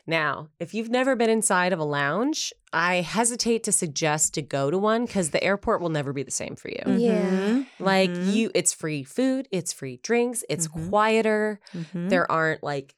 Now, 0.06 0.50
if 0.60 0.72
you've 0.72 0.88
never 0.90 1.16
been 1.16 1.30
inside 1.30 1.72
of 1.72 1.80
a 1.80 1.84
lounge, 1.84 2.52
I 2.72 2.96
hesitate 3.00 3.64
to 3.64 3.72
suggest 3.72 4.32
to 4.34 4.42
go 4.42 4.70
to 4.70 4.78
one 4.78 5.04
because 5.04 5.30
the 5.30 5.42
airport 5.42 5.80
will 5.80 5.88
never 5.88 6.12
be 6.12 6.22
the 6.22 6.30
same 6.30 6.54
for 6.54 6.68
you. 6.68 6.82
Yeah. 6.96 7.22
Mhm. 7.30 7.66
Like 7.80 8.10
Mhm. 8.10 8.32
you, 8.34 8.50
it's 8.54 8.72
free 8.72 9.02
food, 9.02 9.48
it's 9.50 9.72
free 9.72 9.98
drinks, 10.02 10.44
it's 10.48 10.68
Mhm. 10.68 10.90
quieter. 10.90 11.60
Mhm. 11.74 12.08
There 12.08 12.30
aren't 12.30 12.62
like 12.62 12.94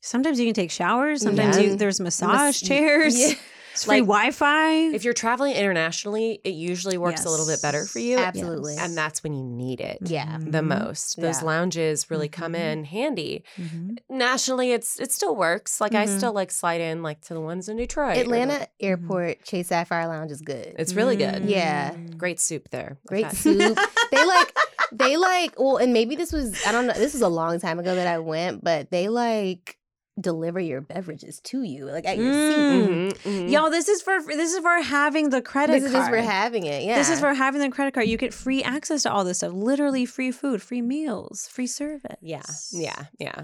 Sometimes 0.00 0.38
you 0.40 0.46
can 0.46 0.54
take 0.54 0.70
showers. 0.70 1.22
Sometimes 1.22 1.56
Yeah. 1.56 1.62
you, 1.64 1.76
there's 1.76 2.00
massage 2.00 2.32
Mas- 2.32 2.60
chairs. 2.60 3.18
Yeah. 3.18 3.34
It's 3.72 3.84
free 3.84 4.00
Like, 4.00 4.08
Wi-Fi. 4.08 4.72
if 4.96 5.04
you're 5.04 5.14
traveling 5.14 5.54
internationally, 5.54 6.40
it 6.42 6.54
usually 6.54 6.98
works 6.98 7.24
a 7.24 7.30
little 7.30 7.46
bit 7.46 7.62
better 7.62 7.84
for 7.86 8.00
you. 8.00 8.18
Absolutely. 8.18 8.76
And 8.76 8.96
that's 8.96 9.22
when 9.22 9.32
you 9.32 9.44
need 9.44 9.80
it 9.80 9.98
Yeah. 10.02 10.38
the 10.40 10.60
most. 10.60 11.20
Those 11.20 11.40
lounges 11.40 12.10
really 12.10 12.28
come 12.28 12.54
Mhm. 12.54 12.58
in 12.72 12.84
handy. 12.84 13.44
Mhm. 13.56 13.98
Nationally, 14.08 14.72
it's 14.72 14.98
it 14.98 15.12
still 15.12 15.36
works. 15.36 15.80
Like 15.80 15.94
I 15.94 16.06
Mhm. 16.06 16.16
still 16.18 16.32
like 16.32 16.50
slide 16.50 16.80
in 16.80 17.04
like 17.04 17.20
to 17.26 17.34
the 17.34 17.40
ones 17.40 17.68
in 17.68 17.76
Detroit. 17.76 18.10
or 18.10 18.14
the- 18.16 18.20
Atlanta 18.22 18.66
Airport 18.80 19.44
Chase 19.44 19.68
Sapphire 19.68 20.08
Lounge 20.08 20.32
is 20.32 20.40
good. 20.40 20.74
It's 20.76 20.94
really 20.94 21.14
good. 21.14 21.44
Yeah. 21.44 21.94
Great 22.16 22.40
soup 22.40 22.70
there. 22.70 22.98
Great 23.06 23.26
had- 23.26 23.36
soup. 23.36 23.78
they 24.10 24.24
like 24.26 24.52
they 24.90 25.16
like 25.16 25.54
well, 25.60 25.76
and 25.76 25.92
maybe 25.92 26.16
this 26.16 26.32
was 26.32 26.60
I 26.66 26.72
don't 26.72 26.88
know. 26.88 26.94
This 26.94 27.12
was 27.12 27.22
a 27.22 27.28
long 27.28 27.60
time 27.60 27.78
ago 27.78 27.94
that 27.94 28.08
I 28.08 28.18
went, 28.18 28.64
but 28.64 28.90
they 28.90 29.06
like 29.08 29.76
deliver 30.20 30.60
your 30.60 30.80
beverages 30.80 31.40
to 31.40 31.62
you 31.62 31.86
like 31.86 32.06
at 32.06 32.16
your 32.18 32.32
seat. 32.32 32.58
Mm. 32.58 33.12
Mhm, 33.12 33.12
mhm. 33.22 33.50
Y'all, 33.50 33.70
this 33.70 33.88
is 33.88 34.02
for 34.02 34.20
this 34.22 34.52
is 34.52 34.58
for 34.60 34.80
having 34.82 35.30
the 35.30 35.40
credit 35.42 35.80
This 35.80 35.84
is 35.92 36.08
for 36.08 36.16
having 36.18 36.64
it. 36.66 36.84
Yeah. 36.84 36.96
This 36.98 37.10
is 37.10 37.20
for 37.20 37.34
having 37.34 37.60
the 37.60 37.70
credit 37.70 37.94
card. 37.94 38.06
You 38.08 38.16
get 38.16 38.34
free 38.34 38.62
access 38.62 39.02
to 39.04 39.12
all 39.12 39.24
this 39.24 39.38
stuff. 39.38 39.52
Literally 39.52 40.06
free 40.06 40.30
food, 40.30 40.62
free 40.62 40.82
meals, 40.82 41.48
free 41.48 41.66
service. 41.66 42.16
Yeah, 42.20 42.42
yeah, 42.72 43.04
yeah. 43.18 43.42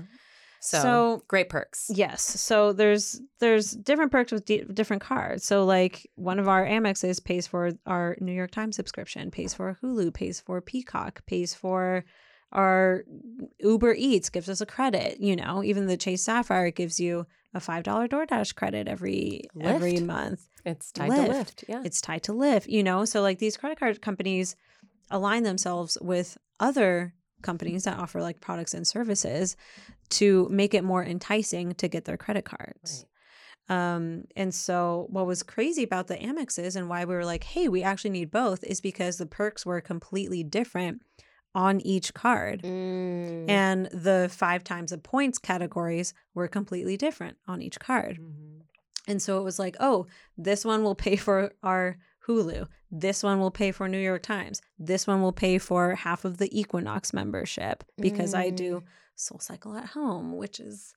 So, 0.60 0.78
So- 0.80 1.22
great 1.28 1.48
perks. 1.48 1.90
Yes. 1.94 2.22
So 2.22 2.72
there's 2.72 3.20
there's 3.38 3.70
different 3.72 4.10
perks 4.10 4.32
with 4.32 4.44
di- 4.46 4.64
different 4.64 5.02
cards. 5.02 5.44
So 5.44 5.64
like 5.64 6.08
one 6.16 6.38
of 6.40 6.48
our 6.48 6.64
Amexes 6.66 7.22
pays 7.22 7.46
for 7.46 7.72
our 7.86 8.16
New 8.20 8.32
York 8.32 8.50
Times 8.50 8.74
subscription, 8.74 9.30
pays 9.30 9.54
for 9.54 9.78
Hulu, 9.82 10.12
pays 10.12 10.40
for 10.40 10.60
Peacock, 10.60 11.24
pays 11.26 11.54
for 11.54 12.04
our 12.52 13.04
Uber 13.60 13.94
Eats, 13.94 14.30
gives 14.30 14.48
us 14.48 14.60
a 14.60 14.66
credit. 14.66 15.20
You 15.20 15.36
know, 15.36 15.62
even 15.62 15.86
the 15.86 15.96
Chase 15.96 16.22
Sapphire 16.22 16.70
gives 16.70 17.00
you 17.00 17.26
a 17.54 17.60
five 17.60 17.82
dollar 17.82 18.08
DoorDash 18.08 18.54
credit 18.54 18.88
every 18.88 19.42
every 19.60 20.00
month. 20.00 20.48
It's 20.64 20.92
tied 20.92 21.10
Lyft. 21.10 21.26
to 21.26 21.32
Lyft. 21.32 21.64
Yeah. 21.68 21.82
It's 21.84 22.00
tied 22.00 22.22
to 22.24 22.32
Lyft. 22.32 22.68
You 22.68 22.82
know, 22.82 23.04
so 23.04 23.22
like 23.22 23.38
these 23.38 23.56
credit 23.56 23.78
card 23.78 24.00
companies 24.02 24.56
align 25.10 25.42
themselves 25.44 25.96
with 26.00 26.36
other 26.58 27.14
companies 27.42 27.84
that 27.84 27.98
offer 27.98 28.20
like 28.20 28.40
products 28.40 28.74
and 28.74 28.86
services 28.86 29.56
to 30.08 30.48
make 30.50 30.74
it 30.74 30.84
more 30.84 31.04
enticing 31.04 31.72
to 31.74 31.88
get 31.88 32.04
their 32.04 32.16
credit 32.16 32.44
cards. 32.44 33.06
Um, 33.68 34.24
and 34.36 34.54
so 34.54 35.06
what 35.10 35.26
was 35.26 35.42
crazy 35.42 35.82
about 35.82 36.06
the 36.06 36.16
Amexes 36.16 36.76
and 36.76 36.88
why 36.88 37.04
we 37.04 37.14
were 37.14 37.24
like, 37.24 37.44
hey, 37.44 37.68
we 37.68 37.82
actually 37.82 38.10
need 38.10 38.30
both 38.30 38.62
is 38.62 38.80
because 38.80 39.16
the 39.16 39.26
perks 39.26 39.66
were 39.66 39.80
completely 39.80 40.44
different 40.44 41.02
on 41.56 41.80
each 41.80 42.12
card. 42.12 42.62
Mm. 42.62 43.48
And 43.48 43.86
the 43.86 44.28
five 44.30 44.62
times 44.62 44.90
the 44.90 44.98
points 44.98 45.38
categories 45.38 46.12
were 46.34 46.46
completely 46.46 46.96
different 46.98 47.38
on 47.48 47.62
each 47.62 47.80
card. 47.80 48.18
Mm-hmm. 48.20 48.60
And 49.08 49.22
so 49.22 49.38
it 49.38 49.42
was 49.42 49.58
like, 49.58 49.74
oh, 49.80 50.06
this 50.36 50.64
one 50.64 50.84
will 50.84 50.94
pay 50.94 51.16
for 51.16 51.52
our 51.62 51.96
Hulu. 52.28 52.66
This 52.90 53.22
one 53.22 53.40
will 53.40 53.50
pay 53.50 53.72
for 53.72 53.88
New 53.88 53.98
York 53.98 54.22
Times. 54.22 54.60
This 54.78 55.06
one 55.06 55.22
will 55.22 55.32
pay 55.32 55.58
for 55.58 55.94
half 55.94 56.24
of 56.24 56.36
the 56.38 56.50
Equinox 56.58 57.14
membership 57.14 57.84
because 57.98 58.34
I 58.34 58.50
do 58.50 58.82
Soul 59.14 59.38
Cycle 59.38 59.76
at 59.76 59.86
home, 59.86 60.36
which 60.36 60.60
is 60.60 60.92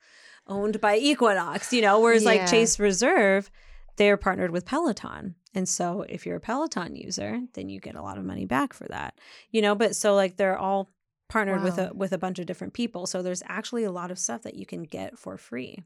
owned 0.47 0.81
by 0.81 0.97
Equinox, 0.97 1.71
you 1.71 1.81
know, 1.81 1.99
whereas 2.01 2.23
Yeah. 2.23 2.29
like 2.31 2.49
Chase 2.49 2.79
Reserve, 2.79 3.49
they're 3.95 4.17
partnered 4.17 4.51
with 4.51 4.65
Peloton. 4.65 5.35
And 5.53 5.67
so 5.67 6.05
if 6.07 6.25
you're 6.25 6.37
a 6.37 6.41
Peloton 6.41 6.95
user, 6.95 7.41
then 7.53 7.69
you 7.69 7.79
get 7.79 7.95
a 7.95 8.01
lot 8.01 8.17
of 8.17 8.25
money 8.25 8.45
back 8.45 8.73
for 8.73 8.87
that. 8.89 9.19
You 9.51 9.61
know, 9.61 9.75
but 9.75 9.95
so 9.95 10.15
like 10.15 10.37
they're 10.37 10.57
all 10.57 10.91
partnered 11.27 11.63
with 11.63 11.77
a 11.77 11.91
with 11.93 12.11
a 12.11 12.17
bunch 12.17 12.39
of 12.39 12.45
different 12.45 12.73
people. 12.73 13.07
So 13.07 13.21
there's 13.21 13.43
actually 13.47 13.83
a 13.83 13.91
lot 13.91 14.11
of 14.11 14.19
stuff 14.19 14.43
that 14.43 14.55
you 14.55 14.65
can 14.65 14.83
get 14.83 15.17
for 15.17 15.37
free. 15.37 15.83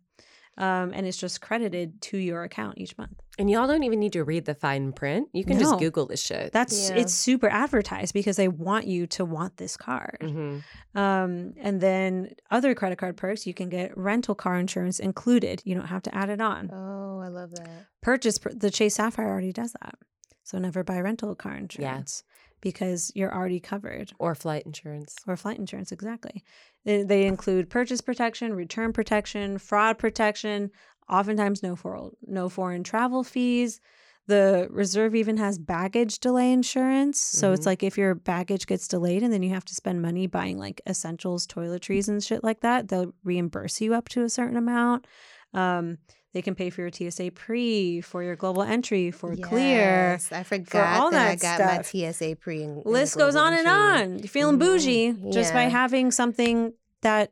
Um, 0.55 0.91
and 0.93 1.07
it's 1.07 1.17
just 1.17 1.41
credited 1.41 1.99
to 2.03 2.17
your 2.17 2.43
account 2.43 2.77
each 2.77 2.95
month. 2.97 3.13
And 3.39 3.49
y'all 3.49 3.65
don't 3.65 3.81
even 3.83 3.99
need 3.99 4.13
to 4.13 4.23
read 4.23 4.45
the 4.45 4.53
fine 4.53 4.91
print. 4.93 5.29
You 5.33 5.43
can 5.43 5.55
No. 5.57 5.61
just 5.61 5.79
Google 5.79 6.05
this 6.05 6.21
shit. 6.21 6.51
That's 6.53 6.89
Yeah. 6.91 6.97
it's 6.97 7.13
super 7.13 7.49
advertised 7.49 8.13
because 8.13 8.35
they 8.35 8.47
want 8.47 8.85
you 8.85 9.07
to 9.07 9.25
want 9.25 9.57
this 9.57 9.75
card. 9.75 10.17
Mhm. 10.21 10.61
Um, 10.93 11.53
and 11.57 11.81
then 11.81 12.35
other 12.51 12.75
credit 12.75 12.99
card 12.99 13.17
perks, 13.17 13.47
you 13.47 13.53
can 13.55 13.69
get 13.69 13.97
rental 13.97 14.35
car 14.35 14.59
insurance 14.59 14.99
included. 14.99 15.63
You 15.65 15.73
don't 15.73 15.87
have 15.87 16.03
to 16.03 16.13
add 16.15 16.29
it 16.29 16.39
on. 16.39 16.69
Oh, 16.71 17.19
I 17.19 17.29
love 17.29 17.55
that. 17.55 17.87
Purchase 18.01 18.37
the 18.37 18.69
Chase 18.69 18.95
Sapphire 18.95 19.27
already 19.29 19.51
does 19.53 19.73
that. 19.81 19.95
So 20.43 20.59
never 20.59 20.83
buy 20.83 20.99
rental 20.99 21.33
car 21.35 21.55
insurance 21.55 22.23
because 22.63 23.11
you're 23.13 23.35
already 23.35 23.59
covered. 23.59 24.11
or 24.17 24.33
flight 24.33 24.63
insurance. 24.65 25.15
Or 25.27 25.35
flight 25.37 25.59
insurance, 25.59 25.91
exactly. 25.91 26.43
They, 26.85 27.27
include 27.27 27.69
purchase 27.69 28.01
protection, 28.01 28.53
return 28.53 28.93
protection, 28.93 29.57
fraud 29.57 29.97
protection, 29.99 30.71
oftentimes 31.09 31.61
no 31.61 31.75
foreign, 31.75 32.11
no 32.25 32.49
foreign 32.49 32.83
travel 32.83 33.23
fees. 33.23 33.79
The 34.27 34.67
reserve 34.71 35.15
even 35.15 35.35
has 35.37 35.59
baggage 35.59 36.19
delay 36.19 36.53
insurance. 36.53 37.19
So 37.19 37.51
it's 37.51 37.63
Mhm. 37.63 37.65
like 37.65 37.83
if 37.83 37.97
your 37.97 38.15
baggage 38.15 38.65
gets 38.67 38.87
delayed 38.87 39.21
and 39.21 39.33
then 39.33 39.43
you 39.43 39.49
have 39.49 39.65
to 39.65 39.75
spend 39.75 40.01
money 40.01 40.27
buying 40.27 40.57
like 40.57 40.81
essentials, 40.87 41.45
toiletries, 41.45 42.07
and 42.07 42.23
shit 42.23 42.41
like 42.41 42.61
that, 42.61 42.87
they'll 42.87 43.13
reimburse 43.25 43.81
you 43.81 43.93
up 43.93 44.07
to 44.09 44.23
a 44.23 44.29
certain 44.29 44.55
amount. 44.55 45.05
Um, 45.53 45.97
they 46.33 46.41
can 46.41 46.55
pay 46.55 46.69
for 46.69 46.81
your 46.81 46.91
TSA 46.91 47.31
pre, 47.31 48.01
for 48.01 48.23
your 48.23 48.35
global 48.35 48.63
entry, 48.63 49.11
for 49.11 49.35
clear. 49.35 50.19
I 50.31 50.43
forgot 50.43 50.99
all 51.01 51.11
that, 51.11 51.27
I 51.29 51.35
got 51.35 51.55
stuff. 51.55 51.93
my 51.93 52.11
TSA 52.11 52.35
pre. 52.35 52.63
And, 52.63 52.85
list 52.85 53.17
goes 53.17 53.35
on 53.35 53.53
and 53.53 53.67
on. 53.67 54.19
You're 54.19 54.27
feeling 54.27 54.55
Mhm. 54.57 54.59
bougie 54.59 55.31
just 55.31 55.53
by 55.53 55.63
having 55.63 56.11
something 56.11 56.73
that 57.01 57.31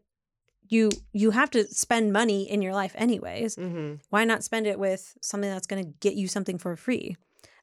you 0.69 0.89
you 1.11 1.31
have 1.31 1.51
to 1.51 1.65
spend 1.67 2.13
money 2.13 2.49
in 2.49 2.61
your 2.61 2.73
life 2.73 2.93
anyways. 2.95 3.55
Mm-hmm. 3.57 3.95
Why 4.09 4.23
not 4.23 4.43
spend 4.43 4.67
it 4.67 4.79
with 4.79 5.17
something 5.21 5.49
that's 5.49 5.67
going 5.67 5.83
to 5.83 5.89
get 5.99 6.13
you 6.15 6.27
something 6.27 6.57
for 6.57 6.75
free? 6.77 7.17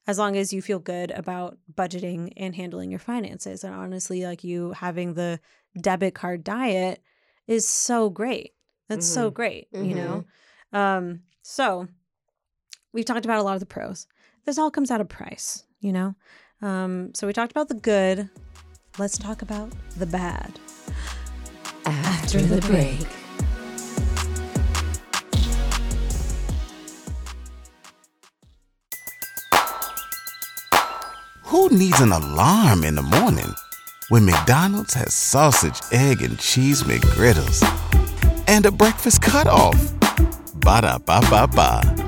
As 0.07 0.18
long 0.18 0.36
as 0.36 0.53
you 0.53 0.61
feel 0.62 0.78
good 0.78 1.11
about 1.12 1.59
budgeting 1.74 2.32
and 2.36 2.55
handling 2.57 2.91
your 2.91 2.99
finances. 2.99 3.62
And 3.64 3.74
honestly, 3.74 4.24
like 4.24 4.43
you 4.45 4.72
having 4.72 5.14
the 5.14 5.39
debit 5.80 6.14
card 6.14 6.45
diet 6.45 7.03
is 7.47 7.66
so 7.68 8.11
great. 8.11 8.53
That's 8.89 9.07
so 9.07 9.30
Mhm. 9.30 9.34
great, 9.34 9.68
you 9.72 9.95
know? 9.95 10.24
Um, 10.72 11.20
so 11.49 11.88
we've 12.92 13.07
talked 13.07 13.24
about 13.24 13.38
a 13.38 13.42
lot 13.42 13.55
of 13.55 13.61
the 13.61 13.66
pros. 13.66 14.07
This 14.44 14.59
all 14.59 14.70
comes 14.70 14.90
out 14.90 15.01
of 15.01 15.09
price, 15.09 15.64
you 15.80 15.94
know? 15.94 16.14
Um, 16.61 17.14
so 17.14 17.26
we 17.26 17.32
talked 17.32 17.53
about 17.53 17.68
the 17.68 17.74
good. 17.74 18.28
Let's 18.99 19.16
talk 19.16 19.40
about 19.40 19.72
the 19.96 20.05
bad. 20.05 20.61
After 21.86 22.38
the 22.42 22.61
break. 22.61 23.07
Who 31.44 31.70
needs 31.70 32.01
an 32.01 32.12
alarm 32.12 32.84
in 32.84 32.94
the 32.94 33.03
morning 33.03 33.55
when 34.11 34.26
McDonald's 34.26 34.92
has 34.92 35.14
sausage, 35.14 35.80
egg, 35.92 36.20
and 36.20 36.38
cheese 36.38 36.82
McGriddles 36.82 37.64
and 38.46 38.66
a 38.66 38.70
breakfast 38.70 39.22
cutoff? 39.22 39.97
Ba-da-ba-ba-ba. 40.64 42.07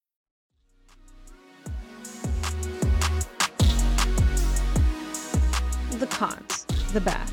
Cons, 6.21 6.65
the 6.93 7.01
bad, 7.01 7.27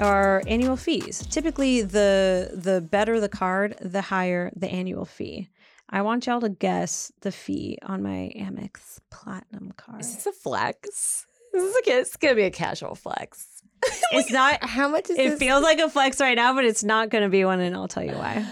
are 0.00 0.42
annual 0.48 0.76
fees. 0.76 1.24
Typically, 1.30 1.80
the 1.82 2.50
the 2.54 2.80
better 2.80 3.20
the 3.20 3.28
card, 3.28 3.76
the 3.80 4.00
higher 4.00 4.50
the 4.56 4.68
annual 4.68 5.04
fee. 5.04 5.48
I 5.88 6.02
want 6.02 6.26
y'all 6.26 6.40
to 6.40 6.48
guess 6.48 7.12
the 7.20 7.30
fee 7.30 7.78
on 7.84 8.02
my 8.02 8.32
Amex 8.36 8.98
Platinum 9.10 9.72
card. 9.76 10.00
Is 10.00 10.12
this 10.16 10.26
a 10.26 10.32
flex? 10.32 11.24
This 11.52 11.62
is 11.62 11.76
a, 11.86 11.90
it's 12.00 12.16
gonna 12.16 12.34
be 12.34 12.42
a 12.42 12.50
casual 12.50 12.96
flex. 12.96 13.46
It's 14.12 14.32
not. 14.32 14.64
How 14.64 14.88
much 14.88 15.08
is 15.10 15.16
It 15.16 15.30
this? 15.30 15.38
feels 15.38 15.62
like 15.62 15.78
a 15.78 15.88
flex 15.88 16.20
right 16.20 16.34
now, 16.36 16.54
but 16.54 16.64
it's 16.64 16.82
not 16.84 17.08
going 17.10 17.24
to 17.24 17.30
be 17.30 17.44
one, 17.46 17.60
and 17.60 17.74
I'll 17.74 17.88
tell 17.88 18.04
you 18.04 18.12
why. 18.12 18.44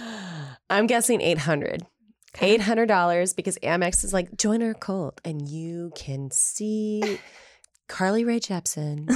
I'm 0.70 0.86
guessing 0.86 1.20
800. 1.20 1.86
Eight 2.40 2.61
hundred 2.62 2.86
dollars 2.86 3.34
because 3.34 3.58
Amex 3.58 4.04
is 4.04 4.12
like 4.12 4.36
join 4.36 4.62
our 4.62 4.72
cult 4.72 5.20
and 5.24 5.48
you 5.48 5.90
can 5.96 6.30
see 6.30 7.18
Carly 7.91 8.24
Rae 8.24 8.38
Jepsen 8.38 9.11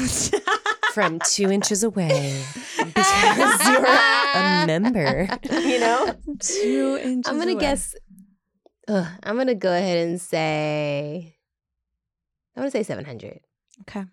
from 0.93 1.20
two 1.20 1.49
inches 1.51 1.85
away 1.85 2.45
because 2.77 3.68
you're 3.68 3.87
a 3.87 4.64
member. 4.66 5.29
You 5.51 5.79
know, 5.79 6.14
Two 6.41 6.99
inches. 7.01 7.31
I'm 7.33 7.39
gonna 7.39 7.53
away. 7.53 7.61
guess. 7.61 7.95
Ugh, 8.89 9.07
I'm 9.22 9.37
gonna 9.37 9.55
go 9.55 9.72
ahead 9.72 10.09
and 10.09 10.20
say. 10.20 11.37
I'm 12.57 12.62
gonna 12.62 12.70
say 12.72 12.83
700. 12.83 13.41
Okay. 13.83 14.05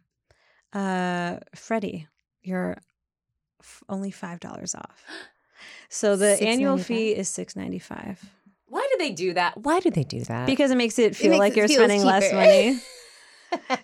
Uh, 0.73 1.37
Freddie, 1.55 2.07
you're 2.43 2.77
f- 3.59 3.83
only 3.89 4.11
five 4.11 4.39
dollars 4.39 4.75
off. 4.75 5.03
So 5.89 6.15
the 6.15 6.41
annual 6.41 6.77
$6.95? 6.77 6.83
fee 6.85 7.09
is 7.15 7.27
six 7.29 7.55
ninety 7.55 7.79
five 7.79 8.23
why 8.67 8.87
do 8.89 8.97
they 9.03 9.11
do 9.11 9.33
that? 9.33 9.57
Why 9.57 9.81
do 9.81 9.91
they 9.91 10.05
do 10.05 10.21
that? 10.21 10.45
because 10.45 10.71
it 10.71 10.77
makes 10.77 10.97
it 10.97 11.13
feel 11.13 11.31
makes 11.31 11.39
like 11.39 11.53
it 11.53 11.57
you're 11.57 11.67
feel 11.67 11.79
spending 11.79 12.03
less 12.05 12.31
money. 12.31 12.79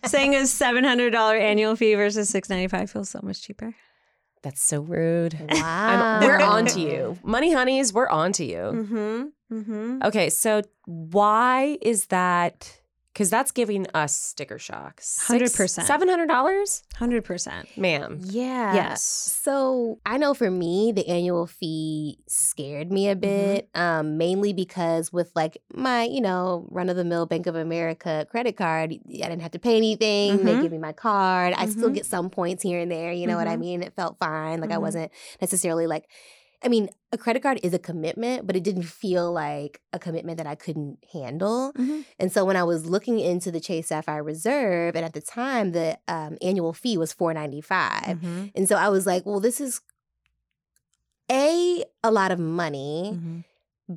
Saying 0.06 0.36
a 0.36 0.48
seven 0.48 0.84
hundred 0.84 1.12
dollar 1.12 1.36
annual 1.38 1.76
fee 1.76 1.96
versus 1.96 2.30
six 2.30 2.50
ninety 2.50 2.68
five 2.68 2.90
feels 2.92 3.10
so 3.10 3.20
much 3.24 3.42
cheaper. 3.42 3.74
that's 4.44 4.62
so 4.64 4.82
rude. 4.82 5.34
Wow. 5.52 6.20
I'm, 6.22 6.28
we're 6.28 6.40
on 6.40 6.66
to 6.68 6.80
you, 6.80 7.18
money 7.24 7.52
honeys. 7.54 7.94
We're 7.94 8.08
on 8.10 8.32
to 8.34 8.46
you. 8.46 8.58
Mm-hmm. 8.58 9.24
Mm-hmm. 9.58 10.00
Okay, 10.04 10.30
so 10.30 10.62
why 10.86 11.78
is 11.82 12.08
that? 12.08 12.80
Because 13.18 13.32
that's 13.32 13.50
giving 13.52 13.88
us 13.96 14.16
sticker 14.16 14.60
shock. 14.60 15.02
100%. 15.02 15.70
Seven 15.88 16.08
hundred 16.08 16.28
dollars, 16.28 16.84
Hundred 16.98 17.24
percent. 17.26 17.68
ma'am. 17.76 18.20
Yeah. 18.22 18.76
Yes. 18.76 19.02
So 19.44 19.98
I 20.06 20.18
know 20.18 20.36
for 20.36 20.52
me, 20.52 20.92
the 20.92 21.08
annual 21.08 21.48
fee 21.48 22.20
scared 22.28 22.92
me 22.92 23.10
a 23.10 23.16
bit, 23.16 23.70
um, 23.74 24.18
mainly 24.20 24.54
because 24.54 25.12
with 25.12 25.32
like 25.36 25.58
my, 25.74 26.04
you 26.04 26.22
know, 26.22 26.68
run 26.70 26.90
of 26.90 26.96
the 26.96 27.04
mill 27.04 27.26
Bank 27.26 27.48
of 27.48 27.56
America 27.56 28.28
credit 28.30 28.56
card, 28.56 28.92
I 28.94 28.98
didn't 29.18 29.40
have 29.42 29.52
to 29.52 29.60
pay 29.60 29.78
anything. 29.78 30.44
They 30.46 30.54
Mhm. 30.54 30.62
give 30.62 30.72
me 30.72 30.78
my 30.78 30.94
card. 30.94 31.56
I 31.58 31.66
still 31.66 31.90
Mhm. 31.90 31.96
get 31.96 32.06
some 32.06 32.30
points 32.30 32.62
here 32.62 32.80
and 32.80 32.92
there. 32.92 33.12
You 33.12 33.26
know 33.26 33.36
what 33.38 33.48
I 33.48 33.56
Mhm. 33.56 33.60
mean? 33.62 33.82
It 33.82 33.96
felt 33.96 34.20
fine. 34.20 34.62
Like 34.62 34.70
I 34.72 34.76
Mhm. 34.76 34.82
wasn't 34.82 35.12
necessarily 35.42 35.88
like 35.88 36.08
I 36.64 36.70
mean, 36.70 36.90
a 37.12 37.18
credit 37.18 37.44
card 37.44 37.60
is 37.62 37.74
a 37.74 37.80
commitment, 37.80 38.48
but 38.48 38.56
it 38.56 38.64
didn't 38.64 38.84
feel 38.84 39.32
like 39.32 39.80
a 39.94 40.00
commitment 40.00 40.38
that 40.40 40.48
I 40.48 40.56
couldn't 40.56 40.98
handle. 41.14 41.72
Mm-hmm. 41.74 42.02
And 42.20 42.32
so 42.32 42.46
when 42.46 42.56
I 42.56 42.64
was 42.64 42.88
looking 42.88 43.20
into 43.20 43.52
the 43.52 43.60
Chase 43.60 43.88
Sapphire 43.90 44.24
Reserve, 44.24 44.96
and 44.96 45.06
at 45.06 45.14
the 45.14 45.22
time 45.22 45.72
the 45.72 46.00
um, 46.08 46.38
annual 46.42 46.74
fee 46.74 46.98
was 46.98 47.14
four 47.14 47.34
ninety 47.34 47.62
five, 47.62 48.18
Mm-hmm. 48.18 48.46
and 48.56 48.68
so 48.68 48.76
I 48.76 48.90
was 48.90 49.06
like, 49.06 49.26
well, 49.26 49.40
this 49.40 49.62
is 49.62 49.82
a 51.32 51.84
a 52.04 52.12
lot 52.12 52.32
of 52.32 52.40
money. 52.40 53.12
Mm-hmm. 53.14 53.40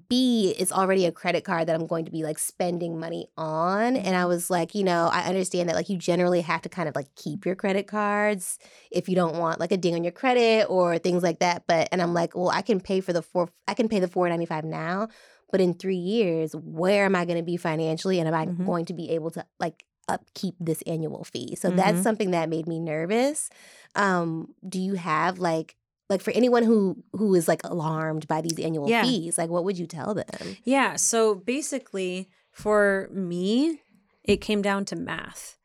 B, 0.08 0.54
is 0.58 0.70
already 0.70 1.04
a 1.06 1.12
credit 1.12 1.44
card 1.44 1.66
that 1.66 1.74
I'm 1.74 1.86
going 1.86 2.04
to 2.04 2.12
be 2.12 2.22
like 2.22 2.38
spending 2.38 2.98
money 3.00 3.26
on. 3.36 3.96
And 3.96 4.14
I 4.14 4.26
was 4.26 4.48
like, 4.48 4.74
you 4.74 4.84
know, 4.84 5.08
I 5.12 5.22
understand 5.24 5.68
that 5.68 5.74
like 5.74 5.88
you 5.88 5.96
generally 5.96 6.42
have 6.42 6.62
to 6.62 6.68
kind 6.68 6.88
of 6.88 6.94
like 6.94 7.12
keep 7.16 7.44
your 7.44 7.56
credit 7.56 7.88
cards 7.88 8.58
if 8.92 9.08
you 9.08 9.16
don't 9.16 9.36
want 9.38 9.58
like 9.58 9.72
a 9.72 9.76
ding 9.76 9.94
on 9.96 10.04
your 10.04 10.12
credit 10.12 10.66
or 10.70 10.98
things 10.98 11.22
like 11.24 11.40
that. 11.40 11.64
But 11.66 11.88
and 11.90 12.00
I'm 12.00 12.14
like, 12.14 12.36
well, 12.36 12.50
I 12.50 12.62
can 12.62 12.80
pay 12.80 13.00
for 13.00 13.12
the 13.12 13.22
four 13.22 13.48
I 13.66 13.74
can 13.74 13.88
pay 13.88 13.98
the 13.98 14.08
four 14.08 14.28
ninety 14.28 14.46
five 14.46 14.64
now, 14.64 15.08
but 15.50 15.60
in 15.60 15.74
three 15.74 15.96
years, 15.96 16.54
where 16.54 17.04
am 17.04 17.16
I 17.16 17.24
gonna 17.24 17.42
be 17.42 17.56
financially 17.56 18.18
and 18.20 18.28
am 18.28 18.34
I 18.34 18.46
Mhm. 18.46 18.64
going 18.64 18.84
to 18.86 18.94
be 18.94 19.10
able 19.10 19.30
to 19.32 19.44
like 19.58 19.84
upkeep 20.08 20.54
this 20.60 20.82
annual 20.82 21.24
fee? 21.24 21.56
So 21.56 21.70
that's 21.70 22.00
Mhm. 22.00 22.02
something 22.02 22.30
that 22.30 22.48
made 22.48 22.66
me 22.68 22.78
nervous. 22.78 23.50
Um, 23.94 24.54
do 24.68 24.80
you 24.80 24.94
have 24.94 25.38
like 25.38 25.76
like 26.10 26.20
for 26.20 26.32
anyone 26.32 26.64
who 26.64 27.02
who 27.12 27.34
is 27.34 27.48
like 27.48 27.62
alarmed 27.64 28.28
by 28.28 28.42
these 28.42 28.58
annual 28.58 28.90
Yeah. 28.90 29.04
fees, 29.04 29.38
like 29.38 29.48
what 29.48 29.64
would 29.64 29.78
you 29.78 29.86
tell 29.86 30.12
them? 30.14 30.26
Yeah. 30.64 30.96
So 30.96 31.36
basically, 31.36 32.28
for 32.50 33.08
me, 33.12 33.80
it 34.24 34.38
came 34.42 34.60
down 34.60 34.84
to 34.86 34.96
math 34.96 35.56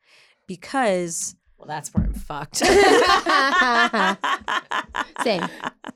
because. 0.46 1.34
Well, 1.58 1.66
that's 1.68 1.92
where 1.94 2.04
I'm 2.04 2.12
fucked. 2.12 2.56
Same. 5.22 5.42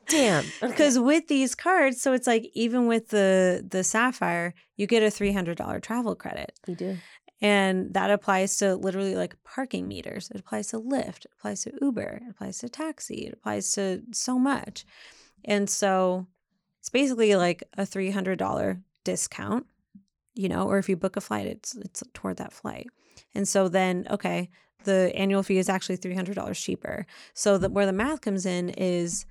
Damn. 0.09 0.45
Because 0.61 0.99
with 0.99 1.27
these 1.27 1.55
cards, 1.55 2.01
so 2.01 2.13
it's 2.13 2.27
like 2.27 2.49
even 2.53 2.87
with 2.87 3.09
the 3.09 3.65
the 3.69 3.83
Sapphire, 3.83 4.53
you 4.75 4.87
get 4.87 5.03
a 5.03 5.11
three 5.11 5.31
hundred 5.31 5.57
dollar 5.57 5.79
travel 5.79 6.15
credit, 6.15 6.51
You 6.67 6.75
do. 6.75 6.97
And 7.41 7.93
that 7.93 8.11
applies 8.11 8.57
to 8.57 8.75
literally 8.75 9.15
like 9.15 9.41
parking 9.43 9.87
meters. 9.87 10.29
It 10.33 10.39
applies 10.39 10.67
to 10.67 10.79
Lyft. 10.79 11.25
It 11.25 11.31
applies 11.37 11.63
to 11.63 11.73
Uber. 11.81 12.21
It 12.23 12.29
applies 12.29 12.59
to 12.59 12.69
taxi. 12.69 13.25
It 13.27 13.33
applies 13.33 13.71
to 13.73 14.03
so 14.11 14.37
much, 14.37 14.85
and 15.43 15.69
so 15.69 16.27
it's 16.79 16.89
basically 16.89 17.35
like 17.35 17.63
a 17.77 17.85
three 17.85 18.11
hundred 18.11 18.39
dollar 18.39 18.81
discount, 19.03 19.65
you 20.35 20.49
know. 20.49 20.67
Or 20.67 20.77
if 20.77 20.87
you 20.87 20.95
book 20.95 21.15
a 21.15 21.21
flight, 21.21 21.47
it's 21.47 21.75
it's 21.75 22.03
toward 22.13 22.37
that 22.37 22.53
flight, 22.53 22.87
and 23.33 23.47
so 23.47 23.67
then 23.67 24.07
okay, 24.09 24.49
the 24.83 25.11
annual 25.15 25.43
fee 25.43 25.57
is 25.57 25.69
actually 25.69 25.97
three 25.97 26.15
hundred 26.15 26.35
dollars 26.35 26.59
cheaper. 26.59 27.05
So 27.33 27.57
that 27.57 27.71
where 27.71 27.85
the 27.85 27.93
math 27.93 28.21
comes 28.21 28.45
in 28.45 28.69
is 28.69 29.25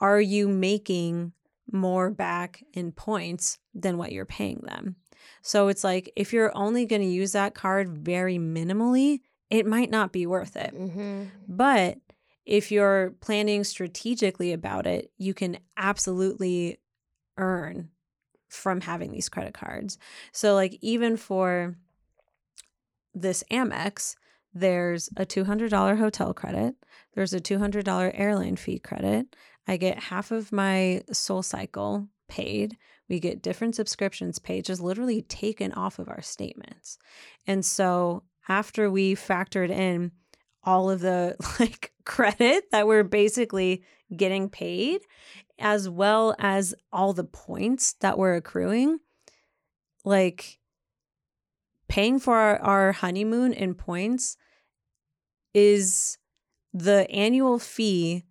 are 0.00 0.20
you 0.20 0.48
making 0.48 1.32
more 1.72 2.10
back 2.10 2.62
in 2.72 2.92
points 2.92 3.58
than 3.74 3.98
what 3.98 4.12
you're 4.12 4.24
paying 4.24 4.62
them? 4.66 4.96
So 5.42 5.68
it's 5.68 5.84
like 5.84 6.12
if 6.16 6.32
you're 6.32 6.56
only 6.56 6.86
going 6.86 7.02
to 7.02 7.08
use 7.08 7.32
that 7.32 7.54
card 7.54 7.88
very 7.88 8.38
minimally, 8.38 9.20
it 9.50 9.66
might 9.66 9.90
not 9.90 10.12
be 10.12 10.26
worth 10.26 10.56
it. 10.56 10.74
Mm-hmm. 10.74 11.24
But 11.48 11.98
if 12.44 12.70
you're 12.70 13.14
planning 13.20 13.64
strategically 13.64 14.52
about 14.52 14.86
it, 14.86 15.10
you 15.18 15.34
can 15.34 15.58
absolutely 15.76 16.78
earn 17.36 17.90
from 18.48 18.80
having 18.80 19.10
these 19.10 19.28
credit 19.28 19.54
cards. 19.54 19.98
So, 20.32 20.54
like, 20.54 20.78
even 20.80 21.16
for 21.16 21.76
this 23.14 23.42
Amex, 23.50 24.14
there's 24.54 25.08
a 25.16 25.26
$200 25.26 25.98
hotel 25.98 26.32
credit, 26.32 26.76
there's 27.14 27.34
a 27.34 27.40
$200 27.40 28.12
airline 28.14 28.56
fee 28.56 28.78
credit. 28.78 29.34
I 29.66 29.76
get 29.76 29.98
half 29.98 30.30
of 30.30 30.52
my 30.52 31.02
Soul 31.12 31.42
Cycle 31.42 32.08
paid. 32.28 32.76
We 33.08 33.20
get 33.20 33.42
different 33.42 33.74
subscriptions 33.74 34.38
paid, 34.38 34.64
just 34.64 34.80
literally 34.80 35.22
taken 35.22 35.72
off 35.72 35.98
of 35.98 36.08
our 36.08 36.22
statements. 36.22 36.98
And 37.46 37.64
so, 37.64 38.24
after 38.48 38.90
we 38.90 39.14
factored 39.14 39.70
in 39.70 40.12
all 40.62 40.90
of 40.90 41.00
the 41.00 41.36
like 41.60 41.92
credit 42.04 42.70
that 42.70 42.86
we're 42.86 43.04
basically 43.04 43.84
getting 44.16 44.48
paid, 44.48 45.00
as 45.58 45.88
well 45.88 46.34
as 46.38 46.74
all 46.92 47.12
the 47.12 47.24
points 47.24 47.94
that 48.00 48.18
we're 48.18 48.34
accruing, 48.34 48.98
like 50.04 50.58
paying 51.88 52.18
for 52.18 52.34
our, 52.34 52.58
our 52.58 52.92
honeymoon 52.92 53.52
in 53.52 53.74
points 53.74 54.36
is 55.54 56.18
the 56.74 57.10
annual 57.10 57.58
fee 57.58 58.24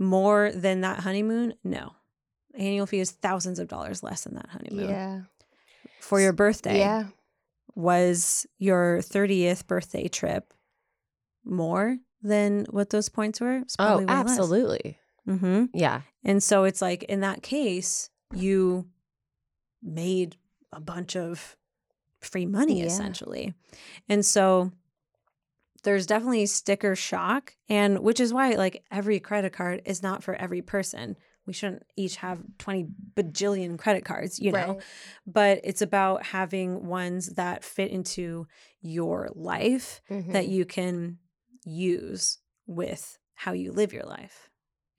more 0.00 0.50
than 0.52 0.80
that 0.80 0.98
honeymoon? 1.00 1.54
No. 1.62 1.92
Annual 2.54 2.86
fee 2.86 2.98
is 2.98 3.12
thousands 3.12 3.60
of 3.60 3.68
dollars 3.68 4.02
less 4.02 4.24
than 4.24 4.34
that 4.34 4.48
honeymoon. 4.48 4.88
Yeah. 4.90 5.20
For 6.00 6.20
your 6.20 6.32
birthday 6.32 6.78
Yeah. 6.78 7.04
was 7.76 8.46
your 8.58 8.98
30th 9.02 9.66
birthday 9.68 10.08
trip 10.08 10.52
more 11.44 11.98
than 12.22 12.66
what 12.70 12.90
those 12.90 13.08
points 13.08 13.40
were? 13.40 13.60
Oh, 13.78 13.84
probably 13.84 14.06
way 14.06 14.14
less. 14.14 14.30
absolutely. 14.30 14.98
Mm-hmm. 15.28 15.66
Yeah. 15.74 16.00
And 16.24 16.42
so 16.42 16.64
it's 16.64 16.82
like 16.82 17.04
in 17.04 17.20
that 17.20 17.42
case, 17.42 18.10
you 18.34 18.86
made 19.82 20.36
a 20.72 20.80
bunch 20.80 21.16
of 21.16 21.56
free 22.20 22.46
money 22.46 22.80
Yeah. 22.80 22.86
essentially. 22.86 23.54
And 24.08 24.24
so 24.26 24.72
there's 25.82 26.06
definitely 26.06 26.46
sticker 26.46 26.94
shock 26.96 27.54
and 27.68 28.00
which 28.00 28.20
is 28.20 28.32
why 28.32 28.50
like 28.52 28.84
every 28.90 29.20
credit 29.20 29.52
card 29.52 29.82
is 29.84 30.02
not 30.02 30.22
for 30.22 30.34
every 30.34 30.62
person. 30.62 31.16
We 31.46 31.52
shouldn't 31.52 31.82
each 31.96 32.16
have 32.16 32.42
20 32.58 32.86
bajillion 33.14 33.78
credit 33.78 34.04
cards, 34.04 34.38
you 34.38 34.52
know. 34.52 34.58
Right. 34.74 34.82
But 35.26 35.60
it's 35.64 35.82
about 35.82 36.24
having 36.26 36.86
ones 36.86 37.30
that 37.34 37.64
fit 37.64 37.90
into 37.90 38.46
your 38.80 39.30
life 39.34 40.00
Mhm. 40.10 40.32
that 40.32 40.48
you 40.48 40.64
can 40.64 41.18
use 41.64 42.38
with 42.66 43.18
how 43.34 43.52
you 43.52 43.72
live 43.72 43.92
your 43.92 44.04
life. 44.04 44.48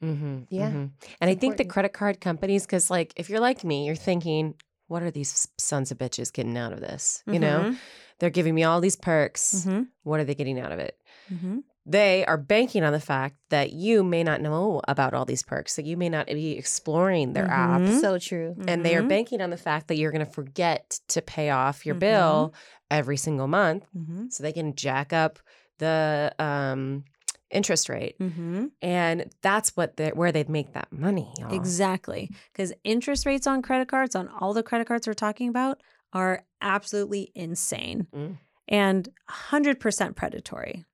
Mm-hmm, 0.04 0.44
Yeah. 0.50 0.70
And 0.70 1.30
I 1.30 1.36
think 1.36 1.58
the 1.58 1.66
credit 1.66 1.94
card 1.94 2.20
companies, 2.20 2.66
because 2.66 2.90
like 2.90 3.14
if 3.16 3.30
you're 3.30 3.40
like 3.40 3.64
me, 3.64 3.86
you're 3.86 3.96
thinking, 3.96 4.56
what 4.88 5.04
are 5.04 5.12
these 5.12 5.48
sons 5.58 5.92
of 5.92 5.98
bitches 6.00 6.34
getting 6.34 6.58
out 6.58 6.74
of 6.74 6.82
this? 6.82 7.24
You 7.28 7.40
know, 7.40 7.76
they're 8.22 8.30
giving 8.30 8.56
me 8.56 8.64
all 8.64 8.80
these 8.80 8.96
perks. 8.96 9.66
Mhm. 9.68 9.88
What 10.04 10.20
are 10.22 10.24
they 10.24 10.36
getting 10.36 10.60
out 10.60 10.72
of 10.72 10.80
it? 10.80 10.96
Mm-hmm. 11.34 11.60
They 11.88 12.24
are 12.28 12.38
banking 12.38 12.84
on 12.84 12.94
the 12.94 13.00
fact 13.00 13.36
that 13.50 13.74
you 13.74 14.04
may 14.04 14.24
not 14.24 14.40
know 14.40 14.82
about 14.88 15.16
all 15.16 15.26
these 15.26 15.42
perks, 15.42 15.76
that 15.76 15.86
you 15.86 15.98
may 15.98 16.08
not 16.10 16.28
be 16.28 16.52
exploring 16.56 17.34
their 17.34 17.48
app. 17.50 17.82
Mhm. 17.82 18.00
So 18.00 18.20
true. 18.20 18.56
And 18.68 18.86
they 18.86 18.96
are 18.96 19.02
Mhm. 19.02 19.10
banking 19.10 19.42
on 19.42 19.50
the 19.50 19.58
fact 19.58 19.88
that 19.88 19.96
you're 19.96 20.12
going 20.12 20.24
to 20.26 20.32
forget 20.32 21.00
to 21.08 21.22
pay 21.24 21.50
off 21.50 21.84
your 21.86 21.96
Mhm. 21.96 22.00
bill 22.00 22.54
every 22.92 23.18
single 23.18 23.48
month 23.48 23.86
Mm-hmm. 23.98 24.30
so 24.30 24.44
they 24.44 24.54
can 24.54 24.76
jack 24.76 25.12
up 25.12 25.40
the 25.80 26.32
um, 26.38 27.04
interest 27.50 27.90
rate. 27.90 28.16
Mm-hmm. 28.20 28.68
And 28.84 29.32
that's 29.42 29.76
what 29.76 29.98
they 29.98 30.10
where 30.10 30.32
they 30.32 30.44
make 30.44 30.74
that 30.74 30.88
money. 30.94 31.34
y'all. 31.40 31.52
Exactly. 31.54 32.30
Because 32.54 32.72
interest 32.84 33.26
rates 33.26 33.48
on 33.48 33.62
credit 33.64 33.88
cards, 33.88 34.16
on 34.16 34.28
all 34.28 34.54
the 34.54 34.64
credit 34.64 34.88
cards 34.88 35.08
we're 35.08 35.14
talking 35.14 35.50
about, 35.50 35.82
are 36.14 36.43
absolutely 36.62 37.32
insane 37.36 38.07
Mm. 38.14 38.38
and 38.68 39.09
100% 39.30 40.16
predatory. 40.16 40.86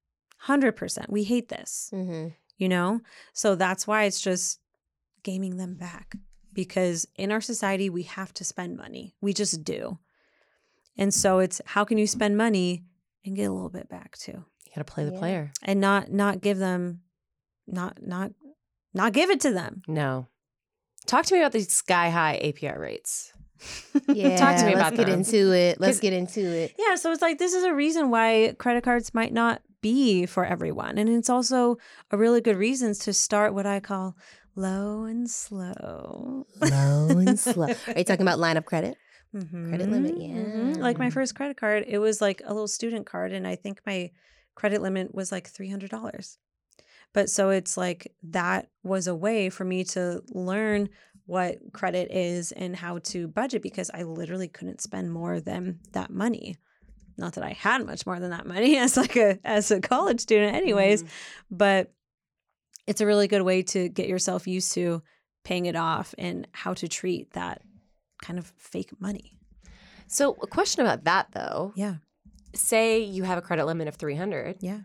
100%. 0.47 1.09
We 1.09 1.23
hate 1.23 1.49
this, 1.49 1.89
Mm-hmm. 1.93 2.29
you 2.57 2.69
know? 2.69 3.01
So 3.33 3.55
that's 3.55 3.87
why 3.87 4.03
it's 4.03 4.21
just 4.21 4.59
gaming 5.23 5.57
them 5.57 5.75
back 5.75 6.15
because 6.53 7.07
in 7.15 7.31
our 7.31 7.41
society, 7.41 7.89
we 7.89 8.03
have 8.03 8.33
to 8.35 8.43
spend 8.45 8.77
money. 8.77 9.15
We 9.21 9.33
just 9.33 9.63
do. 9.63 9.99
And 10.97 11.13
so 11.13 11.39
it's 11.39 11.61
how 11.65 11.83
can 11.85 11.97
you 11.97 12.07
spend 12.07 12.37
money 12.37 12.83
and 13.25 13.35
get 13.35 13.45
a 13.45 13.51
little 13.51 13.69
bit 13.69 13.89
back 13.89 14.17
too? 14.17 14.31
You 14.65 14.71
got 14.75 14.85
to 14.85 14.93
play 14.93 15.05
the 15.05 15.11
Yeah. 15.13 15.19
player. 15.19 15.51
And 15.61 15.79
not 15.81 16.11
not 16.11 16.41
give 16.41 16.57
them 16.57 17.01
not 17.67 18.01
not 18.01 18.31
not 18.93 19.13
give 19.13 19.29
it 19.29 19.39
to 19.41 19.51
them. 19.51 19.81
No. 19.87 20.27
Talk 21.05 21.25
to 21.27 21.35
me 21.35 21.41
about 21.41 21.51
these 21.51 21.71
sky 21.71 22.09
high 22.09 22.39
APR 22.43 22.79
rates. 22.79 23.31
Yeah. 24.07 24.37
Talk 24.37 24.57
to 24.57 24.65
me 24.65 24.73
about. 24.73 24.93
let's 24.93 24.97
get 24.97 25.07
them. 25.07 25.19
into 25.19 25.53
it. 25.53 25.79
Let's 25.79 25.99
get 25.99 26.13
into 26.13 26.41
it. 26.41 26.73
Yeah, 26.77 26.95
so 26.95 27.11
it's 27.11 27.21
like 27.21 27.37
this 27.39 27.53
is 27.53 27.63
a 27.63 27.73
reason 27.73 28.09
why 28.09 28.55
credit 28.57 28.83
cards 28.83 29.13
might 29.13 29.33
not 29.33 29.61
be 29.81 30.25
for 30.25 30.45
everyone. 30.45 30.97
And 30.97 31.09
it's 31.09 31.29
also 31.29 31.77
a 32.11 32.17
really 32.17 32.41
good 32.41 32.57
reason 32.57 32.93
to 32.93 33.13
start 33.13 33.53
what 33.53 33.65
I 33.65 33.79
call 33.79 34.15
low 34.55 35.03
and 35.03 35.29
slow. 35.29 36.45
Low 36.61 37.07
and 37.09 37.39
slow. 37.47 37.67
Are 37.67 37.97
you 37.97 38.03
talking 38.03 38.21
about 38.23 38.39
line 38.39 38.57
of 38.57 38.65
credit? 38.65 38.97
Credit 39.31 39.89
limit, 39.91 40.15
Mm-hmm. 40.17 40.81
Like 40.81 40.97
my 40.97 41.09
first 41.11 41.35
credit 41.35 41.57
card, 41.57 41.85
it 41.87 41.99
was 41.99 42.21
like 42.21 42.41
a 42.45 42.53
little 42.53 42.67
student 42.67 43.05
card, 43.05 43.33
and 43.33 43.47
I 43.47 43.55
think 43.55 43.81
my 43.85 44.09
credit 44.55 44.81
limit 44.81 45.13
was 45.13 45.31
like 45.31 45.47
three 45.47 45.69
hundred 45.69 45.91
dollars. 45.91 46.39
But 47.13 47.29
so 47.29 47.49
it's 47.49 47.77
like 47.77 48.13
that 48.23 48.69
was 48.83 49.05
a 49.07 49.13
way 49.15 49.49
for 49.49 49.63
me 49.63 49.83
to 49.85 50.21
learn 50.29 50.89
what 51.27 51.57
credit 51.73 52.09
is 52.11 52.51
and 52.51 52.75
how 52.75 52.97
to 52.99 53.27
budget 53.27 53.61
because 53.61 53.91
I 53.93 54.03
literally 54.03 54.47
couldn't 54.47 54.81
spend 54.81 55.11
more 55.13 55.39
than 55.39 55.79
that 55.91 56.09
money. 56.09 56.57
Not 57.17 57.33
that 57.33 57.43
I 57.43 57.51
had 57.53 57.85
much 57.85 58.05
more 58.05 58.19
than 58.19 58.31
that 58.31 58.45
money 58.47 58.77
as 58.85 58.97
like 58.97 59.15
a 59.15 59.37
as 59.45 59.69
a 59.69 59.79
college 59.79 60.19
student, 60.21 60.55
anyways, 60.55 61.03
Mm-hmm. 61.03 61.55
but 61.57 61.93
it's 62.87 63.01
a 63.01 63.05
really 63.05 63.27
good 63.27 63.41
way 63.43 63.61
to 63.63 63.89
get 63.89 64.07
yourself 64.07 64.47
used 64.47 64.71
to 64.73 65.03
paying 65.43 65.65
it 65.65 65.75
off 65.75 66.15
and 66.17 66.47
how 66.53 66.73
to 66.73 66.87
treat 66.87 67.31
that 67.33 67.61
kind 68.21 68.39
of 68.39 68.51
fake 68.57 68.91
money. 68.99 69.37
So, 70.07 70.37
a 70.41 70.47
question 70.47 70.81
about 70.81 71.03
that 71.03 71.27
though. 71.33 71.73
Yeah. 71.75 71.95
Say 72.53 73.01
you 73.01 73.23
have 73.23 73.37
a 73.37 73.41
credit 73.41 73.65
limit 73.65 73.87
of 73.89 73.95
300 73.95 74.57
Yeah. 74.61 74.79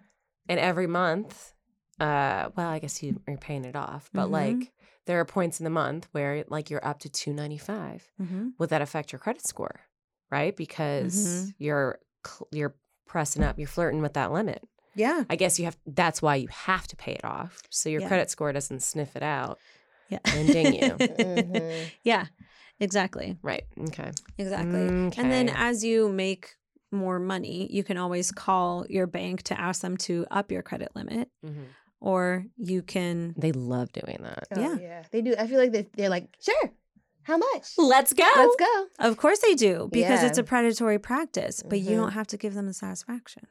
and 0.48 0.58
every 0.58 0.86
month 0.88 1.52
uh 2.00 2.48
well, 2.56 2.68
I 2.68 2.80
guess 2.80 3.02
you, 3.02 3.20
you're 3.28 3.36
paying 3.36 3.64
it 3.64 3.76
off, 3.76 4.10
but 4.12 4.26
Mhm. 4.28 4.30
like 4.32 4.72
there 5.06 5.18
are 5.20 5.24
points 5.24 5.58
in 5.60 5.64
the 5.64 5.70
month 5.70 6.08
where 6.12 6.44
like 6.48 6.70
you're 6.70 6.84
up 6.86 7.00
to 7.00 7.08
295. 7.08 8.12
Mm-hmm. 8.20 8.48
Would 8.58 8.70
that 8.70 8.82
affect 8.82 9.12
your 9.12 9.18
credit 9.18 9.46
score? 9.46 9.80
Right? 10.30 10.56
Because 10.56 11.14
Mhm. 11.48 11.54
you're 11.58 11.98
you're 12.52 12.74
pressing 13.06 13.42
up, 13.42 13.58
you're 13.58 13.68
flirting 13.68 14.00
with 14.00 14.14
that 14.14 14.32
limit. 14.32 14.62
Yeah. 14.94 15.24
I 15.28 15.36
guess 15.36 15.58
you 15.58 15.64
have 15.66 15.76
that's 15.86 16.22
why 16.22 16.36
you 16.36 16.48
have 16.48 16.86
to 16.88 16.96
pay 16.96 17.12
it 17.12 17.24
off. 17.24 17.62
So 17.70 17.88
your 17.88 18.02
Yeah. 18.02 18.08
credit 18.08 18.30
score 18.30 18.52
doesn't 18.52 18.80
sniff 18.82 19.16
it 19.16 19.22
out. 19.22 19.58
Yeah. 20.08 20.18
And 20.24 20.46
ding 20.48 20.74
you. 20.74 20.80
Mhm. 20.98 21.90
Yeah. 22.04 22.26
Exactly. 22.80 23.38
Right. 23.42 23.64
Okay. 23.88 24.10
Exactly. 24.38 24.80
And 24.86 25.12
then 25.32 25.48
as 25.48 25.84
you 25.84 26.08
make 26.10 26.56
more 26.90 27.18
money, 27.18 27.68
you 27.72 27.82
can 27.84 27.96
always 27.96 28.30
call 28.30 28.84
your 28.90 29.06
bank 29.06 29.42
to 29.44 29.58
ask 29.58 29.80
them 29.82 29.96
to 29.96 30.26
up 30.30 30.50
your 30.52 30.62
credit 30.62 30.90
limit, 30.94 31.30
Mhm. 31.44 31.64
Or 32.02 32.44
you 32.56 32.82
can. 32.82 33.34
They 33.38 33.52
love 33.52 33.92
doing 33.92 34.18
that. 34.22 34.48
Oh, 34.54 34.60
Yeah. 34.60 34.76
yeah. 34.78 35.02
They 35.10 35.22
do. 35.22 35.34
I 35.38 35.46
feel 35.46 35.58
like 35.58 35.72
they, 35.72 35.86
they're 35.96 36.10
like, 36.10 36.28
sure. 36.40 36.72
How 37.22 37.36
much? 37.38 37.68
Let's 37.78 38.12
go. 38.12 38.28
Let's 38.36 38.56
go. 38.56 38.86
Of 38.98 39.16
course, 39.16 39.38
they 39.38 39.54
do 39.54 39.88
because 39.92 40.24
it's 40.24 40.38
a 40.38 40.42
predatory 40.42 40.98
practice, 40.98 41.62
but 41.62 41.78
you 41.78 41.92
Mhm. 41.92 42.00
don't 42.00 42.12
have 42.12 42.26
to 42.28 42.36
give 42.36 42.54
them 42.54 42.66
the 42.66 42.74
satisfaction. 42.74 43.44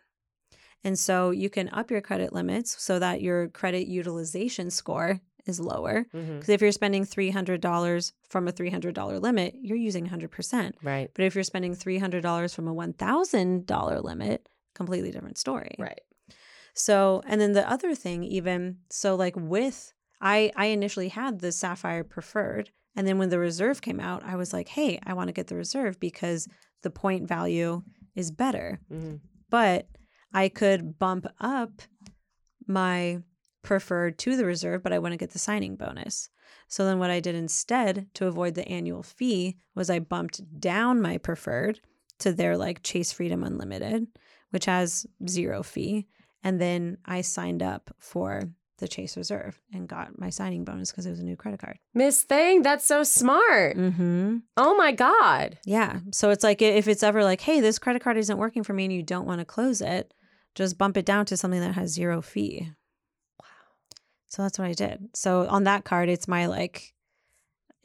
And 0.84 1.00
so 1.00 1.30
you 1.32 1.50
can 1.50 1.70
up 1.72 1.90
your 1.90 2.02
credit 2.02 2.34
limits 2.34 2.76
so 2.84 3.00
that 3.00 3.22
your 3.22 3.48
credit 3.48 3.88
utilization 3.88 4.70
score 4.72 5.22
is 5.46 5.60
lower. 5.60 6.06
Because 6.12 6.50
if 6.50 6.62
you're 6.62 6.72
spending 6.74 7.06
$300 7.06 8.12
from 8.28 8.48
a 8.48 8.52
$300 8.52 9.20
limit, 9.22 9.56
you're 9.62 9.78
using 9.78 10.06
100%. 10.06 10.76
Right. 10.84 11.10
But 11.14 11.24
if 11.26 11.34
you're 11.36 11.44
spending 11.46 11.74
$300 11.76 12.54
from 12.54 12.68
a 12.68 12.74
$1,000 12.74 14.04
limit, 14.04 14.50
completely 14.76 15.12
different 15.12 15.38
story. 15.38 15.76
Right. 15.80 16.02
So, 16.74 17.22
and 17.26 17.40
then 17.40 17.54
the 17.54 17.70
other 17.70 17.96
thing, 17.96 18.24
even 18.24 18.78
so, 18.90 19.16
like 19.16 19.36
with 19.36 19.94
I, 20.22 20.52
I 20.56 20.68
initially 20.68 21.10
had 21.10 21.40
the 21.40 21.52
Sapphire 21.52 22.04
Preferred, 22.04 22.70
and 22.96 23.08
then 23.08 23.18
when 23.18 23.30
the 23.30 23.40
Reserve 23.40 23.82
came 23.82 24.00
out, 24.00 24.24
I 24.24 24.36
was 24.36 24.54
like, 24.54 24.68
hey, 24.68 25.00
I 25.04 25.14
want 25.14 25.30
to 25.30 25.34
get 25.34 25.48
the 25.48 25.56
Reserve 25.56 26.00
because 26.00 26.48
the 26.84 26.92
point 26.92 27.28
value 27.28 27.82
is 28.16 28.32
better. 28.32 28.80
Mhm. 28.92 29.20
But 29.50 29.88
I 30.34 30.48
could 30.50 30.98
bump 31.00 31.26
up 31.40 31.82
my 32.68 33.22
preferred 33.64 34.18
to 34.20 34.36
the 34.36 34.46
reserve, 34.46 34.82
but 34.82 34.94
I 34.94 35.00
wouldn't 35.00 35.20
get 35.20 35.32
the 35.32 35.40
signing 35.40 35.76
bonus. 35.76 36.30
So 36.68 36.86
then 36.86 37.00
what 37.00 37.12
I 37.12 37.20
did 37.20 37.36
instead 37.36 38.08
to 38.16 38.28
avoid 38.28 38.56
the 38.56 38.68
annual 38.68 39.04
fee 39.04 39.58
was 39.76 39.90
I 39.90 40.00
bumped 40.00 40.42
down 40.60 41.02
my 41.02 41.18
preferred 41.18 41.80
to 42.20 42.32
their 42.32 42.58
like 42.58 42.82
Chase 42.82 43.12
Freedom 43.12 43.44
Unlimited, 43.44 44.08
which 44.52 44.66
has 44.66 45.06
zero 45.28 45.64
fee. 45.64 46.08
And 46.44 46.60
then 46.60 46.98
I 47.06 47.22
signed 47.22 47.62
up 47.62 47.94
for 48.00 48.44
the 48.80 48.88
Chase 48.88 49.16
Reserve 49.16 49.62
and 49.72 49.88
got 49.88 50.18
my 50.18 50.30
signing 50.30 50.66
bonus 50.66 50.92
because 50.92 51.06
it 51.06 51.12
was 51.12 51.20
a 51.20 51.24
new 51.24 51.36
credit 51.36 51.60
card. 51.60 51.78
Miss 51.94 52.24
Thing, 52.24 52.64
that's 52.64 52.86
so 52.86 53.04
smart. 53.04 53.78
Mm-hmm. 53.78 54.38
Oh 54.58 54.76
my 54.76 54.92
God. 54.92 55.60
Yeah. 55.66 56.00
So 56.12 56.32
it's 56.32 56.44
like 56.44 56.62
if 56.62 56.88
it's 56.88 57.04
ever 57.04 57.24
like, 57.24 57.42
hey, 57.42 57.62
this 57.62 57.78
credit 57.78 58.02
card 58.02 58.18
isn't 58.18 58.38
working 58.38 58.64
for 58.64 58.74
me 58.74 58.86
and 58.86 58.94
you 58.94 59.04
don't 59.04 59.28
want 59.28 59.40
to 59.40 59.46
close 59.46 59.82
it, 59.82 60.14
just 60.56 60.78
bump 60.78 60.98
it 60.98 61.06
down 61.06 61.26
to 61.28 61.38
something 61.38 61.62
that 61.62 61.76
has 61.76 61.94
zero 61.94 62.22
fee. 62.22 62.72
Wow. 63.40 63.48
So 64.28 64.42
that's 64.42 64.58
what 64.58 64.68
I 64.68 64.74
did. 64.74 65.10
So 65.14 65.48
on 65.48 65.64
that 65.66 65.84
card, 65.84 66.10
it's 66.10 66.28
my 66.28 66.48
like, 66.48 66.94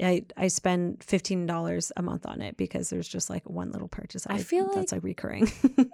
I 0.00 0.24
I 0.36 0.48
spend 0.48 1.02
fifteen 1.02 1.46
dollars 1.46 1.90
a 1.96 2.02
month 2.02 2.26
on 2.26 2.42
it 2.42 2.56
because 2.56 2.90
there's 2.90 3.08
just 3.08 3.30
like 3.30 3.48
one 3.48 3.70
little 3.70 3.88
purchase. 3.88 4.26
I 4.26 4.38
feel 4.38 4.66
like, 4.66 4.74
that's 4.74 4.92
like 4.92 5.02
recurring. 5.02 5.50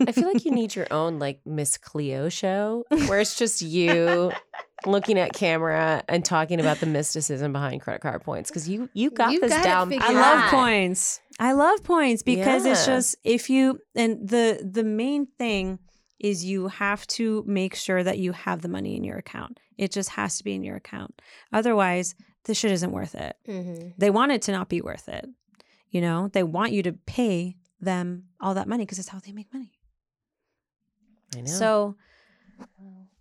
I 0.07 0.13
feel 0.13 0.33
like 0.33 0.45
you 0.45 0.51
need 0.55 0.75
your 0.75 0.89
own 0.91 1.19
like 1.19 1.41
Miss 1.47 1.79
Cleo 1.79 2.29
show 2.29 2.85
where 3.07 3.21
it's 3.21 3.37
just 3.37 3.63
you 3.63 4.33
looking 4.87 5.19
at 5.19 5.33
camera 5.33 6.03
and 6.09 6.25
talking 6.25 6.59
about 6.59 6.81
the 6.81 6.87
mysticism 6.87 7.53
behind 7.53 7.81
credit 7.81 8.01
card 8.03 8.23
points 8.23 8.51
because 8.51 8.69
you 8.69 8.89
you 8.93 9.11
got 9.11 9.33
You 9.33 9.41
this 9.41 9.53
got 9.53 9.65
down. 9.65 9.95
I 10.01 10.13
love 10.13 10.51
points. 10.51 11.21
I 11.39 11.53
love 11.53 11.85
points 11.85 12.23
because 12.23 12.65
it's 12.67 12.85
just 12.85 13.17
if 13.23 13.49
you 13.51 13.79
and 13.95 14.29
the 14.29 14.69
the 14.69 14.85
main 14.85 15.27
thing 15.39 15.79
is 16.19 16.45
you 16.45 16.69
have 16.69 17.07
to 17.09 17.45
make 17.47 17.75
sure 17.75 18.03
that 18.03 18.19
you 18.19 18.33
have 18.33 18.63
the 18.63 18.69
money 18.69 18.97
in 18.97 19.05
your 19.05 19.19
account. 19.19 19.59
It 19.77 19.91
just 19.91 20.11
has 20.11 20.39
to 20.39 20.45
be 20.45 20.55
in 20.55 20.63
your 20.63 20.77
account. 20.77 21.21
Otherwise, 21.53 22.15
this 22.45 22.59
shit 22.59 22.73
isn't 22.73 22.93
worth 22.93 23.15
it. 23.15 23.37
Mm-hmm. 23.49 23.89
They 23.99 24.11
want 24.11 24.33
it 24.33 24.43
to 24.43 24.53
not 24.53 24.69
be 24.69 24.81
worth 24.81 25.09
it. 25.09 25.27
You 25.91 26.01
know, 26.01 26.29
they 26.29 26.43
want 26.43 26.73
you 26.73 26.83
to 26.85 26.93
pay 26.93 27.57
them 27.81 28.25
all 28.41 28.55
that 28.55 28.69
money 28.69 28.85
because 28.85 28.99
it's 28.99 29.09
how 29.09 29.19
they 29.19 29.33
make 29.33 29.53
money. 29.53 29.73
I 31.37 31.41
know. 31.41 31.47
So 31.47 31.97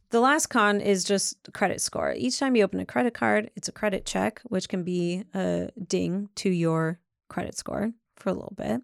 the 0.09 0.19
last 0.19 0.47
con 0.47 0.81
is 0.81 1.03
just 1.03 1.37
credit 1.53 1.81
score. 1.81 2.13
Each 2.15 2.39
time 2.39 2.55
you 2.55 2.63
open 2.63 2.79
a 2.79 2.85
credit 2.85 3.13
card, 3.13 3.49
it's 3.55 3.67
a 3.67 3.73
credit 3.73 4.05
check, 4.05 4.41
which 4.43 4.69
can 4.69 4.83
be 4.83 5.23
a 5.33 5.69
ding 5.87 6.29
to 6.35 6.49
your 6.49 6.99
credit 7.29 7.57
score 7.57 7.91
for 8.17 8.29
a 8.29 8.33
little 8.33 8.53
bit. 8.55 8.81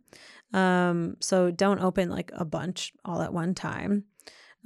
Um, 0.53 1.17
so 1.19 1.51
don't 1.51 1.81
open 1.81 2.09
like 2.09 2.31
a 2.33 2.45
bunch 2.45 2.93
all 3.03 3.21
at 3.21 3.33
one 3.33 3.53
time. 3.53 4.05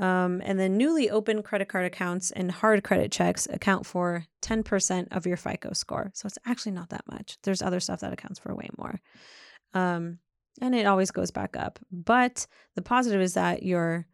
Um, 0.01 0.41
and 0.43 0.59
then 0.59 0.77
newly 0.77 1.11
opened 1.11 1.43
credit 1.43 1.69
card 1.69 1.85
accounts 1.85 2.31
and 2.31 2.51
hard 2.51 2.83
credit 2.83 3.11
checks 3.11 3.47
account 3.51 3.85
for 3.85 4.25
10% 4.41 5.07
of 5.11 5.27
your 5.27 5.37
FICO 5.37 5.73
score. 5.73 6.09
So 6.15 6.25
it's 6.25 6.39
actually 6.43 6.71
not 6.71 6.89
that 6.89 7.05
much. 7.07 7.37
There's 7.43 7.61
other 7.61 7.79
stuff 7.79 7.99
that 7.99 8.11
accounts 8.11 8.39
for 8.39 8.55
way 8.55 8.67
more. 8.79 8.99
Um, 9.75 10.17
and 10.59 10.73
it 10.73 10.87
always 10.87 11.11
goes 11.11 11.29
back 11.29 11.55
up. 11.55 11.77
But 11.91 12.47
the 12.75 12.81
positive 12.81 13.21
is 13.21 13.35
that 13.35 13.61
you're 13.61 14.07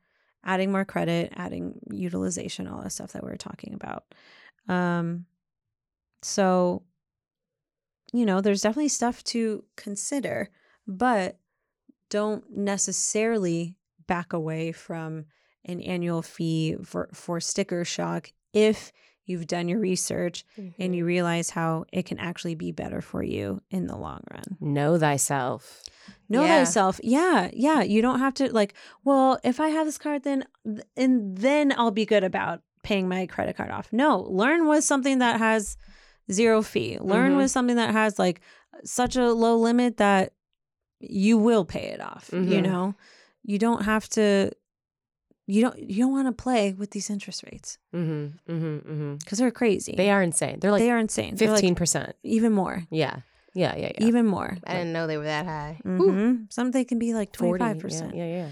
adding 0.44 0.74
more 0.74 0.84
credit, 0.84 1.32
adding 1.38 1.80
utilization, 1.90 2.68
all 2.68 2.82
that 2.82 2.92
stuff 2.92 3.14
that 3.14 3.24
we 3.24 3.30
were 3.30 3.38
talking 3.38 3.74
about. 3.74 4.04
Um, 4.68 5.26
so, 6.22 6.84
you 8.12 8.26
know, 8.26 8.42
there's 8.42 8.62
definitely 8.62 8.90
stuff 8.90 9.24
to 9.26 9.64
consider, 9.78 10.50
but 10.86 11.38
don't 12.10 12.44
necessarily 12.50 13.78
back 14.06 14.34
away 14.34 14.74
from 14.74 15.26
an 15.66 15.82
annual 15.82 16.22
fee 16.22 16.76
for, 16.84 17.10
for 17.14 17.39
sticker 17.39 17.84
shock 17.86 18.32
if 18.53 18.91
you've 19.26 19.47
done 19.47 19.68
your 19.68 19.80
research 19.80 20.45
and 20.80 20.95
you 20.95 21.03
realize 21.03 21.49
how 21.49 21.84
it 21.91 22.05
can 22.05 22.18
actually 22.18 22.55
be 22.55 22.72
better 22.72 23.01
for 23.01 23.22
you 23.22 23.62
in 23.70 23.86
the 23.88 23.95
long 23.97 24.22
run. 24.32 24.43
know 24.62 24.97
thyself. 24.97 25.84
Know 26.30 26.45
Yeah. 26.45 26.60
thyself. 26.60 27.01
Yeah, 27.03 27.49
yeah. 27.53 27.82
You 27.82 28.01
don't 28.01 28.20
have 28.20 28.34
to 28.36 28.51
like, 28.53 28.74
well, 29.03 29.38
if 29.43 29.60
I 29.60 29.68
have 29.70 29.86
this 29.86 29.97
card, 29.97 30.24
then 30.24 30.45
and 30.95 31.38
then 31.38 31.74
I'll 31.78 31.91
be 31.91 32.05
good 32.05 32.24
about 32.24 32.62
paying 32.84 33.10
my 33.10 33.26
credit 33.26 33.58
card 33.58 33.70
off. 33.70 33.91
No, 33.91 34.20
learn 34.22 34.66
with 34.70 34.86
something 34.86 35.20
that 35.20 35.39
has 35.39 35.76
zero 36.32 36.62
fee. 36.62 36.97
Learn 37.01 37.34
Mhm. 37.34 37.38
with 37.38 37.51
something 37.51 37.76
that 37.76 37.91
has 37.91 38.18
like 38.18 38.39
such 38.86 39.18
a 39.18 39.34
low 39.34 39.58
limit 39.58 39.97
that 39.97 40.32
you 41.01 41.38
will 41.38 41.66
pay 41.66 41.88
it 41.88 41.99
off. 42.01 42.30
You 42.32 42.39
Mhm. 42.39 42.64
know, 42.64 42.95
you 43.43 43.60
don't 43.60 43.84
have 43.84 44.08
to. 44.12 44.51
You 45.50 45.62
don't. 45.62 45.80
You 45.80 46.04
don't 46.04 46.12
want 46.12 46.28
to 46.28 46.34
play 46.43 46.74
with 46.74 46.91
these 46.91 47.10
interest 47.10 47.43
rates 47.50 47.78
Mm-hmm. 47.95 48.52
Mm-hmm. 48.54 48.91
Mm-hmm. 48.91 49.16
because 49.16 49.39
they're 49.39 49.50
crazy. 49.52 49.93
They 49.95 50.12
are 50.12 50.22
insane. 50.22 50.60
They're 50.60 50.72
like 50.72 50.82
they 50.82 50.91
are 50.91 50.98
insane. 51.00 51.32
Like, 51.32 51.39
fifteen 51.39 51.74
percent. 51.76 52.16
even 52.24 52.52
more. 52.52 52.84
Yeah. 52.91 53.22
Yeah. 53.54 53.76
Yeah. 53.76 53.91
Yeah. 53.98 54.06
Even 54.08 54.26
more. 54.26 54.58
I 54.68 54.74
didn't 54.74 54.91
know 54.93 55.08
they 55.08 55.18
were 55.18 55.24
that 55.24 55.45
high. 55.45 55.80
hmm 55.84 56.43
Some 56.50 56.72
they 56.72 56.84
can 56.84 57.00
be 57.00 57.14
like 57.14 57.32
twenty 57.32 57.52
40, 57.52 57.64
five 57.64 57.80
percent. 57.80 58.16
Yeah. 58.16 58.26
Yeah. 58.28 58.50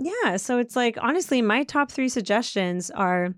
Yeah. 0.00 0.12
Yeah. 0.24 0.36
So 0.38 0.58
it's 0.58 0.74
like, 0.74 0.96
honestly, 1.00 1.42
my 1.42 1.64
top 1.64 1.90
three 1.92 2.08
suggestions 2.08 2.90
are 2.90 3.34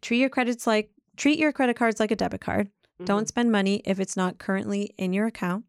treat 0.00 0.18
your 0.18 0.28
credits 0.28 0.66
like, 0.66 0.90
treat 1.16 1.38
your 1.38 1.52
credit 1.52 1.76
cards 1.76 2.00
like 2.00 2.10
a 2.10 2.16
debit 2.16 2.40
card. 2.40 2.68
Don't 3.04 3.28
spend 3.28 3.52
money 3.52 3.80
if 3.84 4.00
it's 4.00 4.16
not 4.16 4.38
currently 4.38 4.92
in 4.98 5.12
your 5.12 5.26
account. 5.26 5.64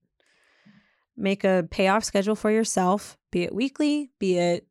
Make 1.15 1.43
a 1.43 1.67
payoff 1.69 2.03
schedule 2.03 2.35
for 2.35 2.49
yourself, 2.49 3.17
be 3.29 3.43
it 3.43 3.53
weekly, 3.53 4.09
be 4.19 4.37
it 4.39 4.65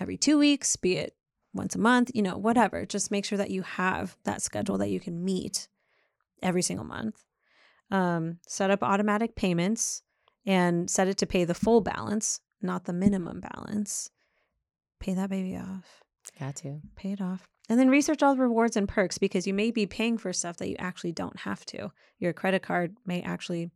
every 0.00 0.16
two 0.16 0.38
weeks, 0.38 0.76
be 0.76 0.96
it 0.96 1.14
once 1.54 1.74
a 1.74 1.78
month, 1.78 2.10
you 2.14 2.22
know, 2.22 2.36
whatever. 2.36 2.84
Just 2.86 3.10
make 3.10 3.24
sure 3.24 3.38
that 3.38 3.50
you 3.50 3.62
have 3.62 4.16
that 4.24 4.42
schedule 4.42 4.78
that 4.78 4.90
you 4.90 5.00
can 5.00 5.24
meet 5.24 5.68
every 6.42 6.62
single 6.62 6.86
month. 6.86 7.24
Um, 7.90 8.38
set 8.46 8.70
up 8.70 8.82
automatic 8.82 9.34
payments 9.34 10.02
and 10.46 10.90
set 10.90 11.08
it 11.08 11.16
to 11.18 11.26
pay 11.26 11.44
the 11.44 11.54
full 11.54 11.80
balance, 11.80 12.40
not 12.60 12.84
the 12.84 12.92
minimum 12.92 13.40
balance. 13.40 14.10
Pay 15.00 15.14
that 15.14 15.30
baby 15.30 15.56
off 15.56 16.02
Got 16.38 16.56
to. 16.56 16.80
pay 16.96 17.12
it 17.12 17.20
off. 17.20 17.46
And 17.68 17.78
then 17.78 17.88
research 17.90 18.22
all 18.22 18.34
the 18.34 18.40
rewards 18.40 18.76
and 18.76 18.88
perks 18.88 19.18
because 19.18 19.46
you 19.46 19.54
may 19.54 19.70
be 19.70 19.86
paying 19.86 20.16
for 20.18 20.32
stuff 20.32 20.56
that 20.56 20.68
you 20.68 20.76
actually 20.78 21.12
don't 21.12 21.40
have 21.40 21.64
to. 21.66 21.92
Your 22.18 22.32
credit 22.32 22.62
card 22.62 22.96
may 23.06 23.20
actually 23.22 23.70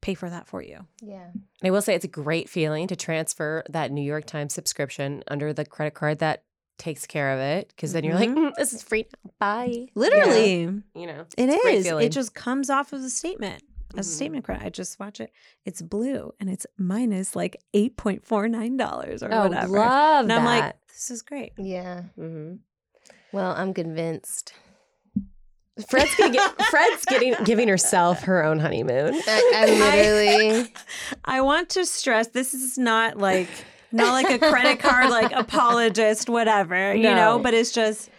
pay 0.00 0.14
for 0.14 0.28
that 0.30 0.46
for 0.46 0.62
you. 0.62 0.86
Yeah. 1.02 1.28
I 1.62 1.70
will 1.70 1.82
say 1.82 1.94
it's 1.94 2.04
a 2.04 2.08
great 2.08 2.48
feeling 2.48 2.86
to 2.88 2.96
transfer 2.96 3.62
that 3.70 3.90
New 3.90 4.02
York 4.02 4.26
Times 4.26 4.54
subscription 4.54 5.22
under 5.28 5.52
the 5.52 5.64
credit 5.64 5.94
card 5.94 6.18
that 6.18 6.44
takes 6.78 7.06
care 7.06 7.32
of 7.32 7.38
it 7.40 7.68
because 7.68 7.92
then 7.92 8.04
you're 8.04 8.14
like, 8.14 8.28
Mhm. 8.30 8.50
"Mm, 8.50 8.54
this 8.56 8.72
is 8.72 8.82
free. 8.82 9.06
now. 9.24 9.30
Bye. 9.38 9.86
Literally, 9.94 10.62
You 10.94 11.06
know, 11.06 11.20
it's 11.20 11.34
a 11.36 11.60
great 11.62 11.78
is. 11.78 11.86
feeling. 11.86 12.06
It 12.06 12.10
just 12.12 12.34
comes 12.34 12.68
off 12.70 12.92
of 12.92 13.02
the 13.02 13.10
statement. 13.10 13.62
as 13.96 14.08
a 14.08 14.10
Mhm. 14.10 14.14
statement 14.16 14.44
credit. 14.44 14.64
I 14.66 14.70
just 14.70 14.98
watch 14.98 15.20
it. 15.20 15.30
It's 15.64 15.80
blue 15.80 16.32
and 16.40 16.50
it's 16.50 16.66
minus 16.76 17.36
like 17.36 17.56
eight 17.74 17.96
point 17.96 18.24
four 18.26 18.48
nine 18.48 18.76
dollars 18.76 19.22
or 19.22 19.28
Oh, 19.32 19.46
whatever. 19.46 19.68
love 19.78 20.20
and 20.22 20.30
that. 20.30 20.38
I'm 20.40 20.44
like, 20.44 20.74
this 20.88 21.12
is 21.12 21.22
great. 21.22 21.52
Yeah. 21.58 22.02
Mhm. 22.18 22.58
Well, 23.32 23.52
I'm 23.56 23.72
convinced. 23.72 24.52
Fred's 25.88 26.14
gonna 26.16 26.32
get 26.32 26.62
Fred's 26.70 27.04
getting 27.04 27.34
giving 27.44 27.68
herself 27.68 28.22
her 28.22 28.44
own 28.44 28.58
honeymoon. 28.60 29.14
I, 29.26 29.52
I 29.54 29.66
literally. 29.66 30.72
I 31.24 31.40
want 31.40 31.68
to 31.70 31.84
stress 31.86 32.28
this 32.28 32.54
is 32.54 32.78
not 32.78 33.18
like 33.18 33.48
not 33.94 34.12
like 34.12 34.30
a 34.30 34.38
credit 34.38 34.78
card 34.80 35.08
like 35.10 35.32
apologist 35.34 36.28
whatever, 36.28 36.94
you 36.94 37.02
know, 37.02 37.38
but 37.38 37.54
it's 37.54 37.72
just 37.72 38.10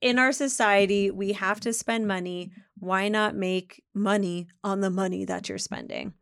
in 0.00 0.18
our 0.18 0.32
society 0.32 1.10
we 1.10 1.32
have 1.32 1.60
to 1.60 1.72
spend 1.72 2.06
money. 2.06 2.52
Why 2.78 3.08
not 3.08 3.34
make 3.34 3.82
money 3.94 4.48
on 4.64 4.80
the 4.80 4.90
money 4.90 5.24
that 5.26 5.48
you're 5.48 5.58
spending? 5.58 6.14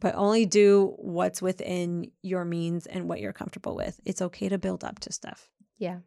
But 0.00 0.16
only 0.16 0.46
do 0.46 0.94
what's 0.98 1.40
within 1.40 2.10
your 2.22 2.44
means 2.44 2.86
and 2.86 3.08
what 3.08 3.20
you're 3.20 3.32
comfortable 3.32 3.76
with. 3.76 4.00
It's 4.04 4.20
okay 4.22 4.48
to 4.48 4.58
build 4.58 4.82
up 4.82 4.98
to 5.00 5.12
stuff. 5.12 5.48
Yeah. 5.78 5.98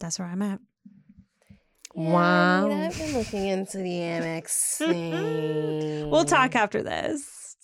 That's 0.00 0.18
where 0.18 0.28
I'm 0.28 0.40
at. 0.40 0.60
Yeah, 1.94 2.00
I 2.00 2.00
mean, 2.02 2.12
Wow. 2.12 2.70
I've 2.86 2.98
been 2.98 3.12
looking 3.16 3.46
into 3.46 3.78
the 3.78 3.90
Amex 3.90 4.78
thing. 4.78 6.10
We'll 6.10 6.24
talk 6.24 6.54
after 6.56 6.82
this. 6.82 7.56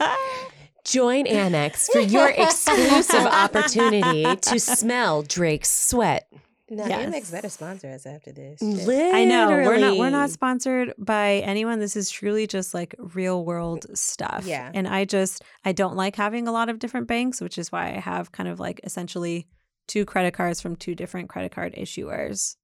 Join 0.84 1.24
Amex 1.26 1.90
for 1.90 2.00
your 2.00 2.28
exclusive 2.36 3.26
opportunity 3.26 4.36
to 4.36 4.60
smell 4.60 5.22
Drake's 5.22 5.70
sweat. 5.70 6.28
No, 6.70 6.86
Yes. 6.86 7.08
Amex 7.08 7.30
better 7.32 7.48
sponsor 7.50 7.90
us 7.90 8.06
after 8.06 8.32
this. 8.32 8.60
Literally. 8.62 9.10
I 9.12 9.24
know 9.26 9.48
we're 9.48 9.76
not 9.78 9.96
we're 9.98 10.10
not 10.10 10.30
sponsored 10.30 10.94
by 10.98 11.42
anyone. 11.44 11.78
This 11.78 11.94
is 11.94 12.10
truly 12.10 12.46
just 12.46 12.72
like 12.72 12.94
real 12.98 13.44
world 13.44 13.86
stuff. 13.96 14.44
Yeah. 14.46 14.70
And 14.72 14.88
I 14.88 15.04
just 15.04 15.42
I 15.64 15.72
don't 15.72 15.94
like 15.94 16.16
having 16.16 16.48
a 16.48 16.52
lot 16.52 16.70
of 16.70 16.78
different 16.78 17.06
banks, 17.06 17.40
which 17.40 17.58
is 17.58 17.70
why 17.70 17.88
I 17.88 18.00
have 18.00 18.32
kind 18.32 18.48
of 18.48 18.58
like 18.60 18.80
essentially 18.82 19.46
two 19.86 20.06
credit 20.06 20.32
cards 20.32 20.60
from 20.62 20.74
two 20.76 20.94
different 20.94 21.28
credit 21.28 21.52
card 21.52 21.74
issuers. 21.74 22.56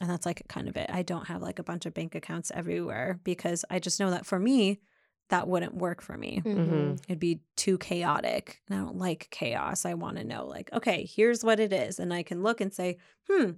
And 0.00 0.10
that's 0.10 0.26
like 0.26 0.42
kind 0.48 0.68
of 0.68 0.76
it. 0.76 0.90
I 0.92 1.02
don't 1.02 1.28
have 1.28 1.40
like 1.40 1.58
a 1.58 1.62
bunch 1.64 1.86
of 1.86 1.94
bank 1.94 2.14
accounts 2.14 2.52
everywhere 2.54 3.18
because 3.24 3.64
I 3.70 3.78
just 3.78 3.98
know 3.98 4.10
that 4.10 4.26
for 4.26 4.38
me, 4.38 4.80
that 5.28 5.48
wouldn't 5.48 5.74
work 5.74 6.00
for 6.02 6.16
me. 6.16 6.40
Mhm. 6.44 7.00
It'd 7.08 7.18
be 7.18 7.40
too 7.56 7.78
chaotic. 7.78 8.60
And 8.68 8.78
I 8.78 8.82
don't 8.84 8.96
like 8.96 9.28
chaos. 9.30 9.84
I 9.84 9.94
want 9.94 10.18
to 10.18 10.24
know, 10.24 10.46
like, 10.46 10.72
okay, 10.72 11.04
here's 11.04 11.42
what 11.44 11.58
it 11.60 11.72
is. 11.72 11.98
And 11.98 12.14
I 12.14 12.22
can 12.22 12.42
look 12.42 12.60
and 12.60 12.72
say, 12.72 12.98
hmm, 13.28 13.52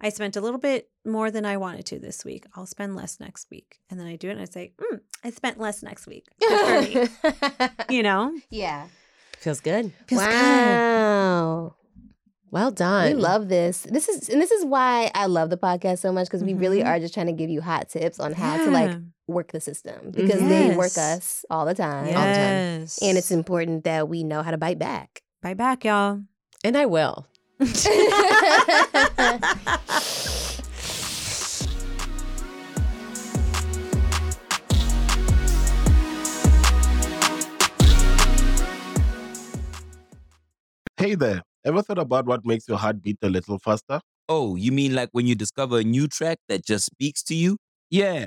I 0.00 0.08
spent 0.10 0.36
a 0.36 0.40
little 0.40 0.58
bit 0.60 0.90
more 1.04 1.30
than 1.30 1.44
I 1.44 1.56
wanted 1.56 1.86
to 1.86 1.98
this 1.98 2.24
week. 2.24 2.44
I'll 2.54 2.66
spend 2.66 2.96
less 2.96 3.18
next 3.20 3.50
week. 3.50 3.80
And 3.90 3.98
then 4.00 4.06
I 4.06 4.16
do 4.16 4.28
it 4.28 4.32
and 4.32 4.40
I 4.42 4.44
say, 4.46 4.72
hmm, 4.80 4.96
I 5.24 5.30
spent 5.30 5.58
less 5.58 5.82
next 5.82 6.06
week. 6.06 6.26
Good 6.40 7.10
for 7.22 7.28
me. 7.30 7.68
you 7.96 8.02
know? 8.02 8.34
yeah. 8.50 8.86
Feels 9.38 9.60
good. 9.60 9.92
Feels 10.06 10.20
good. 10.22 10.30
wow. 10.30 11.74
Well 12.50 12.70
done. 12.72 13.14
We 13.14 13.14
love 13.22 13.48
this. 13.48 13.82
This 13.82 14.08
is 14.08 14.28
and 14.28 14.40
this 14.42 14.50
is 14.50 14.64
why 14.64 15.10
I 15.14 15.26
love 15.26 15.50
the 15.50 15.56
podcast 15.56 16.00
so 16.00 16.12
much 16.12 16.26
because 16.26 16.42
we 16.42 16.52
really 16.52 16.80
Mhm. 16.82 16.86
are 16.86 16.98
just 16.98 17.14
trying 17.14 17.26
to 17.28 17.32
give 17.32 17.48
you 17.48 17.60
hot 17.60 17.88
tips 17.88 18.18
on 18.18 18.32
how 18.32 18.56
to 18.64 18.70
like 18.70 18.90
Yeah. 18.90 18.98
Work 19.30 19.52
the 19.52 19.60
system 19.60 20.06
mm, 20.06 20.12
because 20.12 20.40
they 20.40 20.74
work 20.76 20.96
us 20.98 21.44
all 21.50 21.64
the 21.64 21.74
time. 21.74 22.08
Yes. 22.08 22.98
And 23.02 23.16
it's 23.16 23.30
important 23.30 23.84
that 23.84 24.08
we 24.08 24.24
know 24.24 24.42
how 24.42 24.50
to 24.50 24.58
bite 24.58 24.78
back. 24.78 25.22
Bite 25.42 25.56
back, 25.56 25.84
y'all. 25.84 26.20
and 26.64 26.76
I 26.76 26.86
will. 26.86 27.26
Hey 40.96 41.14
there, 41.14 41.42
ever 41.64 41.80
thought 41.82 41.98
about 41.98 42.26
what 42.26 42.44
makes 42.44 42.68
your 42.68 42.76
heart 42.76 43.02
beat 43.02 43.16
a 43.22 43.28
little 43.30 43.58
faster? 43.58 44.00
Oh, 44.28 44.54
you 44.54 44.70
mean 44.70 44.94
like 44.94 45.08
when 45.12 45.26
you 45.26 45.34
discover 45.34 45.78
a 45.78 45.82
new 45.82 46.06
track 46.06 46.38
that 46.48 46.64
just 46.64 46.84
speaks 46.84 47.22
to 47.24 47.34
you? 47.34 47.56
Yeah, 47.88 48.26